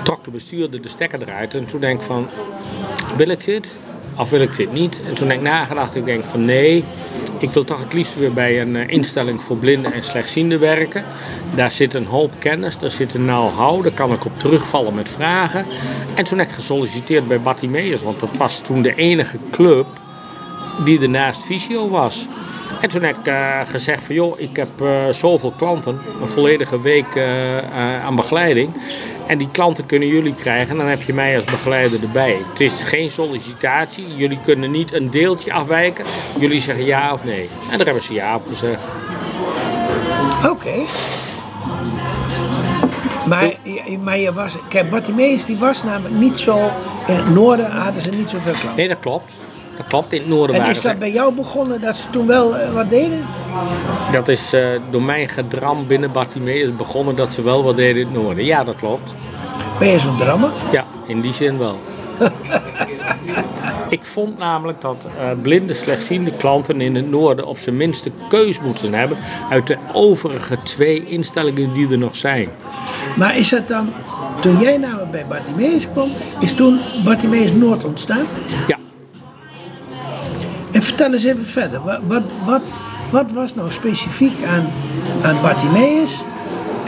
trok 0.03 0.25
de 0.25 0.31
bestuurder 0.31 0.83
de 0.83 0.89
stekker 0.89 1.23
eruit. 1.23 1.55
En 1.55 1.67
toen 1.67 1.81
denk 1.81 2.01
ik 2.01 2.07
van, 2.07 2.29
wil 3.17 3.29
ik 3.29 3.45
dit? 3.45 3.77
of 4.17 4.31
wil 4.31 4.41
ik 4.41 4.57
dit 4.57 4.73
niet? 4.73 5.01
En 5.07 5.15
toen 5.15 5.29
heb 5.29 5.37
ik 5.39 5.43
nagedacht, 5.43 5.95
ik 5.95 6.05
denk 6.05 6.25
van 6.25 6.45
nee, 6.45 6.85
ik 7.39 7.51
wil 7.51 7.65
toch 7.65 7.81
het 7.81 7.93
liefst 7.93 8.19
weer 8.19 8.33
bij 8.33 8.61
een 8.61 8.77
eh, 8.77 8.89
instelling 8.89 9.41
voor 9.41 9.57
blinden 9.57 9.93
en 9.93 10.03
slechtzienden 10.05 10.61
werken. 10.61 11.05
Daar 11.55 11.71
zit 11.71 11.95
een 11.95 12.07
hoop 12.07 12.33
kennis, 12.39 12.79
daar 12.79 12.91
zit 12.91 13.15
een 13.15 13.25
know-how, 13.25 13.83
daar 13.83 13.93
kan 13.93 14.13
ik 14.13 14.25
op 14.25 14.39
terugvallen 14.39 14.95
met 14.95 15.09
vragen. 15.09 15.67
En 16.15 16.25
toen 16.25 16.39
heb 16.39 16.49
ik 16.49 16.55
gesolliciteerd 16.55 17.29
bij 17.29 17.41
Bartimeus, 17.41 18.03
want 18.03 18.21
dat 18.21 18.37
was 18.37 18.59
toen 18.59 18.83
de 18.83 18.95
enige 18.95 19.39
club 19.51 19.87
die 20.85 21.01
ernaast 21.01 21.45
Visio 21.45 21.89
was. 21.89 22.27
En 22.81 22.89
toen 22.89 23.03
heb 23.03 23.17
ik 23.17 23.27
uh, 23.29 23.61
gezegd 23.65 24.03
van 24.03 24.15
joh, 24.15 24.41
ik 24.41 24.57
heb 24.57 24.69
uh, 24.83 25.09
zoveel 25.11 25.53
klanten, 25.57 26.01
een 26.21 26.29
volledige 26.29 26.81
week 26.81 27.15
uh, 27.15 28.05
aan 28.05 28.17
begeleiding. 28.17 28.73
En 29.27 29.39
die 29.39 29.49
klanten 29.51 29.87
kunnen 29.87 30.09
jullie 30.09 30.35
krijgen, 30.35 30.77
dan 30.77 30.87
heb 30.87 31.03
je 31.03 31.13
mij 31.13 31.37
als 31.37 31.45
begeleider 31.45 32.03
erbij. 32.03 32.37
Het 32.49 32.61
is 32.61 32.73
geen 32.73 33.11
sollicitatie, 33.11 34.15
jullie 34.15 34.39
kunnen 34.45 34.71
niet 34.71 34.93
een 34.93 35.11
deeltje 35.11 35.53
afwijken. 35.53 36.05
Jullie 36.39 36.61
zeggen 36.61 36.85
ja 36.85 37.13
of 37.13 37.25
nee. 37.25 37.49
En 37.71 37.77
daar 37.77 37.87
hebben 37.87 38.05
ze 38.05 38.13
ja 38.13 38.35
op 38.35 38.47
gezegd. 38.47 38.81
Oké. 40.39 40.49
Okay. 40.49 40.85
Maar, 43.27 43.53
maar 44.03 44.19
je 44.19 44.33
was, 44.33 44.57
kijk, 44.69 44.91
Bartimeus 44.91 45.45
die 45.45 45.57
was 45.57 45.83
namelijk 45.83 46.15
niet 46.15 46.39
zo, 46.39 46.71
in 47.07 47.15
het 47.15 47.31
noorden 47.31 47.71
hadden 47.71 48.03
ze 48.03 48.11
niet 48.11 48.31
zoveel 48.31 48.53
klanten. 48.53 48.77
Nee, 48.77 48.89
dat 48.89 49.01
klopt. 49.01 49.33
Dat 49.77 49.87
klopt, 49.87 50.13
in 50.13 50.21
het 50.21 50.29
noorden 50.29 50.57
En 50.57 50.71
is 50.71 50.83
dat 50.83 50.99
bij 50.99 51.13
jou 51.13 51.35
begonnen 51.35 51.81
dat 51.81 51.97
ze 51.97 52.11
toen 52.11 52.27
wel 52.27 52.57
uh, 52.57 52.73
wat 52.73 52.91
deden? 52.91 53.27
Dat 54.13 54.29
is 54.29 54.55
uh, 54.55 54.67
door 54.91 55.03
mijn 55.03 55.29
gedram 55.29 55.87
binnen 55.87 56.13
Bartimeus 56.13 56.77
begonnen 56.77 57.17
dat 57.17 57.33
ze 57.33 57.43
wel 57.43 57.63
wat 57.63 57.77
deden 57.77 58.01
in 58.01 58.07
het 58.09 58.17
noorden. 58.23 58.45
Ja, 58.45 58.65
dat 58.65 58.77
klopt. 58.77 59.15
Ben 59.79 59.89
je 59.89 59.99
zo'n 59.99 60.17
drammer? 60.17 60.51
Ja, 60.73 60.85
in 61.07 61.21
die 61.21 61.33
zin 61.33 61.59
wel. 61.59 61.79
Ik 63.89 64.05
vond 64.05 64.39
namelijk 64.39 64.81
dat 64.81 65.07
uh, 65.19 65.31
blinde, 65.43 65.75
slechtziende 65.75 66.31
klanten 66.31 66.81
in 66.81 66.95
het 66.95 67.11
noorden 67.11 67.47
op 67.47 67.59
zijn 67.59 67.77
minste 67.77 68.11
keus 68.29 68.61
moeten 68.61 68.95
hebben 68.95 69.19
uit 69.51 69.67
de 69.67 69.77
overige 69.93 70.63
twee 70.63 71.07
instellingen 71.07 71.73
die 71.73 71.91
er 71.91 71.99
nog 71.99 72.17
zijn. 72.17 72.49
Maar 73.17 73.37
is 73.37 73.49
dat 73.49 73.69
dan, 73.69 73.93
toen 74.41 74.59
jij 74.59 74.77
namelijk 74.77 75.11
bij 75.11 75.27
Bartimeus 75.27 75.91
kwam, 75.93 76.11
is 76.41 76.55
toen 76.55 76.81
Bartimeus 77.05 77.53
Noord 77.53 77.85
ontstaan? 77.85 78.27
Ja. 78.67 78.76
En 80.77 80.83
vertel 80.83 81.13
eens 81.13 81.25
even 81.25 81.47
verder. 81.47 81.83
Wat, 81.83 82.01
wat, 82.07 82.23
wat, 82.45 82.75
wat 83.11 83.33
was 83.33 83.55
nou 83.55 83.71
specifiek 83.71 84.45
aan, 84.45 84.73
aan 85.23 85.43
Bartimeus? 85.43 86.23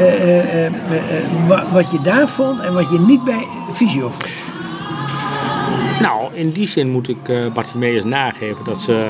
Uh, 0.00 0.24
uh, 0.24 0.64
uh, 0.64 1.72
wat, 1.72 1.90
je 1.90 2.00
daar 2.02 2.28
vond 2.28 2.60
en 2.60 2.72
wat 2.72 2.90
je 2.90 3.00
niet 3.00 3.24
bij 3.24 3.46
Visio 3.72 4.08
vond? 4.08 4.26
Nou, 6.00 6.34
in 6.34 6.50
die 6.50 6.66
zin 6.66 6.90
moet 6.90 7.08
ik 7.08 7.28
uh, 7.28 7.52
Bartimeus 7.52 8.04
nageven 8.04 8.64
dat 8.64 8.80
ze 8.80 9.06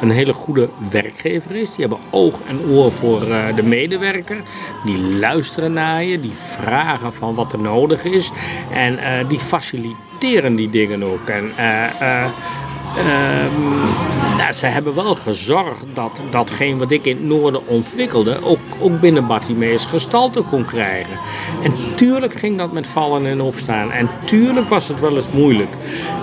een 0.00 0.10
hele 0.10 0.32
goede 0.32 0.68
werkgever 0.90 1.56
is. 1.56 1.68
Die 1.70 1.80
hebben 1.86 1.98
oog 2.10 2.34
en 2.48 2.60
oor 2.70 2.92
voor 2.92 3.20
de 3.54 3.62
medewerker. 3.62 4.36
Die 4.84 4.98
luisteren 4.98 5.72
naar 5.72 6.04
je, 6.04 6.20
die 6.20 6.34
vragen 6.34 7.14
van 7.14 7.34
wat 7.34 7.52
er 7.52 7.60
nodig 7.60 8.04
is. 8.04 8.30
En 8.72 8.98
die 9.28 9.38
faciliteren 9.38 10.56
die 10.56 10.70
dingen 10.70 11.02
ook. 11.02 11.28
En 11.28 11.52
nou, 14.36 14.52
ze 14.52 14.66
hebben 14.66 14.94
wel 14.94 15.14
gezorgd 15.14 15.84
dat 15.94 16.22
datgene 16.30 16.76
wat 16.76 16.90
ik 16.90 17.06
in 17.06 17.16
het 17.16 17.26
noorden 17.26 17.66
ontwikkelde, 17.66 18.42
ook, 18.42 18.58
ook 18.80 19.00
binnen 19.00 19.26
Bartimeus 19.26 19.86
gestalte 19.86 20.40
kon 20.40 20.64
krijgen. 20.64 21.18
En 21.62 21.72
tuurlijk 21.94 22.34
ging 22.34 22.58
dat 22.58 22.72
met 22.72 22.86
vallen 22.86 23.26
en 23.26 23.40
opstaan. 23.40 23.92
En 23.92 24.08
tuurlijk 24.24 24.68
was 24.68 24.88
het 24.88 25.00
wel 25.00 25.16
eens 25.16 25.30
moeilijk. 25.30 25.70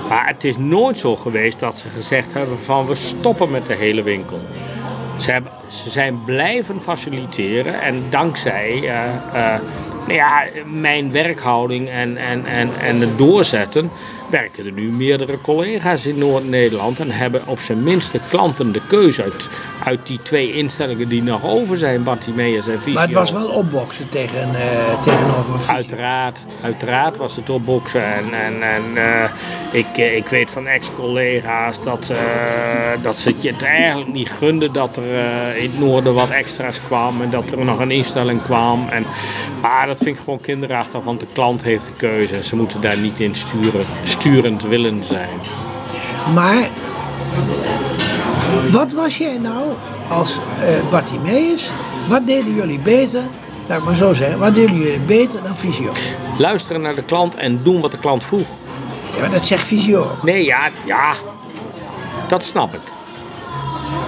Maar 0.09 0.28
het 0.28 0.43
is 0.43 0.57
nooit 0.57 0.97
zo 0.97 1.15
geweest 1.15 1.59
dat 1.59 1.78
ze 1.78 1.88
gezegd 1.88 2.34
hebben 2.34 2.59
van 2.59 2.86
we 2.86 2.95
stoppen 2.95 3.51
met 3.51 3.65
de 3.65 3.76
hele 3.76 4.03
winkel. 4.03 4.39
Ze, 5.17 5.32
hebben, 5.32 5.51
ze 5.67 5.89
zijn 5.89 6.24
blijven 6.26 6.82
faciliteren 6.82 7.82
en 7.82 8.03
dankzij 8.09 8.76
uh, 8.76 8.89
uh, 9.34 9.55
nou 10.07 10.13
ja, 10.13 10.43
mijn 10.65 11.11
werkhouding 11.11 11.89
en, 11.89 12.17
en, 12.17 12.45
en, 12.45 12.69
en 12.82 12.99
het 12.99 13.17
doorzetten 13.17 13.91
werken 14.34 14.65
er 14.65 14.71
nu 14.71 14.89
meerdere 14.89 15.41
collega's 15.41 16.05
in 16.05 16.17
Noord-Nederland 16.17 16.99
en 16.99 17.11
hebben 17.11 17.41
op 17.47 17.59
zijn 17.59 17.84
minste 17.84 18.19
klanten 18.29 18.71
de 18.71 18.81
keuze 18.88 19.23
uit, 19.23 19.49
uit 19.84 20.07
die 20.07 20.21
twee 20.21 20.53
instellingen 20.53 21.07
die 21.07 21.23
nog 21.23 21.43
over 21.43 21.77
zijn, 21.77 22.03
Bartimeus 22.03 22.67
en 22.67 22.79
Visio. 22.79 22.93
Maar 22.93 23.03
het 23.03 23.13
was 23.13 23.31
wel 23.31 23.47
opboksen 23.47 24.09
tegen, 24.09 24.49
uh, 24.49 25.01
tegenover 25.01 25.59
Visio. 25.59 25.73
Uiteraard, 25.73 26.45
uiteraard 26.61 27.17
was 27.17 27.36
het 27.36 27.49
opboksen 27.49 28.13
en, 28.13 28.34
en, 28.34 28.61
en 28.61 28.84
uh, 28.93 29.23
ik, 29.71 29.97
ik 29.97 30.27
weet 30.27 30.51
van 30.51 30.67
ex-collega's 30.67 31.84
dat, 31.84 32.09
uh, 32.11 32.17
dat 33.01 33.17
ze 33.17 33.29
het 33.41 33.63
eigenlijk 33.63 34.13
niet 34.13 34.31
gunden 34.31 34.73
dat 34.73 34.97
er 34.97 35.55
in 35.55 35.69
het 35.71 35.79
noorden 35.79 36.13
wat 36.13 36.29
extra's 36.29 36.81
kwam 36.86 37.21
en 37.21 37.29
dat 37.29 37.51
er 37.51 37.65
nog 37.65 37.79
een 37.79 37.91
instelling 37.91 38.41
kwam. 38.41 38.88
En, 38.89 39.05
maar 39.61 39.88
dat 39.88 39.97
vind 39.97 40.17
ik 40.17 40.23
gewoon 40.23 40.41
kinderachtig, 40.41 41.03
want 41.03 41.19
de 41.19 41.27
klant 41.34 41.63
heeft 41.63 41.86
de 41.86 41.93
keuze 41.97 42.36
en 42.36 42.43
ze 42.43 42.55
moeten 42.55 42.81
daar 42.81 42.97
niet 42.97 43.19
in 43.19 43.36
sturen 43.36 43.86
sturend 44.24 44.63
willen 44.63 45.03
zijn. 45.03 45.39
Maar 46.34 46.69
wat 48.71 48.91
was 48.91 49.17
jij 49.17 49.38
nou 49.38 49.71
als 50.09 50.38
uh, 50.38 50.89
Bartimeus? 50.91 51.69
Wat 52.07 52.26
deden 52.26 52.53
jullie 52.53 52.80
beter? 52.80 53.21
Laat 53.67 53.78
ik 53.78 53.86
maar 53.86 53.95
zo 53.95 54.13
zeggen. 54.13 54.39
Wat 54.39 54.55
deden 54.55 54.76
jullie 54.76 54.99
beter 54.99 55.43
dan 55.43 55.55
Visio? 55.55 55.91
Luisteren 56.38 56.82
naar 56.82 56.95
de 56.95 57.03
klant 57.03 57.36
en 57.36 57.63
doen 57.63 57.82
wat 57.82 57.91
de 57.91 57.97
klant 57.97 58.24
vroeg. 58.24 58.47
Ja, 59.13 59.19
maar 59.19 59.32
dat 59.32 59.45
zegt 59.45 59.65
Visio 59.65 60.01
ook. 60.01 60.24
Nee, 60.24 60.43
ja, 60.43 60.69
ja. 60.86 61.13
Dat 62.28 62.43
snap 62.43 62.74
ik. 62.74 62.82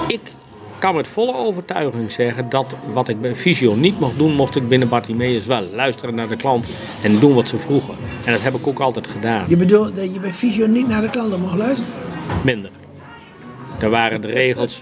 Ik 0.07 0.31
kan 0.79 0.95
met 0.95 1.07
volle 1.07 1.35
overtuiging 1.35 2.11
zeggen 2.11 2.49
dat 2.49 2.75
wat 2.93 3.07
ik 3.07 3.21
bij 3.21 3.35
Visio 3.35 3.75
niet 3.75 3.99
mocht 3.99 4.17
doen, 4.17 4.33
mocht 4.33 4.55
ik 4.55 4.67
binnen 4.67 4.89
Bartimeus 4.89 5.45
wel. 5.45 5.67
Luisteren 5.73 6.15
naar 6.15 6.27
de 6.27 6.35
klant 6.35 6.69
en 7.03 7.19
doen 7.19 7.33
wat 7.33 7.47
ze 7.47 7.57
vroegen. 7.57 7.93
En 8.25 8.31
dat 8.31 8.41
heb 8.41 8.53
ik 8.53 8.67
ook 8.67 8.79
altijd 8.79 9.07
gedaan. 9.07 9.45
Je 9.47 9.57
bedoelt 9.57 9.95
dat 9.95 10.13
je 10.13 10.19
bij 10.19 10.33
Visio 10.33 10.67
niet 10.67 10.87
naar 10.87 11.01
de 11.01 11.09
klanten 11.09 11.39
mocht 11.39 11.57
luisteren? 11.57 11.93
Minder. 12.43 12.69
Daar 13.79 13.89
waren 13.89 14.21
de 14.21 14.27
regels 14.27 14.81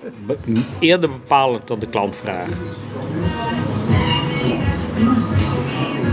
eerder 0.80 1.10
bepalend 1.10 1.68
dan 1.68 1.80
de 1.80 1.88
klant 1.88 2.16
vraagt. 2.16 2.70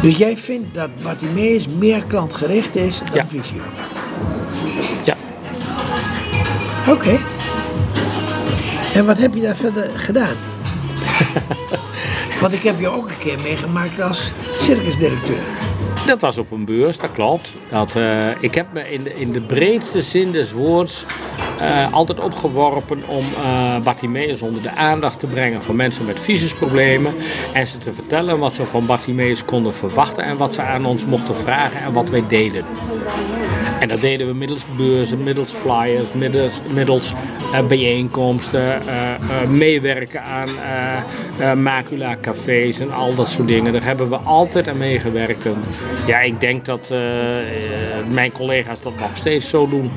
Dus 0.03 0.17
jij 0.17 0.37
vindt 0.37 0.75
dat 0.75 0.91
Bartimeus 1.03 1.69
meer 1.69 2.05
klantgericht 2.07 2.77
is 2.77 2.99
dan 2.99 3.15
ja. 3.15 3.29
Visio? 3.29 3.63
Ja. 5.05 5.17
Oké. 6.81 6.91
Okay. 6.91 7.40
En 9.01 9.07
wat 9.07 9.19
heb 9.19 9.35
je 9.35 9.41
daar 9.41 9.57
verder 9.57 9.91
gedaan? 9.91 10.37
Want 12.41 12.53
ik 12.53 12.63
heb 12.63 12.81
je 12.81 12.89
ook 12.89 13.09
een 13.09 13.19
keer 13.19 13.41
meegemaakt 13.43 14.01
als 14.01 14.33
circusdirecteur. 14.59 15.43
Dat 16.07 16.21
was 16.21 16.39
op 16.39 16.51
een 16.51 16.65
beurs, 16.65 16.99
dat 16.99 17.13
klopt. 17.13 17.55
Dat, 17.69 17.97
uh, 17.97 18.43
ik 18.43 18.55
heb 18.55 18.73
me 18.73 18.93
in 18.93 19.03
de, 19.03 19.15
in 19.15 19.33
de 19.33 19.41
breedste 19.41 20.03
zin 20.03 20.33
des 20.33 20.53
woords 20.53 21.05
uh, 21.61 21.93
altijd 21.93 22.21
opgeworpen 22.21 23.03
om 23.07 23.25
uh, 23.39 23.79
Bartimeus 23.79 24.43
onder 24.43 24.63
de 24.63 24.71
aandacht 24.71 25.19
te 25.19 25.27
brengen 25.27 25.63
van 25.63 25.77
mensen 25.77 26.05
met 26.05 26.21
visusproblemen. 26.21 27.15
En 27.53 27.67
ze 27.67 27.79
te 27.79 27.93
vertellen 27.93 28.39
wat 28.39 28.55
ze 28.55 28.65
van 28.65 28.87
Bartimeus 28.87 29.45
konden 29.45 29.75
verwachten 29.75 30.25
en 30.25 30.37
wat 30.37 30.55
ze 30.55 30.63
aan 30.63 30.85
ons 30.85 31.05
mochten 31.05 31.35
vragen 31.35 31.81
en 31.81 31.93
wat 31.93 32.09
wij 32.09 32.25
deden. 32.29 32.65
En 33.81 33.89
dat 33.89 34.01
deden 34.01 34.27
we 34.27 34.35
middels 34.35 34.65
beurzen, 34.77 35.23
middels 35.23 35.53
flyers, 35.53 36.13
middels, 36.13 36.61
middels 36.75 37.13
uh, 37.53 37.67
bijeenkomsten, 37.67 38.61
uh, 38.61 38.95
uh, 39.21 39.49
meewerken 39.49 40.23
aan 40.23 40.49
macula 41.63 42.17
cafés 42.23 42.81
en 42.81 42.93
al 42.93 43.15
dat 43.15 43.29
soort 43.29 43.47
dingen. 43.47 43.73
Daar 43.73 43.85
hebben 43.85 44.09
we 44.09 44.17
altijd 44.17 44.69
aan 44.69 44.77
meegewerkt. 44.77 45.47
En 45.47 45.55
ja, 46.07 46.21
ik 46.21 46.41
denk 46.41 46.65
dat 46.65 46.93
mijn 48.09 48.33
collega's 48.33 48.83
dat 48.83 48.99
nog 48.99 49.17
steeds 49.17 49.49
zo 49.49 49.69
doen. 49.69 49.91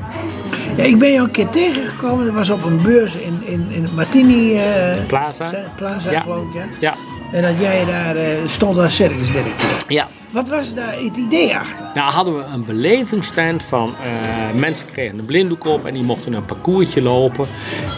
Ja, 0.76 0.82
ik 0.82 0.98
ben 0.98 1.12
jou 1.12 1.24
een 1.24 1.30
keer 1.30 1.48
tegengekomen. 1.48 2.24
Dat 2.24 2.34
was 2.34 2.50
op 2.50 2.64
een 2.64 2.82
beurs 2.82 3.14
in, 3.14 3.38
in, 3.44 3.66
in 3.70 3.88
Martini 3.94 4.60
Plaza. 5.06 5.50
Plaza, 5.76 6.10
ja. 6.10 6.20
geloof 6.20 6.46
ik. 6.46 6.54
Ja. 6.54 6.66
ja. 6.80 6.94
En 7.32 7.42
dat 7.42 7.60
jij 7.60 7.84
daar 7.84 8.16
stond 8.48 8.78
als 8.78 8.96
circusdirecteur. 8.96 9.76
Ja. 9.88 10.08
Wat 10.34 10.48
was 10.48 10.74
daar 10.74 10.92
het 10.92 11.16
idee 11.16 11.56
achter? 11.56 11.90
Nou, 11.94 12.12
hadden 12.12 12.36
we 12.36 12.44
een 12.44 12.64
belevingsstand 12.64 13.62
van 13.62 13.94
uh, 14.04 14.60
mensen 14.60 14.86
kregen 14.86 15.18
een 15.18 15.24
blinddoek 15.24 15.66
op 15.66 15.86
en 15.86 15.94
die 15.94 16.02
mochten 16.02 16.32
een 16.32 16.44
parcoursje 16.44 17.02
lopen. 17.02 17.48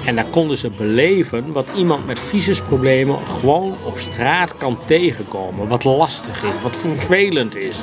En 0.06 0.16
daar 0.16 0.26
konden 0.26 0.56
ze 0.56 0.70
beleven 0.70 1.52
wat 1.52 1.66
iemand 1.76 2.06
met 2.06 2.20
visusproblemen 2.20 3.18
gewoon 3.26 3.74
op 3.84 3.98
straat 3.98 4.56
kan 4.56 4.78
tegenkomen. 4.86 5.68
Wat 5.68 5.84
lastig 5.84 6.42
is, 6.42 6.54
wat 6.62 6.76
vervelend 6.76 7.56
is. 7.56 7.76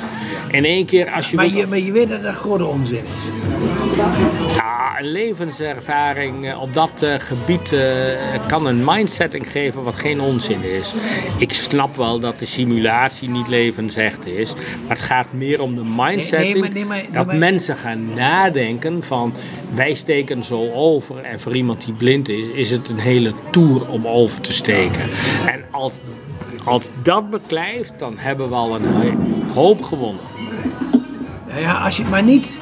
In 0.50 0.64
één 0.64 0.86
keer 0.86 1.10
als 1.10 1.30
je. 1.30 1.36
Maar, 1.36 1.44
wilt... 1.44 1.58
je, 1.58 1.66
maar 1.66 1.78
je 1.78 1.92
weet 1.92 2.08
dat 2.08 2.22
dat 2.22 2.34
grote 2.34 2.66
onzin 2.66 3.04
is. 3.04 4.54
Ja, 4.54 4.98
een 4.98 5.06
levenservaring 5.06 6.48
eh, 6.48 6.60
op 6.60 6.74
dat 6.74 7.02
eh, 7.02 7.14
gebied 7.18 7.72
eh, 7.72 8.46
kan 8.46 8.66
een 8.66 8.84
mindsetting 8.84 9.50
geven 9.50 9.82
wat 9.82 9.96
geen 9.96 10.20
onzin 10.20 10.62
is. 10.62 10.94
Ik 11.38 11.52
snap 11.52 11.96
wel 11.96 12.20
dat 12.20 12.38
de 12.38 12.44
simulatie 12.44 13.28
niet 13.28 13.48
levensecht 13.48 14.26
is, 14.26 14.43
maar 14.52 14.96
het 14.96 15.00
gaat 15.00 15.32
meer 15.32 15.62
om 15.62 15.74
de 15.74 15.82
nee, 15.82 16.56
maar- 16.56 16.70
nee, 16.70 17.08
dat 17.12 17.26
maar- 17.26 17.36
mensen 17.36 17.76
gaan 17.76 18.14
nadenken 18.14 19.04
van 19.04 19.34
wij 19.74 19.94
steken 19.94 20.44
zo 20.44 20.70
over 20.70 21.16
en 21.18 21.40
voor 21.40 21.56
iemand 21.56 21.84
die 21.84 21.94
blind 21.94 22.28
is, 22.28 22.48
is 22.48 22.70
het 22.70 22.88
een 22.88 22.98
hele 22.98 23.32
tour 23.50 23.88
om 23.90 24.06
over 24.06 24.40
te 24.40 24.52
steken. 24.52 25.02
En 25.46 25.64
als, 25.70 25.98
als 26.64 26.88
dat 27.02 27.30
beklijft, 27.30 27.92
dan 27.98 28.14
hebben 28.18 28.48
we 28.48 28.54
al 28.54 28.74
een 28.74 29.16
hoop 29.54 29.82
gewonnen. 29.82 30.22
Ja, 31.60 31.72
als 31.74 31.96
je 31.96 32.02
het 32.02 32.10
maar 32.10 32.22
niet, 32.22 32.58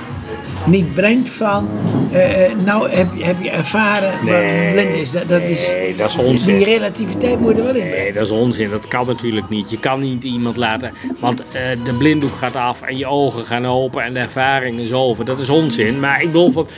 niet 0.66 0.94
brengt 0.94 1.28
van, 1.28 1.68
eh, 2.12 2.44
eh, 2.44 2.52
nou 2.64 2.90
heb, 2.90 3.06
je- 3.16 3.24
heb 3.24 3.36
je 3.42 3.50
ervaren 3.50 4.12
Nee, 4.24 4.64
wat 4.64 4.72
blind 4.72 4.94
is. 4.96 5.10
Dat, 5.12 5.28
dat 5.28 5.42
is 5.42 5.68
nee, 5.68 5.94
dat 5.96 6.10
is 6.10 6.16
onzin. 6.16 6.56
die 6.56 6.64
relativiteit 6.64 7.40
moet 7.40 7.50
je 7.52 7.58
er 7.58 7.64
wel 7.64 7.74
in 7.74 7.80
brengen. 7.88 7.96
Nee, 7.98 8.12
dat 8.12 8.24
is 8.24 8.30
onzin. 8.30 8.70
Dat 8.70 8.88
kan 8.88 9.06
natuurlijk 9.06 9.48
niet. 9.48 9.70
Je 9.70 9.78
kan 9.78 10.00
niet 10.00 10.22
iemand 10.22 10.56
laten. 10.56 10.92
Want 11.18 11.40
eh, 11.52 11.60
de 11.84 11.92
blinddoek 11.92 12.36
gaat 12.36 12.56
af 12.56 12.82
en 12.82 12.96
je 12.96 13.06
ogen 13.06 13.44
gaan 13.44 13.66
open 13.66 14.02
en 14.02 14.14
de 14.14 14.20
ervaring 14.20 14.78
is 14.80 14.92
over. 14.92 15.24
Dat 15.24 15.40
is 15.40 15.48
onzin. 15.50 16.00
Maar 16.00 16.20
ik 16.20 16.26
bedoel, 16.26 16.52
van, 16.52 16.68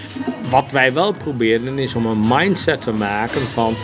wat 0.51 0.67
wij 0.71 0.93
wel 0.93 1.13
proberen 1.13 1.79
is 1.79 1.95
om 1.95 2.07
een 2.07 2.27
mindset 2.29 2.83
te 2.83 2.93
maken 2.93 3.41
van. 3.53 3.75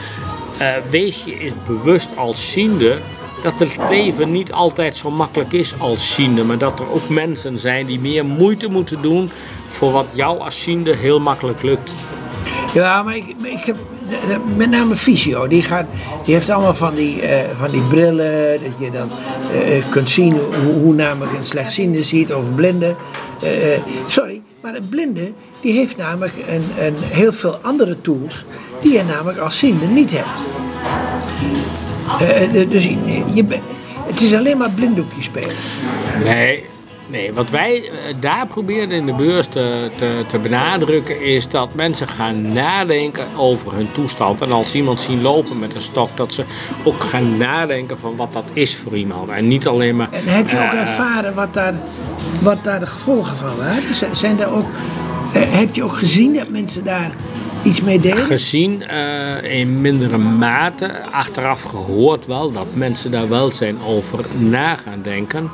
eh, 0.59 0.69
wees 0.91 1.25
je 1.25 1.39
eens 1.39 1.53
bewust 1.67 2.17
als 2.17 2.53
ziende 2.53 2.99
dat 3.43 3.53
het 3.59 3.77
leven 3.91 4.33
niet 4.33 4.53
altijd 4.53 4.97
zo 4.97 5.11
makkelijk 5.11 5.53
is 5.53 5.75
als 5.79 6.15
ziende. 6.15 6.45
Maar 6.45 6.59
dat 6.59 6.79
er 6.79 6.93
ook 6.93 7.09
mensen 7.09 7.59
zijn 7.59 7.87
die 7.87 8.01
meer 8.01 8.27
moeite 8.27 8.69
moeten 8.69 9.03
doen 9.03 9.31
voor 9.71 9.93
wat 9.93 10.07
jou 10.13 10.39
als 10.39 10.63
ziende 10.63 10.95
heel 10.95 11.21
makkelijk 11.21 11.63
lukt. 11.63 11.93
Ja, 12.75 13.03
maar 13.03 13.17
ik, 13.17 13.35
ik 13.43 13.65
heb 13.65 13.77
met 14.57 14.71
name 14.71 14.97
Visio, 14.97 15.47
die, 15.47 15.63
gaat, 15.63 15.87
die 16.25 16.35
heeft 16.35 16.51
allemaal 16.51 16.75
van 16.75 16.95
die, 16.95 17.21
eh, 17.23 17.57
van 17.59 17.71
die 17.71 17.83
brillen, 17.83 18.61
dat 18.63 18.73
je 18.79 18.91
dan 18.91 19.11
eh, 19.53 19.77
eh, 19.77 19.85
kunt 19.91 20.09
zien 20.09 20.33
hoe, 20.65 20.73
hoe 20.73 20.95
namelijk 20.95 21.33
een 21.33 21.45
slechtziende 21.45 22.03
ziet 22.03 22.35
of 22.35 22.43
een 22.43 22.55
blinde. 22.55 22.97
Sorry, 24.07 24.43
maar 24.63 24.75
een 24.75 24.89
blinde 24.89 25.33
die 25.61 25.73
heeft 25.73 25.97
namelijk 25.97 26.35
een, 26.49 26.85
een, 26.85 26.95
heel 26.99 27.33
veel 27.33 27.57
andere 27.63 28.01
tools 28.01 28.45
die 28.81 28.93
je 28.93 29.05
namelijk 29.05 29.39
als 29.39 29.59
ziende 29.59 29.87
niet 29.87 30.11
hebt. 30.11 30.41
Eh, 32.19 32.61
eh, 32.61 32.71
dus 32.71 32.85
je, 33.35 33.45
het 34.07 34.21
is 34.21 34.35
alleen 34.35 34.59
maar 34.59 34.71
blinddoekje 34.71 35.23
spelen. 35.23 35.57
Nee, 36.25 36.65
nee, 37.07 37.33
wat 37.33 37.51
wij 37.51 37.83
eh, 37.83 38.15
daar 38.21 38.47
proberen 38.47 38.91
in 38.91 39.07
de 39.07 39.15
beurs 39.15 39.47
te, 39.47 39.91
te, 39.97 40.25
te 40.27 40.39
benadrukken 40.39 41.23
is 41.23 41.49
dat 41.49 41.75
mensen 41.75 42.09
gaan 42.09 42.53
nadenken 42.53 43.25
over 43.37 43.75
hun 43.75 43.93
toestand. 43.93 44.41
En 44.41 44.53
als 44.53 44.75
iemand 44.75 45.01
zien 45.01 45.23
lopen 45.23 45.59
met 45.59 45.75
een 45.75 45.83
stok, 45.83 46.17
dat 46.17 46.33
ze 46.33 46.45
ook 46.85 47.05
gaan 47.05 47.37
nadenken 47.37 47.99
van 47.99 48.17
wat 48.17 48.33
dat 48.33 48.45
is 48.53 48.77
voor 48.77 48.97
iemand. 48.97 49.29
En 49.29 49.49
niet 49.49 49.67
alleen 49.67 49.97
maar. 49.97 50.09
En 50.11 50.27
heb 50.27 50.49
je 50.49 50.57
ook 50.57 50.73
ervaren 50.73 51.35
wat 51.35 51.55
daar, 51.55 51.75
wat 52.41 52.65
daar 52.65 52.81
de 52.81 52.87
gevolgen 52.87 53.37
van 53.37 53.57
waren? 53.57 54.17
Zijn 54.17 54.37
daar 54.37 54.53
ook, 54.53 54.67
heb 55.33 55.75
je 55.75 55.85
ook 55.85 55.95
gezien 55.95 56.35
dat 56.35 56.49
mensen 56.49 56.85
daar 56.85 57.11
iets 57.63 57.83
mee 57.83 58.01
deden? 58.01 58.25
gezien 58.25 58.83
eh, 58.83 59.59
in 59.59 59.81
mindere 59.81 60.19
mate, 60.19 61.03
achteraf 61.11 61.63
gehoord 61.63 62.27
wel, 62.27 62.53
dat 62.53 62.67
mensen 62.73 63.11
daar 63.11 63.29
wel 63.29 63.53
zijn 63.53 63.77
over 63.87 64.25
na 64.39 64.77
gaan 64.77 65.03
denken. 65.03 65.51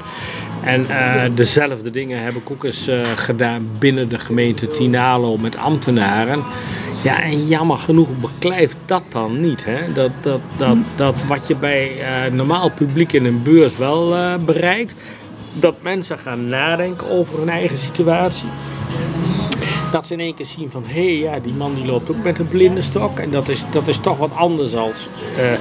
En 0.62 0.88
eh, 0.88 1.22
dezelfde 1.34 1.90
dingen 1.90 2.22
heb 2.22 2.34
ik 2.34 2.50
ook 2.50 2.64
eens 2.64 2.86
eh, 2.86 3.00
gedaan 3.16 3.68
binnen 3.78 4.08
de 4.08 4.18
gemeente 4.18 4.66
Tinalo 4.66 5.36
met 5.36 5.56
ambtenaren. 5.56 6.44
Ja, 7.02 7.22
en 7.22 7.46
jammer 7.46 7.76
genoeg 7.76 8.08
beklijft 8.20 8.76
dat 8.84 9.02
dan 9.08 9.40
niet. 9.40 9.64
Hè? 9.64 9.92
Dat, 9.92 10.10
dat, 10.20 10.40
dat, 10.56 10.76
dat 10.94 11.24
wat 11.24 11.46
je 11.46 11.56
bij 11.56 12.02
normaal 12.32 12.70
publiek 12.70 13.12
in 13.12 13.24
een 13.24 13.42
beurs 13.42 13.76
wel 13.76 14.14
bereikt, 14.44 14.94
dat 15.52 15.74
mensen 15.82 16.18
gaan 16.18 16.48
nadenken 16.48 17.10
over 17.10 17.38
hun 17.38 17.48
eigen 17.48 17.78
situatie 17.78 18.48
dat 19.96 20.06
ze 20.06 20.12
in 20.12 20.20
één 20.20 20.34
keer 20.34 20.46
zien 20.46 20.70
van 20.70 20.84
hé, 20.86 20.92
hey, 20.92 21.16
ja, 21.16 21.38
die 21.40 21.52
man 21.52 21.74
die 21.74 21.84
loopt 21.84 22.10
ook 22.10 22.22
met 22.22 22.38
een 22.38 22.48
blinde 22.48 22.82
stok. 22.82 23.18
En 23.18 23.30
dat 23.30 23.48
is, 23.48 23.64
dat 23.70 23.88
is 23.88 23.98
toch 23.98 24.16
wat 24.16 24.34
anders 24.34 24.74
als 24.74 25.08
eh, 25.36 25.52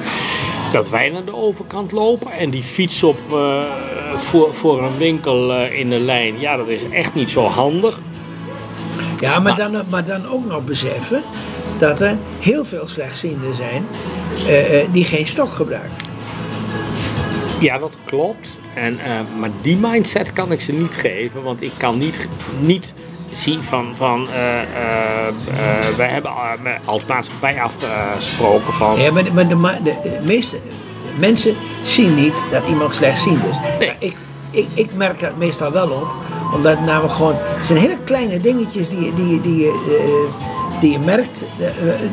dat 0.71 0.89
wij 0.89 1.09
naar 1.09 1.25
de 1.25 1.35
overkant 1.35 1.91
lopen 1.91 2.31
en 2.31 2.49
die 2.49 2.63
fiets 2.63 3.03
op 3.03 3.19
eh, 3.31 3.63
voor, 4.15 4.53
voor 4.53 4.83
een 4.83 4.97
winkel 4.97 5.53
eh, 5.53 5.79
in 5.79 5.89
de 5.89 5.99
lijn. 5.99 6.39
Ja, 6.39 6.57
dat 6.57 6.67
is 6.67 6.89
echt 6.89 7.13
niet 7.13 7.29
zo 7.29 7.43
handig. 7.43 7.99
Ja, 9.17 9.39
maar 9.39 9.55
dan, 9.55 9.83
maar 9.89 10.05
dan 10.05 10.27
ook 10.27 10.45
nog 10.45 10.65
beseffen 10.65 11.23
dat 11.77 12.01
er 12.01 12.17
heel 12.39 12.65
veel 12.65 12.87
slechtzienden 12.87 13.55
zijn 13.55 13.85
die 14.91 15.03
geen 15.03 15.27
stok 15.27 15.49
gebruiken. 15.49 16.05
Ja, 17.59 17.77
dat 17.77 17.97
klopt. 18.05 18.59
En, 18.73 18.99
maar 19.39 19.49
die 19.61 19.77
mindset 19.77 20.33
kan 20.33 20.51
ik 20.51 20.61
ze 20.61 20.71
niet 20.71 20.91
geven, 20.91 21.43
want 21.43 21.61
ik 21.61 21.71
kan 21.77 21.97
niet, 21.97 22.27
niet 22.59 22.93
zien 23.35 23.63
van, 23.63 23.91
van 23.95 24.27
eh, 24.29 24.61
eh, 24.61 25.27
eh, 25.27 25.95
wij 25.97 26.07
hebben 26.07 26.31
als 26.85 27.05
maatschappij 27.05 27.61
afgesproken 27.61 28.73
van 28.73 28.99
Ja, 28.99 29.11
maar 29.11 29.47
de, 29.47 29.55
maar 29.55 29.79
de, 29.83 30.19
meeste 30.25 30.59
mensen 31.19 31.55
zien 31.83 32.15
niet 32.15 32.43
dat 32.51 32.63
iemand 32.67 32.93
slechtziend 32.93 33.45
is. 33.45 33.57
Nee. 33.79 33.93
Ik, 33.99 34.15
ik, 34.51 34.67
ik 34.73 34.89
merk 34.93 35.19
dat 35.19 35.37
meestal 35.37 35.71
wel 35.71 35.89
op, 35.89 36.07
omdat 36.53 36.79
namelijk 36.81 37.13
gewoon, 37.13 37.35
het 37.37 37.65
zijn 37.67 37.79
hele 37.79 37.97
kleine 38.03 38.37
dingetjes 38.37 38.89
die, 38.89 39.05
je- 39.05 39.13
die, 39.13 39.41
die, 39.41 39.71
die 40.81 40.91
je 40.91 40.99
merkt 40.99 41.39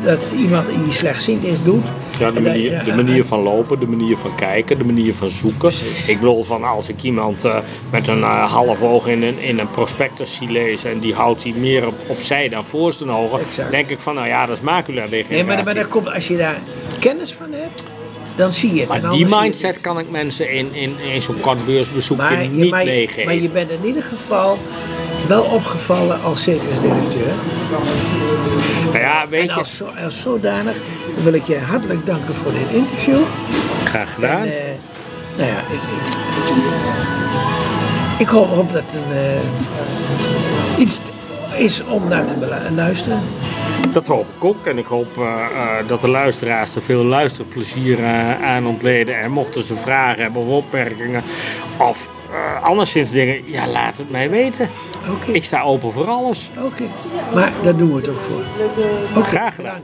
dat 0.05 0.19
iemand 0.37 0.67
die 0.83 0.93
slechtziend 0.93 1.43
is 1.43 1.63
doet. 1.63 1.85
Ja, 2.19 2.31
de 2.31 2.33
dat- 2.33 2.43
manier, 2.43 2.71
ja, 2.71 2.83
de 2.83 2.95
manier 2.95 3.25
van 3.25 3.39
lopen, 3.39 3.79
de 3.79 3.85
manier 3.87 4.17
van 4.17 4.35
kijken, 4.35 4.77
de 4.77 4.83
manier 4.83 5.13
van 5.15 5.29
zoeken. 5.29 5.57
Precies. 5.59 6.07
Ik 6.07 6.19
bedoel 6.19 6.43
van 6.43 6.63
als 6.63 6.87
ik 6.89 7.01
iemand 7.03 7.45
eh, 7.45 7.57
met 7.91 8.07
een 8.07 8.21
eh, 8.21 8.51
half 8.51 8.81
oog 8.81 9.07
in 9.07 9.23
een, 9.23 9.39
in 9.39 9.59
een 9.59 9.69
prospectus 9.71 10.35
zie 10.35 10.49
lezen 10.49 10.91
en 10.91 10.99
die 10.99 11.13
houdt 11.13 11.43
hij 11.43 11.53
meer 11.57 11.87
op, 11.87 11.93
opzij 12.07 12.49
dan 12.49 12.65
voor 12.65 12.93
zijn 12.93 13.09
ogen, 13.11 13.39
Exact. 13.39 13.71
denk 13.71 13.87
ik 13.89 13.99
van 13.99 14.15
nou 14.15 14.27
ja, 14.27 14.45
dat 14.45 14.57
is 14.57 14.63
macula 14.63 15.05
Nee, 15.09 15.43
maar, 15.43 15.63
maar 15.63 15.73
dat 15.73 15.87
komt, 15.87 16.13
als 16.13 16.27
je 16.27 16.37
daar 16.37 16.57
kennis 16.99 17.33
van 17.33 17.51
hebt, 17.51 17.83
dan 18.35 18.51
zie 18.51 18.73
je 18.73 18.79
het. 18.79 18.89
Maar 18.89 19.11
die 19.11 19.25
mindset 19.29 19.81
kan 19.81 19.99
ik 19.99 20.09
mensen 20.09 20.51
in, 20.51 20.69
in, 20.73 20.95
in 21.13 21.21
zo'n 21.21 21.39
kort 21.39 21.65
beursbezoekje 21.65 22.23
Maar 22.29 22.43
je, 22.43 22.49
niet 22.49 22.69
maar, 22.71 22.85
meegeven. 22.85 23.25
maar 23.25 23.35
je 23.35 23.49
bent 23.49 23.71
in 23.71 23.79
ieder 23.85 24.03
geval 24.03 24.57
wel 25.27 25.43
opgevallen 25.43 26.21
als 26.21 26.43
circusdirecteur. 26.43 27.33
Nou 28.85 28.99
ja, 28.99 29.27
weet 29.29 29.39
En 29.39 29.45
je, 29.45 29.53
als, 29.53 29.77
zo, 29.77 29.85
als 30.05 30.21
zodanig 30.21 30.75
wil 31.23 31.33
ik 31.33 31.43
je 31.43 31.59
hartelijk 31.59 32.05
danken 32.05 32.35
voor 32.35 32.51
dit 32.51 32.69
interview. 32.71 33.21
graag 33.85 34.13
gedaan. 34.13 34.41
En, 34.41 34.47
eh, 34.47 34.73
nou 35.37 35.49
ja, 35.49 35.57
ik, 35.57 35.81
ik, 35.81 36.17
ik 38.19 38.27
hoop, 38.27 38.71
dat 38.71 38.83
het 38.83 38.93
een, 38.93 39.17
eh, 39.17 40.79
iets 40.79 40.99
is 41.55 41.83
om 41.83 42.07
naar 42.07 42.25
te 42.25 42.71
luisteren. 42.75 43.21
Dat 43.93 44.07
hoop 44.07 44.27
ik 44.37 44.43
ook. 44.43 44.65
En 44.65 44.77
ik 44.77 44.85
hoop 44.85 45.17
eh, 45.17 45.35
dat 45.87 46.01
de 46.01 46.09
luisteraars 46.09 46.75
er 46.75 46.81
veel 46.81 47.03
luisterplezier 47.03 48.05
aan 48.43 48.67
ontleden. 48.67 49.19
En 49.19 49.31
mochten 49.31 49.63
ze 49.63 49.75
vragen 49.75 50.23
hebben 50.23 50.41
of 50.41 50.47
opmerkingen 50.47 51.23
of 51.77 52.09
eh, 52.33 52.63
anderszins 52.63 53.11
dingen, 53.11 53.51
ja, 53.51 53.67
laat 53.67 53.97
het 53.97 54.09
mij 54.09 54.29
weten. 54.29 54.69
Oké, 55.11 55.31
Ik 55.31 55.43
sta 55.43 55.61
open 55.61 55.91
voor 55.91 56.07
alles. 56.07 56.49
oké. 56.63 56.83
Maar 57.33 57.51
daar 57.63 57.77
doen 57.77 57.89
we 57.89 57.95
het 57.95 58.09
ook 58.09 58.17
voor. 58.17 58.43
Oké, 59.15 59.27
Graag 59.27 59.55
gedaan. 59.55 59.81